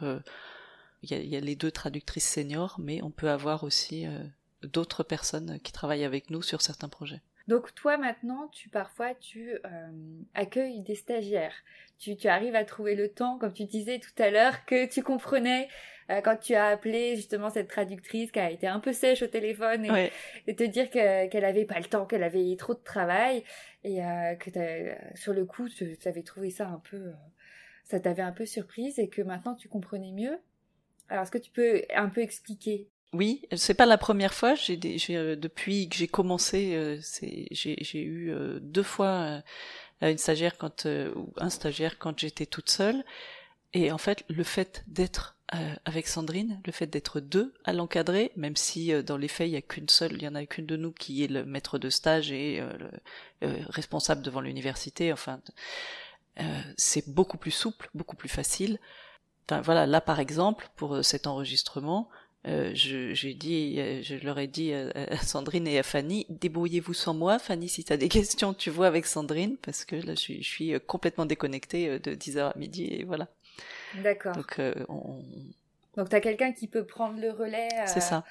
il 1.03 1.27
y, 1.27 1.37
a, 1.37 1.41
les 1.41 1.57
deux 1.57 1.71
traductrices 1.71 2.29
seniors, 2.29 2.77
mais 2.79 3.03
on 3.03 3.11
peut 3.11 3.31
avoir 3.31 3.65
aussi 3.65 4.07
euh, 4.07 4.19
d'autres 4.63 5.03
personnes 5.03 5.59
qui 5.61 5.73
travaillent 5.73 6.05
avec 6.05 6.31
nous 6.31 6.43
sur 6.43 6.61
certains 6.61 6.89
projets. 6.89 7.21
Donc 7.49 7.75
toi 7.75 7.97
maintenant, 7.97 8.49
tu 8.53 8.69
parfois 8.69 9.15
tu 9.15 9.55
euh, 9.65 9.91
accueilles 10.35 10.83
des 10.83 10.95
stagiaires. 10.95 11.55
Tu, 11.99 12.17
tu, 12.17 12.29
arrives 12.29 12.55
à 12.55 12.65
trouver 12.65 12.95
le 12.95 13.11
temps, 13.11 13.39
comme 13.39 13.53
tu 13.53 13.65
disais 13.65 13.99
tout 13.99 14.23
à 14.23 14.31
l'heure, 14.31 14.65
que 14.67 14.87
tu 14.87 15.03
comprenais 15.03 15.69
euh, 16.11 16.21
quand 16.21 16.37
tu 16.37 16.55
as 16.55 16.67
appelé 16.67 17.17
justement 17.17 17.51
cette 17.51 17.69
traductrice 17.69 18.31
qui 18.31 18.39
a 18.39 18.51
été 18.51 18.67
un 18.67 18.79
peu 18.79 18.93
sèche 18.93 19.23
au 19.23 19.27
téléphone 19.27 19.87
et, 20.47 20.55
te 20.55 20.65
dire 20.65 20.91
qu'elle 20.91 21.45
avait 21.45 21.65
pas 21.65 21.79
le 21.79 21.87
temps, 21.87 22.05
qu'elle 22.05 22.23
avait 22.23 22.55
trop 22.57 22.75
de 22.75 22.83
travail 22.85 23.43
et 23.85 24.01
que 24.39 24.51
sur 25.15 25.33
le 25.33 25.45
coup 25.47 25.69
tu 25.69 25.97
avais 26.05 26.23
trouvé 26.23 26.51
ça 26.51 26.69
un 26.69 26.81
peu, 26.91 27.13
ça 27.85 28.01
t'avait 28.01 28.23
un 28.23 28.33
peu 28.33 28.45
surprise 28.45 28.99
et 28.99 29.09
que 29.09 29.23
maintenant 29.23 29.55
tu 29.55 29.69
comprenais 29.69 30.13
mieux. 30.13 30.39
Alors, 31.11 31.25
est-ce 31.25 31.31
que 31.33 31.39
tu 31.39 31.51
peux 31.51 31.83
un 31.95 32.09
peu 32.09 32.23
expliquer? 32.23 32.89
Oui, 33.13 33.43
c'est 33.57 33.75
pas 33.75 33.87
la 33.87 33.99
première 33.99 34.33
fois. 34.33 34.55
J'ai, 34.55 34.79
euh, 35.11 35.35
depuis 35.35 35.89
que 35.89 35.97
j'ai 35.97 36.07
commencé, 36.07 36.75
euh, 36.77 36.99
j'ai, 37.51 38.01
eu 38.01 38.31
euh, 38.31 38.61
deux 38.63 38.85
fois 38.85 39.43
une 40.01 40.19
stagiaire 40.19 40.57
quand 40.57 40.87
ou 40.87 41.33
un 41.37 41.51
stagiaire 41.51 41.99
quand 41.99 42.19
j'étais 42.19 42.47
toute 42.47 42.71
seule. 42.71 43.05
Et 43.73 43.91
en 43.91 43.99
fait, 43.99 44.25
le 44.29 44.45
fait 44.45 44.85
d'être 44.87 45.37
avec 45.85 46.07
Sandrine, 46.07 46.61
le 46.65 46.71
fait 46.71 46.87
d'être 46.87 47.19
deux 47.19 47.53
à 47.65 47.73
l'encadrer, 47.73 48.31
même 48.37 48.55
si 48.55 48.93
dans 49.03 49.17
les 49.17 49.27
faits 49.27 49.49
il 49.49 49.53
y 49.53 49.57
a 49.57 49.63
qu'une 49.63 49.89
seule, 49.89 50.13
il 50.13 50.23
y 50.23 50.29
en 50.29 50.37
a 50.37 50.47
qu'une 50.47 50.67
de 50.67 50.77
nous 50.77 50.93
qui 50.93 51.25
est 51.25 51.29
le 51.29 51.45
maître 51.45 51.77
de 51.77 51.91
stage 51.91 52.31
et 52.31 52.61
le, 53.41 53.51
responsable 53.69 54.23
devant 54.23 54.41
l'université. 54.41 55.13
Enfin, 55.13 55.41
c'est 56.77 57.09
beaucoup 57.09 57.37
plus 57.37 57.51
souple, 57.51 57.91
beaucoup 57.95 58.15
plus 58.15 58.29
facile. 58.29 58.79
Enfin 59.49 59.61
voilà, 59.61 59.87
là 59.87 60.01
par 60.01 60.21
exemple 60.21 60.69
pour 60.77 61.05
cet 61.05 61.27
enregistrement, 61.27 62.09
je, 62.45 63.13
j'ai 63.13 63.35
dit, 63.35 64.03
je 64.03 64.15
leur 64.17 64.39
ai 64.39 64.47
dit 64.47 64.73
à 64.73 65.17
Sandrine 65.19 65.67
et 65.67 65.79
à 65.79 65.83
Fanny, 65.83 66.27
débrouillez-vous 66.29 66.95
sans 66.95 67.15
moi. 67.15 67.39
Fanny, 67.39 67.69
si 67.69 67.85
tu 67.85 67.93
as 67.93 67.97
des 67.97 68.09
questions, 68.11 68.55
tu 68.55 68.71
vois 68.71 68.87
avec 68.87 69.07
Sandrine, 69.07 69.57
parce 69.63 69.85
que 69.85 69.97
là, 69.97 70.15
je 70.15 70.21
suis, 70.21 70.43
je 70.43 70.49
suis 70.49 70.75
complètement 70.87 71.27
déconnectée 71.27 71.99
de 71.99 72.15
10h 72.15 72.53
à 72.53 72.59
midi, 72.59 72.85
et 72.85 73.05
voilà. 73.05 73.29
D'accord. 73.97 74.35
Donc, 74.35 74.59
euh, 74.59 74.75
on... 74.89 75.23
Donc 75.97 76.09
tu 76.09 76.17
as 76.17 76.21
quelqu'un 76.21 76.53
qui 76.53 76.67
peut 76.67 76.85
prendre 76.85 77.21
le 77.21 77.31
relais. 77.31 77.69
Euh, 77.75 77.85
c'est 77.87 78.01
ça. 78.01 78.25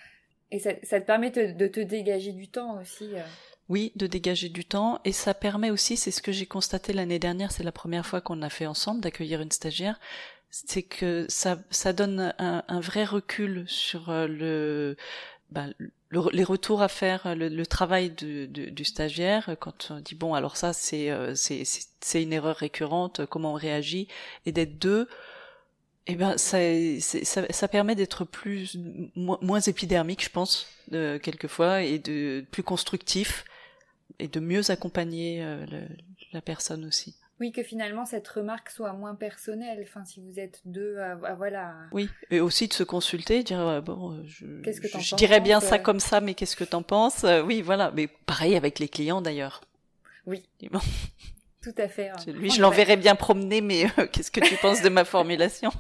Et 0.52 0.60
ça, 0.60 0.72
ça 0.84 1.00
te 1.00 1.06
permet 1.06 1.30
de 1.30 1.68
te 1.68 1.80
dégager 1.80 2.32
du 2.32 2.48
temps 2.48 2.80
aussi. 2.82 3.10
Euh. 3.14 3.22
Oui, 3.68 3.92
de 3.96 4.08
dégager 4.08 4.50
du 4.50 4.66
temps. 4.66 5.00
Et 5.06 5.12
ça 5.12 5.34
permet 5.34 5.70
aussi, 5.70 5.96
c'est 5.96 6.12
ce 6.12 6.22
que 6.22 6.32
j'ai 6.32 6.48
constaté 6.48 6.94
l'année 6.94 7.20
dernière, 7.20 7.52
c'est 7.52 7.64
la 7.64 7.72
première 7.72 8.06
fois 8.06 8.22
qu'on 8.22 8.42
a 8.42 8.50
fait 8.50 8.66
ensemble, 8.66 9.02
d'accueillir 9.02 9.42
une 9.42 9.52
stagiaire, 9.52 10.00
c'est 10.50 10.84
que 10.84 11.26
ça, 11.30 11.60
ça 11.70 11.94
donne 11.94 12.34
un, 12.40 12.64
un 12.68 12.80
vrai 12.80 13.06
recul 13.06 13.66
sur 13.68 14.12
le, 14.12 14.98
bah, 15.52 15.66
le, 16.10 16.22
les 16.32 16.44
retours 16.44 16.82
à 16.82 16.88
faire, 16.88 17.36
le, 17.36 17.50
le 17.50 17.66
travail 17.66 18.10
du, 18.10 18.48
du, 18.48 18.72
du, 18.72 18.84
stagiaire, 18.84 19.56
quand 19.60 19.92
on 19.92 20.00
dit 20.00 20.16
bon 20.16 20.34
alors 20.34 20.58
ça 20.58 20.74
c'est 20.74 21.12
c'est 21.36 21.64
c'est 22.02 22.24
une 22.24 22.34
erreur 22.34 22.56
récurrente, 22.56 23.26
comment 23.28 23.52
on 23.52 23.56
réagit, 23.56 24.08
et 24.46 24.52
d'être 24.52 24.80
deux, 24.80 25.08
eh 26.12 26.16
ben, 26.16 26.40
ça, 26.40 26.58
ça, 27.00 27.46
ça, 27.52 27.68
permet 27.68 27.94
d'être 27.94 28.26
plus 28.26 28.76
moins 29.16 29.60
épidermique, 29.60 30.24
je 30.24 30.32
pense, 30.32 30.66
de, 30.88 31.20
quelquefois, 31.22 31.84
et 31.84 32.00
de 32.00 32.44
plus 32.50 32.64
constructif, 32.64 33.46
et 34.18 34.28
de 34.28 34.40
mieux 34.40 34.72
accompagner 34.72 35.44
euh, 35.44 35.68
la 36.34 36.42
personne 36.42 36.84
aussi. 36.84 37.16
Oui, 37.40 37.52
que 37.52 37.64
finalement 37.64 38.06
cette 38.06 38.28
remarque 38.28 38.70
soit 38.70 38.94
moins 38.94 39.16
personnelle. 39.16 39.80
Enfin, 39.82 40.04
si 40.06 40.22
vous 40.22 40.40
êtes 40.40 40.62
deux, 40.66 40.98
à, 40.98 41.36
voilà. 41.36 41.76
Oui, 41.92 42.10
et 42.32 42.42
aussi 42.42 42.68
de 42.68 42.74
se 42.74 42.84
consulter, 42.84 43.44
dire 43.44 43.60
euh, 43.60 43.82
bon, 43.82 44.12
euh, 44.12 44.24
je, 44.26 44.46
que 44.62 45.00
je 45.00 45.16
dirais 45.16 45.40
bien 45.40 45.60
ça 45.60 45.80
comme 45.80 46.00
ça, 46.00 46.20
mais 46.20 46.34
qu'est-ce 46.34 46.56
que 46.56 46.64
t'en 46.64 46.84
penses 46.84 47.26
Oui, 47.46 47.62
voilà. 47.62 47.92
Mais 47.96 48.08
pareil 48.08 48.56
avec 48.56 48.80
les 48.80 48.90
clients 48.90 49.22
d'ailleurs. 49.22 49.62
Oui. 50.26 50.44
Tout 51.62 51.76
à 51.78 51.88
fait. 51.88 52.10
Hein. 52.10 52.16
Lui, 52.28 52.50
je 52.50 52.62
l'enverrais 52.62 52.98
bien 52.98 53.16
promener, 53.16 53.62
mais 53.62 53.86
qu'est-ce 54.12 54.32
que 54.32 54.40
tu 54.40 54.56
penses 54.56 54.82
de 54.82 54.90
ma 54.90 55.06
formulation? 55.06 55.72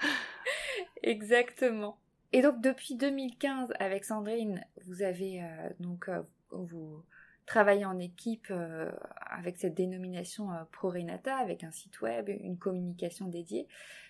Exactement. 1.02 1.98
Et 2.32 2.42
donc 2.42 2.60
depuis 2.60 2.94
2015 2.94 3.72
avec 3.78 4.04
Sandrine, 4.04 4.64
vous 4.86 5.02
avez 5.02 5.42
euh, 5.42 5.70
donc 5.80 6.08
euh, 6.08 6.20
vous 6.50 7.02
travaillez 7.48 7.84
en 7.84 7.98
équipe 7.98 8.46
euh, 8.50 8.92
avec 9.20 9.56
cette 9.56 9.74
dénomination 9.74 10.50
ProRenata, 10.70 11.36
avec 11.36 11.64
un 11.64 11.72
site 11.72 12.00
web, 12.00 12.28
une 12.28 12.58
communication 12.58 13.26
dédiée. 13.26 13.66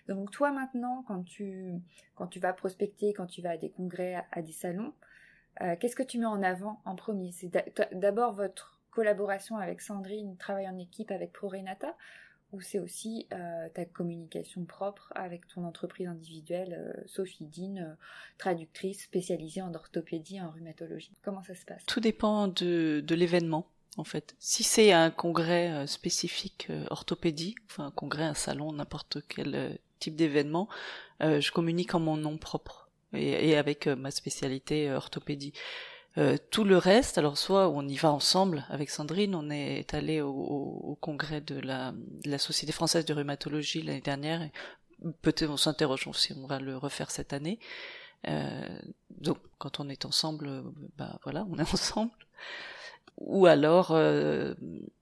Donc 0.08 0.30
toi 0.30 0.50
maintenant, 0.50 1.04
quand 1.06 1.22
tu 1.22 1.74
quand 2.14 2.26
tu 2.26 2.40
vas 2.40 2.52
prospecter, 2.52 3.12
quand 3.12 3.26
tu 3.26 3.40
vas 3.40 3.50
à 3.50 3.56
des 3.56 3.70
congrès, 3.70 4.22
à, 4.32 4.42
des 4.42 4.52
salons, 4.52 4.92
qu'est-ce 5.80 5.96
que 5.96 6.02
tu 6.02 6.18
mets 6.18 6.26
en 6.26 6.42
avant 6.42 6.80
en 6.84 6.96
premier? 6.96 7.32
C'est 7.32 7.50
d'abord 7.92 8.32
votre 8.32 8.80
collaboration 8.90 9.56
avec 9.56 9.80
Sandrine, 9.80 10.36
travail 10.36 10.68
en 10.68 10.78
équipe 10.78 11.10
avec 11.10 11.32
ProRenata, 11.32 11.94
ou 12.52 12.60
c'est 12.60 12.78
aussi 12.78 13.26
euh, 13.32 13.68
ta 13.74 13.84
communication 13.84 14.64
propre 14.64 15.12
avec 15.14 15.46
ton 15.48 15.64
entreprise 15.64 16.08
individuelle, 16.08 16.74
euh, 16.78 17.02
Sophie 17.06 17.44
Dean, 17.44 17.76
euh, 17.76 17.94
traductrice 18.38 19.02
spécialisée 19.02 19.60
en 19.60 19.74
orthopédie 19.74 20.36
et 20.36 20.40
en 20.40 20.50
rhumatologie. 20.50 21.12
Comment 21.22 21.42
ça 21.42 21.54
se 21.54 21.64
passe? 21.64 21.84
Tout 21.86 22.00
dépend 22.00 22.48
de, 22.48 23.02
de 23.06 23.14
l'événement. 23.14 23.66
En 23.96 24.04
fait, 24.04 24.36
si 24.38 24.62
c'est 24.62 24.92
un 24.92 25.10
congrès 25.10 25.86
spécifique 25.88 26.68
orthopédie, 26.88 27.56
enfin 27.66 27.86
un 27.86 27.90
congrès, 27.90 28.22
un 28.22 28.34
salon, 28.34 28.72
n'importe 28.72 29.18
quel 29.26 29.76
type 29.98 30.14
d'événement, 30.14 30.68
je 31.20 31.50
communique 31.50 31.96
en 31.96 31.98
mon 31.98 32.16
nom 32.16 32.38
propre 32.38 32.90
et, 33.12 33.48
et 33.48 33.56
avec 33.56 33.88
ma 33.88 34.12
spécialité 34.12 34.92
orthopédie. 34.92 35.52
Euh, 36.18 36.36
tout 36.50 36.64
le 36.64 36.76
reste, 36.76 37.16
alors 37.16 37.38
soit 37.38 37.68
on 37.68 37.86
y 37.86 37.96
va 37.96 38.10
ensemble 38.10 38.66
avec 38.70 38.90
Sandrine, 38.90 39.36
on 39.36 39.50
est 39.50 39.94
allé 39.94 40.20
au, 40.20 40.98
congrès 41.00 41.40
de 41.40 41.60
la, 41.60 41.92
Société 42.38 42.72
française 42.72 43.04
de 43.04 43.14
rhumatologie 43.14 43.82
l'année 43.82 44.00
dernière, 44.00 44.48
peut-être 45.22 45.50
on 45.50 45.56
s'interroge 45.56 46.08
si 46.14 46.32
on 46.32 46.46
va 46.46 46.58
le 46.58 46.76
refaire 46.76 47.12
cette 47.12 47.32
année. 47.32 47.60
Euh, 48.26 48.80
donc 49.10 49.38
quand 49.58 49.78
on 49.78 49.88
est 49.88 50.04
ensemble, 50.04 50.64
bah 50.96 51.20
voilà, 51.22 51.46
on 51.50 51.58
est 51.58 51.62
ensemble. 51.72 52.10
Ou 53.18 53.46
alors, 53.46 53.92
euh, 53.92 54.54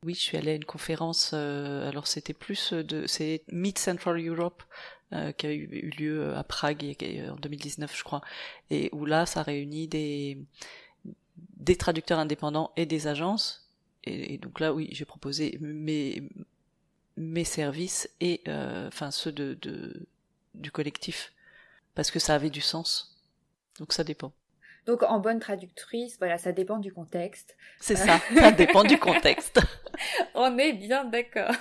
oui, 0.03 0.13
je 0.13 0.21
suis 0.21 0.37
allée 0.37 0.53
à 0.53 0.55
une 0.55 0.65
conférence. 0.65 1.33
alors 1.33 2.09
c'était 2.09 2.35
plus 2.35 2.75
de, 2.75 3.07
c'est 3.07 3.43
Mid 3.49 3.79
Central 3.79 4.21
Europe 4.27 4.63
qui 5.39 5.47
a 5.47 5.53
eu, 5.53 5.69
eu, 5.71 5.91
lieu 5.91 6.37
à 6.37 6.43
Prague 6.43 6.97
en 7.31 7.37
2019, 7.37 7.97
je 7.97 8.05
crois, 8.05 8.23
et 8.71 8.91
où 8.93 9.07
là, 9.07 9.25
ça 9.25 9.43
réunit 9.43 9.87
des 9.87 10.39
des 11.57 11.77
traducteurs 11.77 12.19
indépendants 12.19 12.73
et 12.77 12.87
des 12.87 13.07
agences. 13.07 13.69
Et, 14.05 14.39
donc 14.39 14.61
là, 14.61 14.73
oui, 14.73 14.89
j'ai 14.93 15.05
proposé 15.05 15.59
mes, 15.61 16.23
mes 17.17 17.45
services 17.45 18.09
et 18.21 18.41
euh, 18.47 18.87
enfin 18.89 19.11
ceux 19.11 19.33
de, 19.33 19.59
de, 19.61 20.07
du 20.55 20.71
collectif 20.71 21.33
parce 21.95 22.11
que 22.11 22.19
ça 22.19 22.35
avait 22.35 22.51
du 22.51 22.61
sens. 22.61 23.21
Donc 23.79 23.93
ça 23.93 24.05
dépend. 24.05 24.33
Donc 24.87 25.03
en 25.03 25.19
bonne 25.19 25.41
traductrice, 25.41 26.17
voilà, 26.19 26.39
ça 26.39 26.53
dépend 26.53 26.79
du 26.79 26.93
contexte. 26.93 27.57
C'est 27.81 27.97
ça, 27.97 28.21
ça 28.35 28.53
dépend 28.53 28.85
du 28.85 28.99
contexte. 28.99 29.61
On 30.35 30.57
est 30.59 30.73
bien 30.73 31.05
d'accord. 31.05 31.53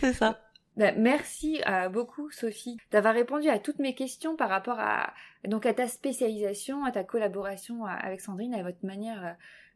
C'est 0.00 0.12
ça. 0.12 0.38
Bah, 0.80 0.92
merci 0.92 1.60
euh, 1.68 1.90
beaucoup 1.90 2.30
Sophie 2.30 2.78
d'avoir 2.90 3.12
répondu 3.12 3.50
à 3.50 3.58
toutes 3.58 3.80
mes 3.80 3.94
questions 3.94 4.34
par 4.34 4.48
rapport 4.48 4.80
à 4.80 5.12
donc 5.44 5.66
à 5.66 5.74
ta 5.74 5.86
spécialisation, 5.86 6.86
à 6.86 6.90
ta 6.90 7.04
collaboration 7.04 7.84
euh, 7.84 7.90
avec 7.90 8.22
Sandrine, 8.22 8.54
à 8.54 8.62
votre 8.62 8.82
manière 8.86 9.26
euh, 9.26 9.32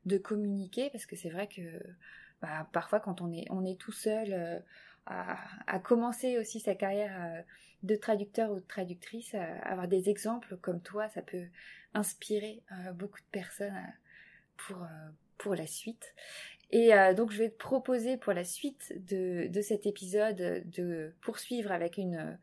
de 0.06 0.16
communiquer 0.16 0.88
parce 0.88 1.04
que 1.04 1.14
c'est 1.14 1.28
vrai 1.28 1.46
que 1.46 1.60
bah, 2.40 2.66
parfois 2.72 3.00
quand 3.00 3.20
on 3.20 3.30
est 3.34 3.44
on 3.50 3.66
est 3.66 3.78
tout 3.78 3.92
seul 3.92 4.64
à, 5.04 5.78
commencer 5.80 6.38
aussi 6.38 6.58
sa 6.58 6.74
carrière 6.74 7.44
de 7.82 7.96
traducteur 7.96 8.50
ou 8.50 8.54
de 8.54 8.66
traductrice, 8.66 9.34
avoir 9.62 9.88
des 9.88 10.08
exemples 10.08 10.56
comme 10.56 10.80
toi, 10.80 11.10
ça 11.10 11.20
peut 11.20 11.44
inspirer 11.92 12.62
beaucoup 12.94 13.20
de 13.20 13.30
personnes 13.30 13.76
pour 14.56 14.78
pour 15.36 15.54
la 15.54 15.66
suite. 15.66 16.14
Et 16.74 16.92
euh, 16.92 17.14
donc 17.14 17.30
je 17.30 17.38
vais 17.38 17.50
te 17.50 17.56
proposer 17.56 18.16
pour 18.16 18.32
la 18.32 18.42
suite 18.42 18.92
de, 19.06 19.48
cet 19.62 19.86
épisode 19.86 20.64
de 20.66 21.14
poursuivre 21.20 21.70
avec 21.70 21.98
une, 21.98 22.36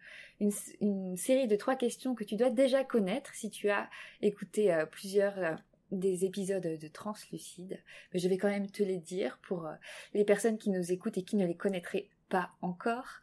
série 1.18 1.50
de 1.50 1.56
trois 1.58 1.76
questions 1.76 2.16
que 2.16 2.24
tu 2.24 2.38
dois 2.38 2.50
déjà 2.50 2.86
connaître 2.86 3.36
si 3.36 3.50
tu 3.50 3.70
as 3.70 3.90
écouté 4.22 4.74
euh, 4.74 4.86
plusieurs 4.86 5.38
euh, 5.38 5.54
des 5.92 6.24
épisodes 6.24 6.66
de 6.66 6.88
Translucide. 6.88 7.78
Mais 8.14 8.22
je 8.22 8.30
vais 8.30 8.38
quand 8.38 8.48
même 8.48 8.72
te 8.72 8.82
les 8.84 9.00
dire 9.00 9.38
pour 9.44 9.70
les 10.14 10.24
personnes 10.24 10.58
qui 10.58 10.70
nous 10.70 10.94
écoutent 10.94 11.18
et 11.18 11.24
qui 11.24 11.36
ne 11.36 11.46
les 11.46 11.58
connaîtraient 11.58 12.08
pas 12.30 12.52
encore. 12.62 13.20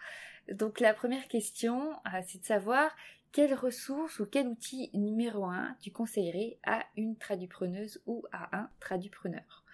Donc 0.53 0.79
la 0.79 0.93
première 0.93 1.27
question, 1.29 1.95
c'est 2.27 2.43
de 2.43 2.45
savoir 2.45 2.95
quelle 3.33 3.55
ressource 3.55 4.21
ou 4.21 4.27
quel 4.27 4.47
outil 4.47 4.91
numéro 4.93 5.47
un 5.47 5.75
tu 5.81 5.91
conseillerais 5.91 6.59
à 6.65 6.85
une 6.99 7.17
tradupreneuse 7.17 8.03
ou 8.05 8.27
à 8.33 8.55
un 8.55 8.69
tradupreneur 8.81 9.65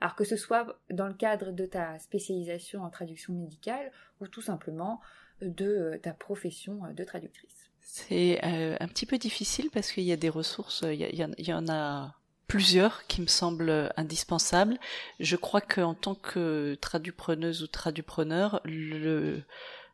alors 0.00 0.14
que 0.14 0.24
ce 0.24 0.36
soit 0.36 0.78
dans 0.90 1.06
le 1.06 1.14
cadre 1.14 1.52
de 1.52 1.66
ta 1.66 1.98
spécialisation 1.98 2.82
en 2.82 2.90
traduction 2.90 3.32
médicale 3.34 3.90
ou 4.20 4.28
tout 4.28 4.42
simplement 4.42 5.00
de 5.40 5.64
euh, 5.66 5.98
ta 5.98 6.12
profession 6.12 6.84
euh, 6.84 6.92
de 6.92 7.04
traductrice. 7.04 7.70
C'est 7.80 8.44
euh, 8.44 8.76
un 8.80 8.88
petit 8.88 9.06
peu 9.06 9.18
difficile 9.18 9.70
parce 9.72 9.92
qu'il 9.92 10.04
y 10.04 10.12
a 10.12 10.16
des 10.16 10.30
ressources, 10.30 10.84
il 10.90 11.00
y, 11.00 11.52
en 11.52 11.68
a 11.68 12.14
plusieurs 12.46 13.06
qui 13.06 13.20
me 13.20 13.26
semblent 13.26 13.92
indispensables. 13.96 14.78
Je 15.20 15.36
crois 15.36 15.60
qu'en 15.60 15.94
tant 15.94 16.14
que 16.14 16.76
tradupreneuse 16.80 17.62
ou 17.62 17.66
tradupreneur, 17.66 18.62
le, 18.64 19.42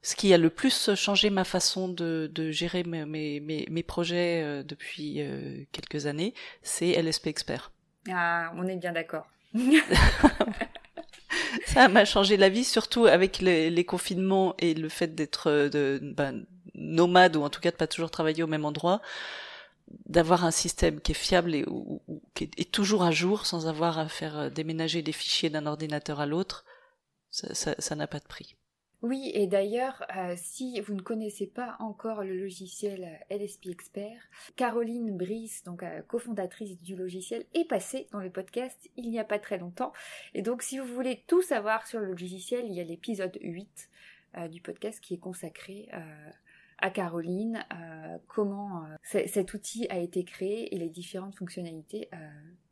ce 0.03 0.15
qui 0.15 0.33
a 0.33 0.39
le 0.39 0.51
plus 0.51 0.95
changé 0.95 1.31
ma 1.31 1.43
façon 1.43 1.89
de, 1.89 2.31
gérer 2.53 2.85
mes, 2.85 3.41
mes, 3.41 3.83
projets 3.83 4.63
depuis 4.63 5.21
quelques 5.73 6.07
années, 6.07 6.33
c'est 6.63 6.93
LSP 6.93 7.27
Expert. 7.27 7.73
Ah, 8.09 8.53
on 8.55 8.69
est 8.69 8.77
bien 8.77 8.93
d'accord. 8.93 9.27
ça 11.67 11.89
m'a 11.89 12.05
changé 12.05 12.37
la 12.37 12.49
vie, 12.49 12.65
surtout 12.65 13.07
avec 13.07 13.41
les, 13.41 13.85
confinements 13.85 14.55
et 14.59 14.75
le 14.75 14.89
fait 14.89 15.15
d'être 15.15 15.51
euh, 15.51 15.99
ben, 16.03 16.45
nomade 16.75 17.37
ou 17.37 17.43
en 17.43 17.51
tout 17.51 17.61
cas 17.61 17.71
de 17.71 17.77
pas 17.77 17.87
toujours 17.87 18.11
travailler 18.11 18.43
au 18.43 18.47
même 18.47 18.65
endroit, 18.65 19.01
d'avoir 20.07 20.45
un 20.45 20.51
système 20.51 21.01
qui 21.01 21.13
est 21.13 21.15
fiable 21.15 21.55
et 21.55 21.65
qui 22.35 22.45
est, 22.57 22.73
toujours 22.73 23.03
à 23.03 23.11
jour 23.11 23.47
sans 23.47 23.67
avoir 23.67 23.99
à 23.99 24.09
faire 24.09 24.39
euh, 24.39 24.51
déménager 24.51 25.03
des 25.03 25.13
fichiers 25.13 25.51
d'un 25.51 25.67
ordinateur 25.67 26.21
à 26.21 26.27
l'autre, 26.27 26.65
ça 27.31 27.95
n'a 27.95 28.07
pas 28.07 28.19
de 28.19 28.27
prix. 28.27 28.57
Oui, 29.03 29.31
et 29.33 29.47
d'ailleurs, 29.47 30.05
euh, 30.15 30.35
si 30.37 30.79
vous 30.81 30.93
ne 30.93 31.01
connaissez 31.01 31.47
pas 31.47 31.77
encore 31.79 32.23
le 32.23 32.37
logiciel 32.37 33.19
euh, 33.31 33.35
LSP 33.35 33.69
Expert, 33.69 34.21
Caroline 34.57 35.17
Brice, 35.17 35.65
donc 35.65 35.83
euh, 35.83 36.03
cofondatrice 36.03 36.79
du 36.83 36.97
logiciel, 36.97 37.47
est 37.55 37.65
passée 37.65 38.09
dans 38.13 38.21
le 38.21 38.29
podcast 38.29 38.91
il 38.99 39.09
n'y 39.09 39.19
a 39.19 39.25
pas 39.25 39.39
très 39.39 39.57
longtemps. 39.57 39.95
Et 40.35 40.43
donc, 40.43 40.63
si 40.63 40.79
vous 40.79 40.85
voulez 40.85 41.25
tout 41.27 41.41
savoir 41.41 41.87
sur 41.87 41.99
le 41.99 42.07
logiciel, 42.07 42.67
il 42.67 42.75
y 42.75 42.81
a 42.81 42.85
l'épisode 42.85 43.39
8 43.41 43.89
du 44.49 44.61
podcast 44.61 45.01
qui 45.01 45.15
est 45.15 45.19
consacré 45.19 45.89
à 46.81 46.91
Caroline 46.91 47.65
euh, 47.73 48.17
comment 48.27 48.85
euh, 48.85 49.23
cet 49.27 49.55
outil 49.55 49.87
a 49.91 49.99
été 49.99 50.25
créé 50.25 50.75
et 50.75 50.79
les 50.79 50.89
différentes 50.89 51.35
fonctionnalités 51.37 52.09
euh, 52.13 52.17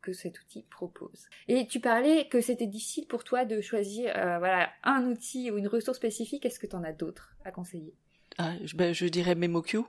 que 0.01 0.13
cet 0.13 0.41
outil 0.41 0.65
propose. 0.69 1.27
Et 1.47 1.67
tu 1.67 1.79
parlais 1.79 2.27
que 2.27 2.41
c'était 2.41 2.67
difficile 2.67 3.07
pour 3.07 3.23
toi 3.23 3.45
de 3.45 3.61
choisir 3.61 4.11
voilà 4.13 4.69
un 4.83 5.05
outil 5.05 5.51
ou 5.51 5.57
une 5.57 5.67
ressource 5.67 5.97
spécifique. 5.97 6.45
Est-ce 6.45 6.59
que 6.59 6.67
tu 6.67 6.75
en 6.75 6.83
as 6.83 6.93
d'autres 6.93 7.35
à 7.45 7.51
conseiller? 7.51 7.93
Ah, 8.37 8.53
je, 8.63 8.75
ben, 8.75 8.93
je 8.93 9.05
dirais 9.05 9.35
MemoQ. 9.35 9.79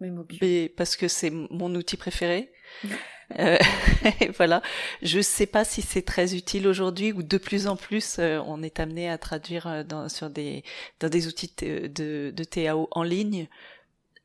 MemoQ. 0.00 0.70
parce 0.76 0.96
que 0.96 1.08
c'est 1.08 1.30
mon 1.30 1.74
outil 1.74 1.96
préféré. 1.96 2.52
Euh, 3.38 3.58
voilà. 4.36 4.62
Je 5.02 5.20
sais 5.20 5.46
pas 5.46 5.64
si 5.64 5.82
c'est 5.82 6.02
très 6.02 6.34
utile 6.34 6.66
aujourd'hui 6.66 7.12
ou 7.12 7.22
de 7.22 7.38
plus 7.38 7.66
en 7.66 7.76
plus 7.76 8.18
euh, 8.18 8.40
on 8.46 8.62
est 8.62 8.80
amené 8.80 9.08
à 9.08 9.18
traduire 9.18 9.66
euh, 9.66 9.82
dans, 9.84 10.08
sur 10.08 10.30
des 10.30 10.64
outils 11.00 11.52
de, 11.56 12.44
TAO 12.44 12.88
en 12.90 13.02
ligne, 13.02 13.48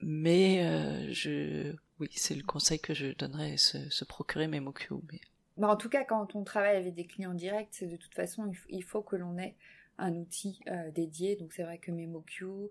mais 0.02 1.12
je 1.12 1.74
oui 2.00 2.10
c'est 2.12 2.36
le 2.36 2.44
conseil 2.44 2.80
que 2.80 2.94
je 2.94 3.14
donnerais 3.14 3.58
se, 3.58 3.90
se 3.90 4.04
procurer 4.06 4.48
MemoQ. 4.48 4.96
Mais... 5.12 5.22
Bah 5.58 5.70
en 5.70 5.78
tout 5.78 5.90
cas 5.90 6.04
quand 6.04 6.36
on 6.36 6.44
travaille 6.44 6.76
avec 6.76 6.94
des 6.96 7.06
clients 7.06 7.34
directs, 7.34 7.70
c'est 7.72 7.88
de 7.88 7.96
toute 7.96 8.14
façon 8.14 8.52
il, 8.70 8.84
faut 8.84 9.02
que 9.02 9.16
l'on 9.16 9.38
ait 9.38 9.56
un 9.98 10.14
outil 10.16 10.60
dédié. 10.94 11.36
Donc 11.36 11.54
c'est 11.54 11.64
vrai 11.64 11.78
que 11.78 11.92
MemoQ, 11.92 12.70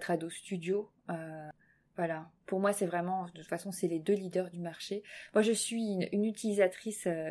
Trado 0.00 0.30
Studio 0.30 0.90
voilà. 1.96 2.30
Pour 2.46 2.60
moi, 2.60 2.72
c'est 2.72 2.86
vraiment, 2.86 3.26
de 3.26 3.30
toute 3.32 3.46
façon, 3.46 3.72
c'est 3.72 3.86
les 3.86 3.98
deux 3.98 4.14
leaders 4.14 4.50
du 4.50 4.58
marché. 4.58 5.02
Moi, 5.34 5.42
je 5.42 5.52
suis 5.52 5.82
une, 6.12 6.24
utilisatrice 6.24 7.06
euh, 7.06 7.30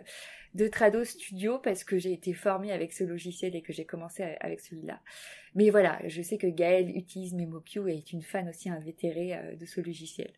de 0.54 0.68
Trado 0.68 1.04
Studio 1.04 1.60
parce 1.60 1.84
que 1.84 1.98
j'ai 1.98 2.14
été 2.14 2.34
formée 2.34 2.72
avec 2.72 2.94
ce 2.94 3.04
logiciel 3.04 3.56
et 3.56 3.62
que 3.62 3.74
j'ai 3.74 3.86
commencé 3.86 4.24
avec 4.40 4.60
celui-là. 4.60 5.00
Mais 5.56 5.70
voilà, 5.72 6.00
je 6.08 6.22
sais 6.22 6.38
que 6.38 6.48
Gaëlle 6.48 6.96
utilise 6.96 7.34
MemoQ 7.34 7.90
et 7.90 7.98
est 7.98 8.14
une 8.14 8.22
fan 8.22 8.48
aussi 8.48 8.70
invétérée 8.70 9.34
euh, 9.34 9.56
de 9.56 9.66
ce 9.66 9.82
logiciel. 9.82 10.32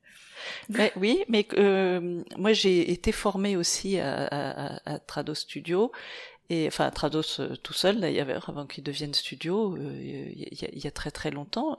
oui, 0.96 1.24
mais 1.28 1.46
euh, 1.54 2.24
moi, 2.38 2.54
j'ai 2.54 2.92
été 2.92 3.12
formée 3.12 3.58
aussi 3.58 4.00
à, 4.00 5.00
Trado 5.08 5.34
Studio 5.34 5.92
et 6.50 6.68
enfin 6.68 6.90
Trados 6.90 7.40
tout 7.64 7.74
seul 7.74 8.02
d'ailleurs 8.02 8.50
avant 8.50 8.66
qu'il 8.66 8.84
devienne 8.84 9.14
studio 9.14 9.78
il 9.78 10.84
y, 10.84 10.88
a 10.88 10.92
très 10.92 11.10
très 11.10 11.32
longtemps 11.32 11.78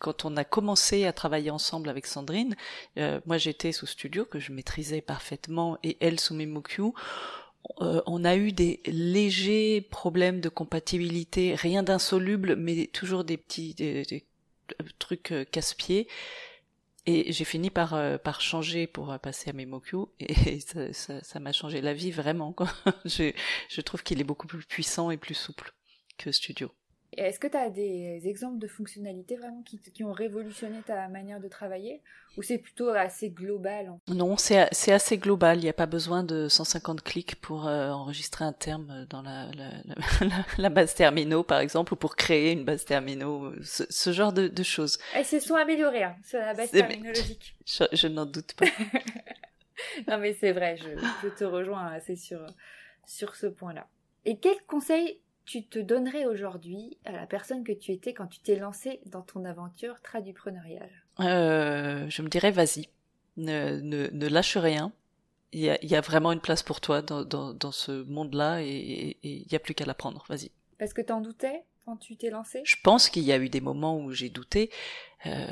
quand 0.00 0.24
on 0.24 0.36
a 0.36 0.44
commencé 0.44 1.04
à 1.04 1.12
travailler 1.12 1.50
ensemble 1.50 1.88
avec 1.88 2.06
Sandrine, 2.06 2.56
euh, 2.98 3.20
moi 3.26 3.38
j'étais 3.38 3.72
sous 3.72 3.86
studio 3.86 4.24
que 4.24 4.38
je 4.38 4.52
maîtrisais 4.52 5.00
parfaitement 5.00 5.78
et 5.82 5.96
elle 6.00 6.20
sous 6.20 6.34
MemoQ. 6.34 6.92
Euh, 7.80 8.02
on 8.06 8.24
a 8.24 8.36
eu 8.36 8.52
des 8.52 8.80
légers 8.86 9.80
problèmes 9.80 10.40
de 10.40 10.48
compatibilité, 10.48 11.54
rien 11.54 11.82
d'insoluble, 11.82 12.56
mais 12.56 12.88
toujours 12.88 13.24
des 13.24 13.36
petits 13.36 13.74
des, 13.74 14.24
trucs 14.98 15.32
euh, 15.32 15.44
casse-pieds. 15.44 16.08
Et 17.06 17.32
j'ai 17.32 17.44
fini 17.44 17.68
par 17.68 17.98
par 18.20 18.40
changer 18.40 18.86
pour 18.86 19.18
passer 19.18 19.50
à 19.50 19.52
MemoQ 19.52 20.06
et 20.20 20.58
ça 20.92 21.38
m'a 21.38 21.52
changé 21.52 21.82
la 21.82 21.92
vie 21.92 22.10
vraiment. 22.10 22.56
je, 23.04 23.32
je 23.68 23.80
trouve 23.82 24.02
qu'il 24.02 24.22
est 24.22 24.24
beaucoup 24.24 24.46
plus 24.46 24.64
puissant 24.64 25.10
et 25.10 25.18
plus 25.18 25.34
souple 25.34 25.74
que 26.16 26.32
Studio. 26.32 26.70
Est-ce 27.16 27.38
que 27.38 27.46
tu 27.46 27.56
as 27.56 27.70
des 27.70 28.22
exemples 28.24 28.58
de 28.58 28.66
fonctionnalités 28.66 29.36
vraiment 29.36 29.62
qui, 29.62 29.78
qui, 29.78 30.04
ont 30.04 30.12
révolutionné 30.12 30.80
ta 30.86 31.08
manière 31.08 31.40
de 31.40 31.48
travailler? 31.48 32.02
Ou 32.36 32.42
c'est 32.42 32.58
plutôt 32.58 32.88
assez 32.90 33.30
global 33.30 33.92
Non, 34.08 34.36
c'est 34.36 34.92
assez 34.92 35.18
global. 35.18 35.58
Il 35.58 35.62
n'y 35.62 35.68
a 35.68 35.74
pas 35.74 35.86
besoin 35.86 36.24
de 36.24 36.48
150 36.48 37.02
clics 37.02 37.36
pour 37.36 37.68
euh, 37.68 37.90
enregistrer 37.90 38.44
un 38.44 38.52
terme 38.52 39.06
dans 39.10 39.22
la, 39.22 39.46
la, 39.52 39.70
la, 40.26 40.44
la, 40.58 40.68
base 40.68 40.94
terminaux, 40.94 41.42
par 41.42 41.60
exemple, 41.60 41.94
ou 41.94 41.96
pour 41.96 42.16
créer 42.16 42.52
une 42.52 42.64
base 42.64 42.84
terminaux, 42.84 43.52
ce, 43.62 43.84
ce 43.88 44.12
genre 44.12 44.32
de, 44.32 44.48
de, 44.48 44.62
choses. 44.62 44.98
Elles 45.14 45.24
se 45.24 45.40
sont 45.40 45.54
améliorées 45.54 46.04
hein, 46.04 46.16
sur 46.24 46.38
la 46.38 46.54
base 46.54 46.70
terminologique. 46.70 47.54
Je, 47.66 47.84
je 47.92 48.08
n'en 48.08 48.26
doute 48.26 48.52
pas. 48.54 48.66
non 50.08 50.18
mais 50.18 50.34
c'est 50.34 50.52
vrai, 50.52 50.76
je, 50.76 51.00
je, 51.22 51.28
te 51.28 51.44
rejoins 51.44 51.86
assez 51.86 52.14
sur, 52.14 52.44
sur 53.06 53.34
ce 53.36 53.46
point-là. 53.46 53.86
Et 54.24 54.38
quel 54.38 54.56
conseil 54.66 55.18
tu 55.44 55.64
te 55.64 55.78
donnerais 55.78 56.26
aujourd'hui 56.26 56.98
à 57.04 57.12
la 57.12 57.26
personne 57.26 57.64
que 57.64 57.72
tu 57.72 57.92
étais 57.92 58.14
quand 58.14 58.26
tu 58.26 58.40
t'es 58.40 58.56
lancé 58.56 59.00
dans 59.06 59.22
ton 59.22 59.44
aventure 59.44 60.00
tradupreneuriale 60.02 60.90
euh, 61.20 62.08
Je 62.08 62.22
me 62.22 62.28
dirais 62.28 62.50
vas-y, 62.50 62.88
ne, 63.36 63.80
ne, 63.80 64.08
ne, 64.08 64.28
lâche 64.28 64.56
rien. 64.56 64.92
Il 65.52 65.60
y, 65.60 65.70
a, 65.70 65.78
il 65.82 65.90
y, 65.90 65.94
a, 65.94 66.00
vraiment 66.00 66.32
une 66.32 66.40
place 66.40 66.64
pour 66.64 66.80
toi 66.80 67.00
dans, 67.00 67.24
dans, 67.24 67.54
dans 67.54 67.70
ce 67.70 68.02
monde-là 68.04 68.60
et 68.62 69.16
il 69.22 69.46
n'y 69.48 69.54
a 69.54 69.60
plus 69.60 69.74
qu'à 69.74 69.84
l'apprendre, 69.84 70.24
vas-y. 70.28 70.50
Parce 70.78 70.92
que 70.92 71.00
t'en 71.00 71.20
doutais 71.20 71.64
quand 71.84 71.96
tu 71.96 72.16
t'es 72.16 72.30
lancé? 72.30 72.62
Je 72.64 72.76
pense 72.82 73.08
qu'il 73.08 73.22
y 73.22 73.32
a 73.32 73.38
eu 73.38 73.48
des 73.48 73.60
moments 73.60 73.98
où 73.98 74.10
j'ai 74.12 74.30
douté. 74.30 74.70
Euh, 75.26 75.46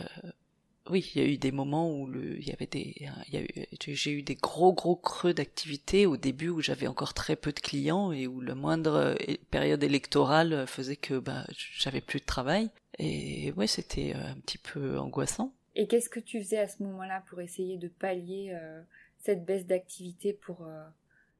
oui, 0.90 1.12
il 1.14 1.22
y 1.22 1.24
a 1.24 1.28
eu 1.28 1.36
des 1.36 1.52
moments 1.52 1.90
où 1.90 2.06
le, 2.06 2.38
il 2.38 2.46
y 2.46 2.52
avait 2.52 2.66
des, 2.66 2.94
il 2.98 3.34
y 3.34 3.36
a 3.36 3.40
eu, 3.40 3.46
j'ai 3.94 4.10
eu 4.10 4.22
des 4.22 4.34
gros 4.34 4.72
gros 4.72 4.96
creux 4.96 5.32
d'activité 5.32 6.06
au 6.06 6.16
début 6.16 6.48
où 6.48 6.60
j'avais 6.60 6.88
encore 6.88 7.14
très 7.14 7.36
peu 7.36 7.52
de 7.52 7.60
clients 7.60 8.10
et 8.10 8.26
où 8.26 8.40
le 8.40 8.54
moindre 8.54 8.96
euh, 8.96 9.34
période 9.50 9.82
électorale 9.84 10.66
faisait 10.66 10.96
que 10.96 11.18
bah 11.18 11.46
j'avais 11.78 12.00
plus 12.00 12.18
de 12.18 12.24
travail 12.24 12.70
et 12.98 13.52
ouais 13.52 13.68
c'était 13.68 14.12
euh, 14.16 14.32
un 14.32 14.40
petit 14.40 14.58
peu 14.58 14.98
angoissant. 14.98 15.54
Et 15.76 15.86
qu'est-ce 15.86 16.08
que 16.08 16.20
tu 16.20 16.42
faisais 16.42 16.58
à 16.58 16.66
ce 16.66 16.82
moment-là 16.82 17.22
pour 17.30 17.40
essayer 17.40 17.76
de 17.76 17.88
pallier 17.88 18.50
euh, 18.52 18.82
cette 19.18 19.44
baisse 19.44 19.66
d'activité 19.66 20.32
pour 20.32 20.66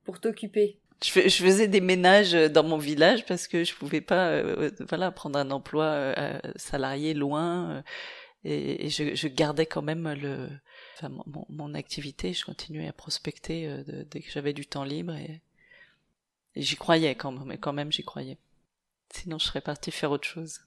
pour 0.05 0.20
t'occuper? 0.20 0.78
Je, 1.05 1.28
je, 1.28 1.43
faisais 1.43 1.66
des 1.66 1.80
ménages 1.80 2.32
dans 2.32 2.62
mon 2.62 2.78
village 2.78 3.26
parce 3.26 3.49
que 3.49 3.64
je 3.64 3.74
pouvais 3.74 4.01
pas 4.01 4.40
voilà 4.88 5.11
prendre 5.11 5.36
un 5.36 5.51
emploi 5.51 6.14
salarié 6.55 7.12
loin 7.12 7.82
et, 8.45 8.90
je, 8.90 9.14
je, 9.14 9.28
gardais 9.28 9.66
quand 9.66 9.82
même 9.82 10.09
le, 10.14 10.49
enfin, 10.97 11.09
mon, 11.09 11.47
mon, 11.49 11.74
activité. 11.74 12.32
Je 12.32 12.45
continuais 12.45 12.88
à 12.88 12.93
prospecter 12.93 13.68
euh, 13.68 14.05
dès 14.11 14.20
que 14.20 14.30
j'avais 14.30 14.53
du 14.53 14.66
temps 14.66 14.84
libre 14.84 15.14
et, 15.14 15.40
j'y 16.57 16.76
croyais 16.76 17.14
quand 17.14 17.30
même. 17.30 17.45
Mais 17.47 17.59
quand 17.59 17.72
même, 17.72 17.93
j'y 17.93 18.03
croyais. 18.03 18.38
Sinon, 19.11 19.38
je 19.38 19.47
serais 19.47 19.61
partie 19.61 19.93
faire 19.93 20.11
autre 20.11 20.26
chose. 20.26 20.61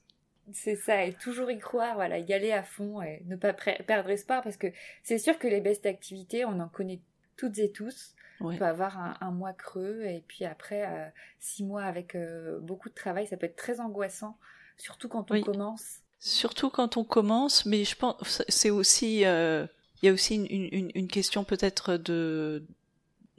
C'est 0.52 0.76
ça, 0.76 1.04
et 1.04 1.12
toujours 1.12 1.50
y 1.50 1.58
croire, 1.58 1.96
voilà, 1.96 2.18
y 2.18 2.32
aller 2.32 2.52
à 2.52 2.62
fond 2.62 3.02
et 3.02 3.20
ne 3.24 3.34
pas 3.34 3.52
perdre 3.52 4.10
espoir 4.10 4.44
parce 4.44 4.56
que 4.56 4.68
c'est 5.02 5.18
sûr 5.18 5.40
que 5.40 5.48
les 5.48 5.60
baisses 5.60 5.82
d'activité, 5.82 6.44
on 6.44 6.60
en 6.60 6.68
connaît 6.68 7.00
toutes 7.36 7.58
et 7.58 7.72
tous. 7.72 8.14
On 8.38 8.56
peut 8.56 8.64
avoir 8.64 8.96
un, 8.98 9.16
un, 9.20 9.30
mois 9.32 9.54
creux 9.54 10.02
et 10.04 10.22
puis 10.28 10.44
après 10.44 10.86
euh, 10.86 11.08
six 11.40 11.64
mois 11.64 11.82
avec 11.82 12.14
euh, 12.14 12.60
beaucoup 12.60 12.88
de 12.88 12.94
travail, 12.94 13.26
ça 13.26 13.36
peut 13.36 13.46
être 13.46 13.56
très 13.56 13.80
angoissant, 13.80 14.38
surtout 14.76 15.08
quand 15.08 15.32
on 15.32 15.40
commence. 15.40 16.02
Surtout 16.18 16.70
quand 16.70 16.96
on 16.96 17.04
commence, 17.04 17.66
mais 17.66 17.84
je 17.84 17.94
pense 17.96 18.42
c'est 18.48 18.70
aussi 18.70 19.24
euh, 19.24 19.66
il 20.02 20.06
y 20.06 20.08
a 20.08 20.12
aussi 20.12 20.34
une, 20.36 20.68
une, 20.72 20.90
une 20.94 21.08
question 21.08 21.44
peut-être 21.44 21.96
de 21.96 22.64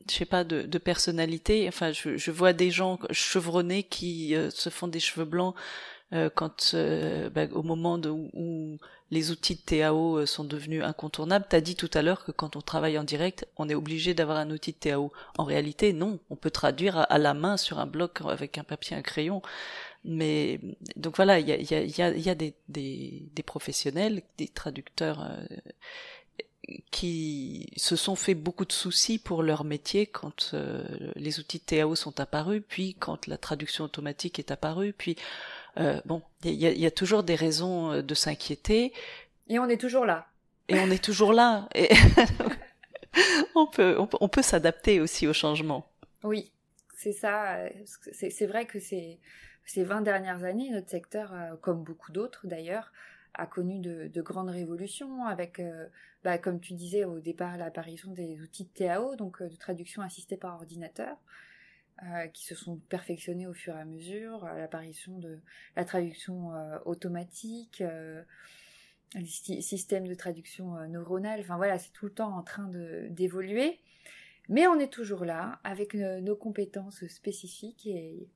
je 0.09 0.15
sais 0.15 0.25
pas 0.25 0.43
de, 0.43 0.61
de 0.63 0.78
personnalité. 0.78 1.67
Enfin, 1.67 1.91
je, 1.91 2.17
je, 2.17 2.32
vois 2.32 2.53
des 2.53 2.71
gens 2.71 2.99
chevronnés 3.11 3.84
qui 3.84 4.36
euh, 4.36 4.49
se 4.51 4.69
font 4.69 4.88
des 4.88 4.99
cheveux 4.99 5.25
blancs 5.25 5.55
euh, 6.13 6.30
quand 6.34 6.71
euh, 6.73 7.30
bah, 7.30 7.45
au 7.51 7.63
moment 7.63 7.97
de, 7.97 8.09
où, 8.09 8.78
les 9.09 9.32
outils 9.32 9.55
de 9.55 9.61
TAO 9.61 10.25
sont 10.25 10.43
devenus 10.43 10.84
incontournables. 10.84 11.45
T'as 11.47 11.61
dit 11.61 11.75
tout 11.75 11.89
à 11.93 12.01
l'heure 12.01 12.25
que 12.25 12.34
quand 12.34 12.57
on 12.57 12.61
travaille 12.61 12.97
en 12.99 13.05
direct, 13.05 13.47
on 13.55 13.69
est 13.69 13.75
obligé 13.75 14.13
d'avoir 14.13 14.38
un 14.38 14.51
outil 14.51 14.73
de 14.73 14.78
TAO. 14.78 15.13
En 15.38 15.45
réalité, 15.45 15.93
non. 15.93 16.19
On 16.30 16.36
peut 16.36 16.51
traduire 16.51 16.97
à, 16.97 17.03
à 17.03 17.17
la 17.17 17.34
main 17.34 17.55
sur 17.55 17.80
un 17.80 17.86
bloc 17.86 18.19
avec 18.28 18.57
un 18.57 18.65
papier, 18.65 18.97
un 18.97 19.01
crayon. 19.01 19.41
Mais 20.08 20.60
donc 20.95 21.18
voilà, 21.18 21.38
il 21.39 21.47
y 21.47 21.51
a, 21.51 21.58
y 21.58 22.01
a, 22.01 22.10
y 22.10 22.30
a 22.30 22.36
des, 22.36 22.53
des, 22.70 23.28
des, 23.34 23.43
professionnels, 23.43 24.22
des 24.38 24.47
traducteurs 24.47 25.22
euh, 25.22 25.45
qui 26.91 27.70
se 27.76 27.97
sont 27.97 28.16
fait 28.16 28.34
beaucoup 28.34 28.64
de 28.64 28.72
soucis 28.72 29.20
pour 29.20 29.43
leur 29.43 29.66
métier 29.66 30.08
quand 30.08 30.51
euh, 30.53 30.86
les 31.16 31.39
outils 31.41 31.60
de 31.60 31.64
TAO 31.64 31.95
sont 31.95 32.22
apparus, 32.22 32.62
puis 32.66 32.95
quand 32.95 33.28
la 33.28 33.38
traduction 33.38 33.84
automatique 33.84 34.39
est 34.39 34.49
apparue, 34.49 34.93
puis 34.93 35.18
euh, 35.78 35.99
bon, 36.05 36.22
il 36.45 36.53
y 36.53 36.68
a, 36.68 36.72
y 36.72 36.86
a, 36.86 36.91
toujours 36.91 37.24
des 37.24 37.36
raisons 37.36 38.01
de 38.01 38.14
s'inquiéter. 38.14 38.93
Et 39.49 39.60
on 39.60 39.68
est 39.68 39.80
toujours 39.80 40.05
là. 40.05 40.28
Et 40.70 40.80
on 40.80 40.89
est 40.89 41.03
toujours 41.03 41.34
là. 41.34 41.68
Et 41.76 41.89
on 43.55 43.68
peut, 43.68 43.97
on 43.99 44.08
peut, 44.08 44.18
on 44.22 44.30
peut 44.30 44.41
s'adapter 44.41 45.01
aussi 45.01 45.28
au 45.28 45.34
changement. 45.34 45.86
Oui, 46.24 46.49
c'est 46.95 47.14
ça. 47.14 47.58
C'est 48.14 48.45
vrai 48.45 48.66
que 48.66 48.80
c'est 48.80 49.20
ces 49.68 49.84
20 49.84 50.01
dernières 50.01 50.45
années, 50.45 50.70
notre 50.70 50.89
secteur, 50.89 51.34
euh, 51.34 51.55
comme 51.57 51.84
beaucoup 51.84 52.13
d'autres 52.13 52.47
d'ailleurs, 52.47 52.93
a 53.34 53.45
connu 53.45 53.80
de, 53.80 54.22
grandes 54.22 54.49
révolutions 54.49 55.26
avec, 55.26 55.59
euh, 55.59 55.88
bah, 56.24 56.38
comme 56.38 56.59
tu 56.59 56.74
disais 56.74 57.03
au 57.03 57.20
départ, 57.20 57.57
l'apparition 57.57 58.11
des 58.13 58.41
outils 58.41 58.63
de 58.63 58.70
TAO, 58.70 59.15
donc 59.18 59.41
euh, 59.41 59.49
de 59.49 59.55
traduction 59.57 60.01
assistée 60.01 60.38
par 60.38 60.55
ordinateur. 60.55 61.18
qui 62.34 62.45
se 62.45 62.53
sont 62.53 62.78
perfectionnés 62.89 63.47
au 63.47 63.55
fur 63.55 63.76
et 63.76 63.82
à 63.82 63.86
mesure, 63.86 64.45
l'apparition 64.45 65.18
de 65.18 65.39
la 65.76 65.84
traduction 65.84 66.51
automatique, 66.86 67.84
les 69.15 69.61
systèmes 69.61 70.07
de 70.07 70.13
traduction 70.13 70.76
neuronale, 70.89 71.39
enfin 71.39 71.57
voilà, 71.57 71.80
c'est 71.80 71.91
tout 71.93 72.05
le 72.05 72.13
temps 72.13 72.38
en 72.38 72.43
train 72.43 72.70
d'évoluer. 73.09 73.80
Mais 74.47 74.68
on 74.68 74.80
est 74.80 74.93
toujours 74.93 75.26
là 75.26 75.59
avec 75.63 75.95
nos 75.95 76.36
compétences 76.36 77.07
spécifiques 77.07 77.88
et, 77.88 78.30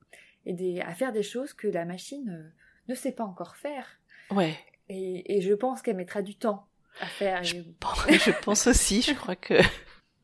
à 0.46 0.94
faire 0.94 1.12
des 1.12 1.22
choses 1.22 1.52
que 1.52 1.68
la 1.68 1.84
machine 1.84 2.52
ne 2.88 2.94
sait 2.94 3.12
pas 3.12 3.24
encore 3.24 3.56
faire. 3.56 3.86
Ouais. 4.30 4.56
Et, 4.88 5.40
je 5.40 5.54
pense 5.54 5.82
qu'elle 5.82 5.96
mettra 5.96 6.22
du 6.22 6.34
temps 6.34 6.66
à 7.00 7.06
faire. 7.06 7.42
Je, 7.44 7.60
pense, 8.42 8.66
aussi, 8.66 9.02
je 9.02 9.12
crois 9.12 9.36
que 9.36 9.54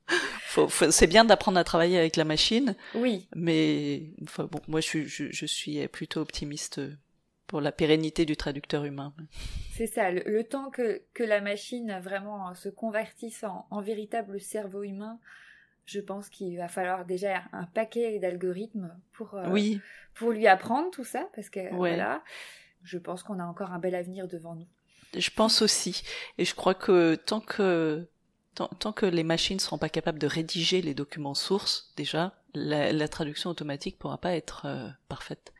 c'est 0.90 1.06
bien 1.06 1.24
d'apprendre 1.24 1.58
à 1.58 1.64
travailler 1.64 1.98
avec 1.98 2.16
la 2.16 2.24
machine. 2.24 2.74
Oui. 2.94 3.28
Mais 3.34 4.10
bon, 4.36 4.60
moi 4.66 4.80
je, 4.80 5.04
je, 5.04 5.46
suis 5.46 5.86
plutôt 5.88 6.20
optimiste 6.20 6.80
pour 7.46 7.60
la 7.62 7.72
pérennité 7.72 8.26
du 8.26 8.36
traducteur 8.36 8.84
humain. 8.84 9.14
C'est 9.72 9.86
ça, 9.86 10.10
le, 10.10 10.44
temps 10.44 10.70
que, 10.70 11.02
que, 11.14 11.22
la 11.22 11.40
machine 11.40 11.98
vraiment 12.02 12.54
se 12.54 12.68
convertisse 12.68 13.42
en, 13.44 13.66
en 13.70 13.80
véritable 13.80 14.38
cerveau 14.40 14.82
humain, 14.82 15.18
je 15.88 16.00
pense 16.00 16.28
qu'il 16.28 16.58
va 16.58 16.68
falloir 16.68 17.06
déjà 17.06 17.44
un 17.52 17.64
paquet 17.64 18.18
d'algorithmes 18.18 18.94
pour, 19.12 19.34
euh, 19.34 19.48
oui. 19.48 19.80
pour 20.14 20.32
lui 20.32 20.46
apprendre 20.46 20.90
tout 20.90 21.04
ça, 21.04 21.28
parce 21.34 21.48
que 21.48 21.74
voilà, 21.74 22.22
je 22.82 22.98
pense 22.98 23.22
qu'on 23.22 23.40
a 23.40 23.44
encore 23.44 23.72
un 23.72 23.78
bel 23.78 23.94
avenir 23.94 24.28
devant 24.28 24.54
nous. 24.54 24.66
Je 25.16 25.30
pense 25.30 25.62
aussi. 25.62 26.02
Et 26.36 26.44
je 26.44 26.54
crois 26.54 26.74
que 26.74 27.14
tant 27.14 27.40
que 27.40 28.06
tant, 28.54 28.92
que 28.92 29.06
les 29.06 29.22
machines 29.22 29.56
ne 29.56 29.60
seront 29.60 29.78
pas 29.78 29.88
capables 29.88 30.18
de 30.18 30.26
rédiger 30.26 30.82
les 30.82 30.92
documents 30.92 31.34
sources, 31.34 31.92
déjà, 31.96 32.34
la, 32.54 33.08
traduction 33.08 33.48
automatique 33.48 33.98
pourra 33.98 34.18
pas 34.18 34.34
être 34.34 34.66
euh, 34.66 34.88
parfaite. 35.08 35.54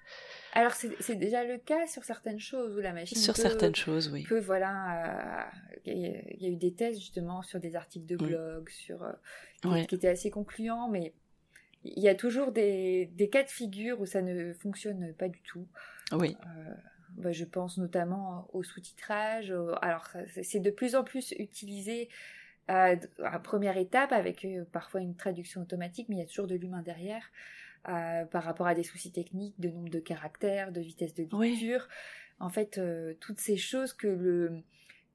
Alors 0.59 0.72
c'est 0.72 1.14
déjà 1.14 1.44
le 1.44 1.56
cas 1.59 1.86
sur 1.86 2.02
certaines 2.02 2.40
choses 2.40 2.76
où 2.76 2.80
la 2.80 2.92
machine 2.92 3.16
sur 3.16 3.36
certaines 3.36 3.76
choses, 3.76 4.11
oui. 4.12 4.24
Peut 4.24 4.40
voilà, 4.40 5.44
euh, 5.44 5.44
il 5.84 6.42
y, 6.42 6.46
a 6.46 6.48
eu 6.48 6.56
des 6.56 6.74
tests 6.74 6.98
justement 6.98 7.42
sur 7.42 7.61
des 7.61 7.76
articles 7.76 8.06
de 8.06 8.16
mm. 8.16 8.26
blog, 8.26 8.68
sur 8.68 9.04
euh, 9.04 9.12
qui, 9.86 9.94
étaient 9.94 10.09
assez 10.09 10.30
concluants, 10.30 10.88
mais 10.88 11.14
il 11.84 12.02
y 12.02 12.09
a 12.09 12.16
toujours 12.16 12.50
des, 12.50 13.06
des, 13.14 13.28
cas 13.28 13.44
de 13.44 13.48
figure 13.48 14.00
où 14.00 14.06
ça 14.06 14.20
ne 14.20 14.52
fonctionne 14.52 15.14
pas 15.14 15.28
du 15.28 15.40
tout. 15.42 15.68
Oui. 16.11 16.36
Bah, 17.12 17.30
je 17.30 17.44
pense 17.44 17.78
notamment 17.78 18.48
au 18.52 18.64
sous-titrage. 18.64 19.54
Alors, 19.80 20.09
c'est 20.42 20.61
de 20.61 20.70
plus 20.70 20.96
en 20.96 21.04
plus 21.04 21.34
utilisé 21.38 22.09
à, 22.66 22.96
première 23.42 23.76
étape 23.76 24.11
avec 24.12 24.44
euh, 24.44 24.64
parfois 24.72 25.00
une 25.00 25.14
traduction 25.14 25.62
automatique, 25.62 26.09
mais 26.09 26.16
il 26.16 26.18
y 26.18 26.22
a 26.22 26.26
toujours 26.26 26.48
de 26.48 26.56
l'humain 26.56 26.82
derrière 26.82 27.30
euh, 27.88 28.24
par 28.24 28.42
rapport 28.42 28.66
à 28.66 28.74
des 28.74 28.82
soucis 28.82 29.12
techniques, 29.12 29.58
de 29.60 29.68
nombre 29.68 29.90
de 29.90 30.00
caractères, 30.00 30.72
de 30.72 30.80
vitesse 30.80 31.14
de 31.14 31.22
lecture. 31.22 31.88
En 32.40 32.48
fait, 32.50 32.78
euh, 32.78 33.14
toutes 33.20 33.40
ces 33.40 33.56
choses 33.56 33.92
que 33.92 34.08
le 34.08 34.62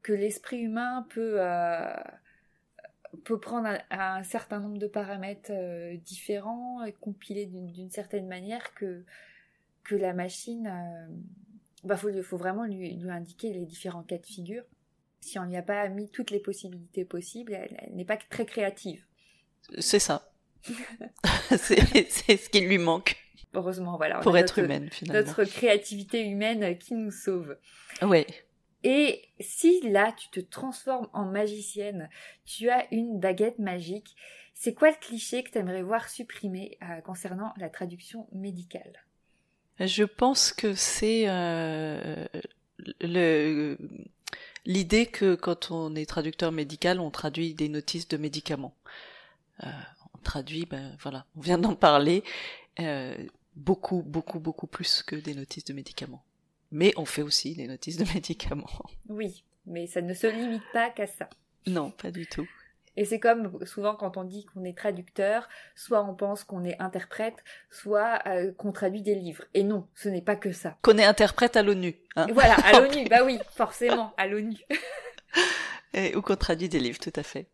que 0.02 0.12
l'esprit 0.12 0.58
humain 0.58 1.06
peut 1.08 1.40
peut 3.24 3.40
prendre 3.40 3.78
un, 3.90 4.22
certain 4.22 4.60
nombre 4.60 4.78
de 4.78 4.86
paramètres 4.86 5.52
différents 6.04 6.84
et 6.84 6.92
compiler 6.92 7.46
d'une 7.46 7.90
certaine 7.90 8.26
manière 8.28 8.74
que 8.74 9.04
que 9.82 9.94
la 9.94 10.12
machine 10.12 10.70
bah, 11.84 11.96
faut, 11.96 12.10
faut 12.22 12.36
vraiment 12.36 12.64
lui, 12.64 12.94
lui, 12.94 13.10
indiquer 13.10 13.52
les 13.52 13.66
différents 13.66 14.02
cas 14.02 14.18
de 14.18 14.26
figure. 14.26 14.64
Si 15.20 15.38
on 15.38 15.46
n'y 15.46 15.56
a 15.56 15.62
pas 15.62 15.88
mis 15.88 16.10
toutes 16.10 16.30
les 16.30 16.40
possibilités 16.40 17.04
possibles, 17.04 17.54
elle, 17.54 17.90
n'est 17.94 18.04
pas 18.04 18.16
très 18.16 18.46
créative. 18.46 19.04
C'est 19.78 19.98
ça. 19.98 20.30
c'est 21.56 22.36
ce 22.36 22.48
qui 22.48 22.60
lui 22.60 22.78
manque. 22.78 23.16
Heureusement, 23.54 23.96
voilà. 23.96 24.18
Pour 24.18 24.36
être 24.36 24.58
humaine, 24.58 24.88
finalement. 24.90 25.26
Notre 25.26 25.44
créativité 25.44 26.22
humaine 26.22 26.76
qui 26.78 26.94
nous 26.94 27.12
sauve. 27.12 27.56
Ouais. 28.02 28.26
Et 28.82 29.22
si 29.40 29.80
là, 29.88 30.12
tu 30.12 30.28
te 30.28 30.40
transformes 30.40 31.08
en 31.12 31.24
magicienne, 31.24 32.10
tu 32.44 32.68
as 32.68 32.86
une 32.92 33.18
baguette 33.18 33.58
magique, 33.58 34.14
c'est 34.54 34.74
quoi 34.74 34.90
le 34.90 34.96
cliché 34.96 35.42
que 35.42 35.50
tu 35.50 35.58
aimerais 35.58 35.82
voir 35.82 36.08
supprimé 36.08 36.78
euh, 36.82 37.00
concernant 37.00 37.54
la 37.56 37.70
traduction 37.70 38.28
médicale? 38.32 39.04
Je 39.80 40.04
pense 40.04 40.52
que 40.52 40.74
c'est 40.74 41.24
euh, 41.28 42.26
le 43.00 43.76
l'idée 44.66 45.06
que 45.06 45.34
quand 45.34 45.70
on 45.70 45.94
est 45.94 46.06
traducteur 46.06 46.52
médical, 46.52 47.00
on 47.00 47.10
traduit 47.10 47.54
des 47.54 47.68
notices 47.68 48.08
de 48.08 48.16
médicaments. 48.16 48.74
Euh, 49.62 49.68
traduit, 50.24 50.66
ben 50.66 50.96
voilà, 51.00 51.26
on 51.36 51.40
vient 51.40 51.58
d'en 51.58 51.74
parler, 51.76 52.24
euh, 52.80 53.14
beaucoup, 53.54 54.02
beaucoup, 54.02 54.40
beaucoup 54.40 54.66
plus 54.66 55.02
que 55.02 55.16
des 55.16 55.34
notices 55.34 55.64
de 55.64 55.72
médicaments. 55.72 56.24
Mais 56.72 56.92
on 56.96 57.04
fait 57.04 57.22
aussi 57.22 57.54
des 57.54 57.68
notices 57.68 57.96
de 57.96 58.04
médicaments. 58.14 58.66
Oui, 59.08 59.44
mais 59.66 59.86
ça 59.86 60.02
ne 60.02 60.14
se 60.14 60.26
limite 60.26 60.64
pas 60.72 60.90
qu'à 60.90 61.06
ça. 61.06 61.28
Non, 61.66 61.90
pas 61.90 62.10
du 62.10 62.26
tout. 62.26 62.48
Et 62.96 63.04
c'est 63.04 63.18
comme 63.18 63.64
souvent 63.64 63.96
quand 63.96 64.16
on 64.16 64.24
dit 64.24 64.44
qu'on 64.46 64.64
est 64.64 64.76
traducteur, 64.76 65.48
soit 65.74 66.04
on 66.04 66.14
pense 66.14 66.44
qu'on 66.44 66.64
est 66.64 66.80
interprète, 66.80 67.42
soit 67.70 68.20
euh, 68.26 68.52
qu'on 68.52 68.70
traduit 68.72 69.02
des 69.02 69.16
livres. 69.16 69.44
Et 69.52 69.64
non, 69.64 69.88
ce 69.94 70.08
n'est 70.08 70.22
pas 70.22 70.36
que 70.36 70.52
ça. 70.52 70.76
Qu'on 70.82 70.98
est 70.98 71.04
interprète 71.04 71.56
à 71.56 71.62
l'ONU. 71.62 71.96
Hein 72.16 72.26
voilà, 72.32 72.54
à 72.54 72.72
l'ONU, 72.80 73.08
bah 73.08 73.24
oui, 73.24 73.38
forcément, 73.50 74.14
à 74.16 74.28
l'ONU. 74.28 74.58
ou 76.16 76.20
qu'on 76.22 76.36
traduit 76.36 76.68
des 76.68 76.78
livres, 76.78 77.00
tout 77.00 77.12
à 77.16 77.22
fait. 77.24 77.48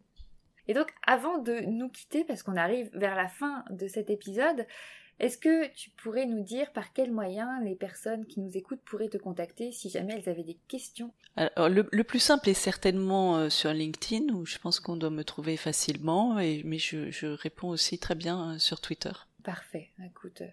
Et 0.71 0.73
donc, 0.73 0.93
avant 1.05 1.39
de 1.39 1.62
nous 1.66 1.89
quitter, 1.89 2.23
parce 2.23 2.45
qu'on 2.45 2.55
arrive 2.55 2.91
vers 2.93 3.16
la 3.16 3.27
fin 3.27 3.64
de 3.71 3.89
cet 3.89 4.09
épisode, 4.09 4.64
est-ce 5.18 5.37
que 5.37 5.66
tu 5.75 5.91
pourrais 5.91 6.27
nous 6.27 6.45
dire 6.45 6.73
par 6.73 6.93
quels 6.93 7.11
moyens 7.11 7.51
les 7.64 7.75
personnes 7.75 8.25
qui 8.25 8.39
nous 8.39 8.57
écoutent 8.57 8.83
pourraient 8.83 9.09
te 9.09 9.16
contacter 9.18 9.73
si 9.73 9.91
jamais 9.91 10.14
elles 10.14 10.29
avaient 10.29 10.45
des 10.45 10.61
questions? 10.68 11.12
Alors, 11.35 11.68
le, 11.68 12.05
plus 12.05 12.21
simple 12.21 12.49
est 12.49 12.55
certainement 12.55 13.37
euh, 13.37 13.49
sur 13.49 13.73
LinkedIn, 13.73 14.33
où 14.33 14.47
je 14.47 14.59
pense 14.59 14.79
qu'on 14.79 14.97
doit 14.97 15.11
me 15.11 15.25
trouver 15.25 15.57
facilement, 15.57 16.39
et, 16.39 16.62
mais 16.64 16.79
je, 16.79 17.27
réponds 17.35 17.71
aussi 17.71 17.99
très 17.99 18.14
bien 18.14 18.53
euh, 18.53 18.59
sur 18.61 18.81
Twitter. 18.81 19.11
Parfait, 19.43 19.91
écoute, 20.07 20.43
euh, 20.43 20.49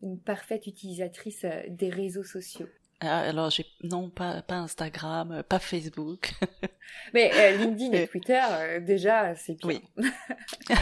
une 0.00 0.18
parfaite 0.18 0.66
utilisatrice 0.66 1.44
des 1.68 1.90
réseaux 1.90 2.24
sociaux. 2.24 2.68
Ah, 3.00 3.20
alors 3.20 3.50
j'ai 3.50 3.66
non 3.82 4.08
pas 4.08 4.42
pas 4.42 4.56
Instagram, 4.56 5.42
pas 5.48 5.58
Facebook. 5.58 6.32
Mais 7.14 7.56
LinkedIn 7.56 7.92
et 7.92 8.08
Twitter 8.08 8.42
déjà 8.80 9.34
c'est 9.34 9.54
bien. 9.54 9.68
Oui. 9.68 10.06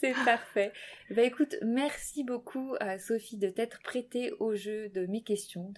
C'est 0.00 0.14
parfait. 0.24 0.72
Bah 1.10 1.22
écoute, 1.22 1.56
merci 1.62 2.24
beaucoup 2.24 2.74
à 2.80 2.98
Sophie 2.98 3.36
de 3.36 3.48
t'être 3.48 3.80
prêtée 3.82 4.32
au 4.40 4.54
jeu 4.54 4.88
de 4.88 5.06
mes 5.06 5.22
questions, 5.22 5.72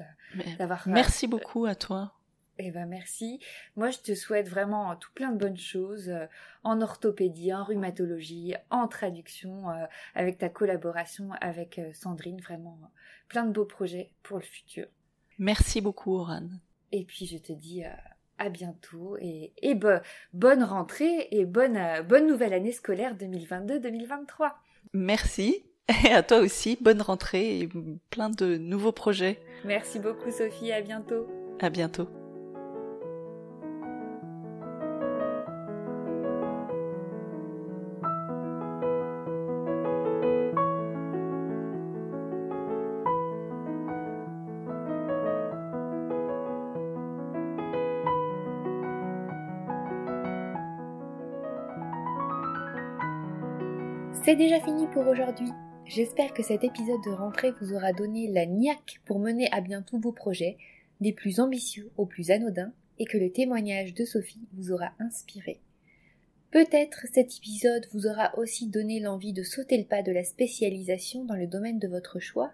d'avoir. 0.59 0.87
Merci 0.87 1.27
beaucoup 1.27 1.67
à 1.67 1.75
toi. 1.75 2.15
Eh 2.59 2.71
ben 2.71 2.87
merci. 2.87 3.41
Moi 3.75 3.91
je 3.91 3.99
te 3.99 4.15
souhaite 4.15 4.49
vraiment 4.49 4.95
tout 4.95 5.11
plein 5.13 5.33
de 5.33 5.39
bonnes 5.39 5.59
choses 5.59 6.09
euh, 6.09 6.27
en 6.63 6.81
orthopédie, 6.81 7.53
en 7.53 7.65
rhumatologie, 7.65 8.55
en 8.71 8.87
traduction, 8.87 9.71
euh, 9.71 9.87
avec 10.15 10.39
ta 10.39 10.49
collaboration 10.49 11.31
avec 11.41 11.81
euh, 11.81 11.93
Sandrine, 11.93 12.41
vraiment 12.41 12.79
plein 13.29 13.45
de 13.45 13.53
beaux 13.53 13.65
projets 13.65 14.13
pour 14.23 14.37
le 14.37 14.45
futur. 14.45 14.87
Merci 15.39 15.81
beaucoup 15.81 16.17
Oran. 16.17 16.49
Et 16.93 17.05
puis 17.05 17.27
je 17.27 17.39
te 17.39 17.53
dis 17.53 17.83
à 18.39 18.49
bientôt 18.49 19.17
et, 19.21 19.53
bonne 20.33 20.63
rentrée 20.63 21.29
et 21.31 21.45
bonne, 21.45 21.77
euh, 21.77 22.03
bonne 22.03 22.27
nouvelle 22.27 22.53
année 22.53 22.73
scolaire 22.73 23.15
2022-2023. 23.17 24.53
Merci 24.93 25.65
et 26.05 26.11
à 26.11 26.23
toi 26.23 26.39
aussi, 26.39 26.79
bonne 26.81 27.03
rentrée 27.03 27.61
et 27.61 27.69
plein 28.11 28.31
de 28.31 28.57
nouveaux 28.57 28.93
projets. 28.93 29.41
Merci 29.65 29.99
beaucoup 29.99 30.31
Sophie, 30.31 30.73
à 30.73 30.81
bientôt. 30.81 31.27
À 31.61 31.71
bientôt. 31.71 32.09
C'est 54.25 54.37
déjà 54.37 54.59
fini 54.59 54.87
pour 54.87 55.07
aujourd'hui. 55.07 55.51
J'espère 55.85 56.33
que 56.33 56.43
cet 56.43 56.65
épisode 56.65 57.05
de 57.05 57.11
rentrée 57.11 57.53
vous 57.61 57.75
aura 57.75 57.93
donné 57.93 58.27
la 58.27 58.47
niaque 58.47 59.03
pour 59.05 59.19
mener 59.19 59.53
à 59.53 59.61
bien 59.61 59.83
tous 59.83 59.99
vos 59.99 60.13
projets, 60.13 60.57
des 61.03 61.13
plus 61.13 61.41
ambitieux 61.41 61.91
aux 61.99 62.07
plus 62.07 62.31
anodins, 62.31 62.73
et 62.99 63.05
que 63.05 63.19
le 63.19 63.31
témoignage 63.31 63.93
de 63.93 64.07
Sophie 64.07 64.49
vous 64.55 64.73
aura 64.73 64.93
inspiré. 64.99 65.61
Peut-être 66.53 67.05
cet 67.13 67.37
épisode 67.37 67.87
vous 67.93 68.07
aura 68.07 68.35
aussi 68.39 68.67
donné 68.67 68.99
l'envie 68.99 69.35
de 69.35 69.43
sauter 69.43 69.77
le 69.77 69.85
pas 69.85 70.03
de 70.03 70.13
la 70.13 70.25
spécialisation 70.25 71.27
dans 71.27 71.37
le 71.37 71.47
domaine 71.47 71.79
de 71.79 71.89
votre 71.89 72.19
choix, 72.19 72.51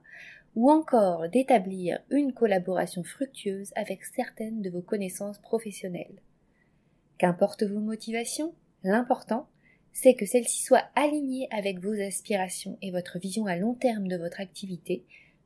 ou 0.57 0.73
encore 0.73 1.29
d'établir 1.29 2.01
une 2.11 2.33
collaboration 2.33 3.05
fructueuse 3.05 3.71
avec 3.77 4.05
certaines 4.07 4.61
de 4.61 4.71
vos 4.71 4.83
connaissances 4.83 5.39
professionnelles. 5.39 6.21
Qu'importe 7.18 7.62
vos 7.62 7.79
motivations, 7.79 8.55
l'important, 8.83 9.47
c'est 9.93 10.14
que 10.14 10.26
celle-ci 10.26 10.62
soit 10.62 10.84
alignée 10.95 11.49
avec 11.51 11.78
vos 11.78 12.01
aspirations 12.01 12.78
et 12.82 12.91
votre 12.91 13.18
vision 13.18 13.47
à 13.47 13.57
long 13.57 13.74
terme 13.74 14.09
de 14.09 14.16
votre 14.16 14.41
activité, 14.41 15.05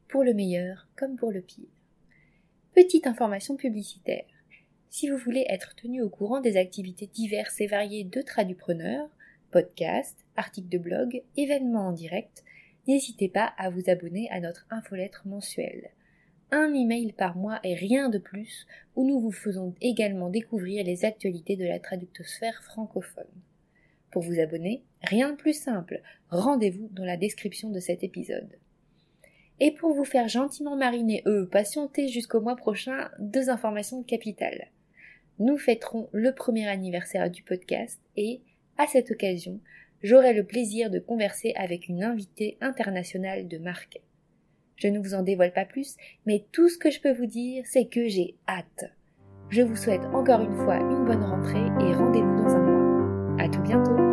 pour 0.08 0.22
le 0.22 0.34
meilleur 0.34 0.86
comme 0.96 1.16
pour 1.16 1.32
le 1.32 1.40
pire. 1.40 1.68
Petite 2.74 3.06
information 3.06 3.56
publicitaire. 3.56 4.24
Si 4.90 5.08
vous 5.08 5.16
voulez 5.16 5.44
être 5.48 5.74
tenu 5.74 6.02
au 6.02 6.08
courant 6.08 6.40
des 6.40 6.56
activités 6.56 7.08
diverses 7.12 7.60
et 7.60 7.66
variées 7.66 8.04
de 8.04 8.22
Tradupreneur, 8.22 9.08
podcasts, 9.50 10.24
articles 10.36 10.68
de 10.68 10.78
blog, 10.78 11.22
événements 11.36 11.88
en 11.88 11.92
direct, 11.92 12.44
n'hésitez 12.86 13.28
pas 13.28 13.54
à 13.58 13.70
vous 13.70 13.88
abonner 13.88 14.28
à 14.30 14.40
notre 14.40 14.66
infolettre 14.70 15.26
mensuelle. 15.26 15.90
Un 16.50 16.72
email 16.74 17.12
par 17.12 17.36
mois 17.36 17.58
et 17.64 17.74
rien 17.74 18.08
de 18.08 18.18
plus, 18.18 18.66
où 18.94 19.06
nous 19.06 19.18
vous 19.18 19.32
faisons 19.32 19.74
également 19.80 20.30
découvrir 20.30 20.84
les 20.84 21.04
actualités 21.04 21.56
de 21.56 21.64
la 21.64 21.80
traductosphère 21.80 22.62
francophone. 22.62 23.24
Pour 24.14 24.22
vous 24.22 24.40
abonner, 24.40 24.82
rien 25.02 25.32
de 25.32 25.36
plus 25.36 25.52
simple, 25.52 26.00
rendez-vous 26.30 26.88
dans 26.92 27.04
la 27.04 27.18
description 27.18 27.68
de 27.68 27.80
cet 27.80 28.02
épisode. 28.02 28.56
Et 29.60 29.72
pour 29.72 29.92
vous 29.92 30.04
faire 30.04 30.28
gentiment 30.28 30.74
mariner, 30.74 31.22
eux, 31.26 31.46
patienter 31.46 32.08
jusqu'au 32.08 32.40
mois 32.40 32.56
prochain, 32.56 33.10
deux 33.18 33.50
informations 33.50 34.02
capitales 34.02 34.70
nous 35.38 35.58
fêterons 35.58 36.08
le 36.12 36.32
premier 36.32 36.68
anniversaire 36.68 37.30
du 37.30 37.42
podcast 37.42 38.00
et, 38.16 38.40
à 38.78 38.86
cette 38.86 39.10
occasion, 39.10 39.60
j'aurai 40.02 40.32
le 40.32 40.44
plaisir 40.44 40.90
de 40.90 40.98
converser 40.98 41.52
avec 41.56 41.88
une 41.88 42.02
invitée 42.02 42.56
internationale 42.60 43.48
de 43.48 43.58
marque. 43.58 44.00
Je 44.76 44.88
ne 44.88 44.98
vous 44.98 45.14
en 45.14 45.22
dévoile 45.22 45.52
pas 45.52 45.64
plus, 45.64 45.96
mais 46.26 46.44
tout 46.52 46.68
ce 46.68 46.78
que 46.78 46.90
je 46.90 47.00
peux 47.00 47.12
vous 47.12 47.26
dire, 47.26 47.64
c'est 47.66 47.86
que 47.86 48.08
j'ai 48.08 48.36
hâte. 48.48 48.92
Je 49.50 49.62
vous 49.62 49.76
souhaite 49.76 50.04
encore 50.12 50.40
une 50.40 50.56
fois 50.56 50.78
une 50.78 51.04
bonne 51.04 51.22
rentrée 51.22 51.58
et 51.58 51.94
rendez-vous 51.94 52.36
dans 52.36 52.54
un 52.54 52.60
mois. 52.60 53.44
À 53.44 53.48
tout 53.48 53.62
bientôt! 53.62 54.03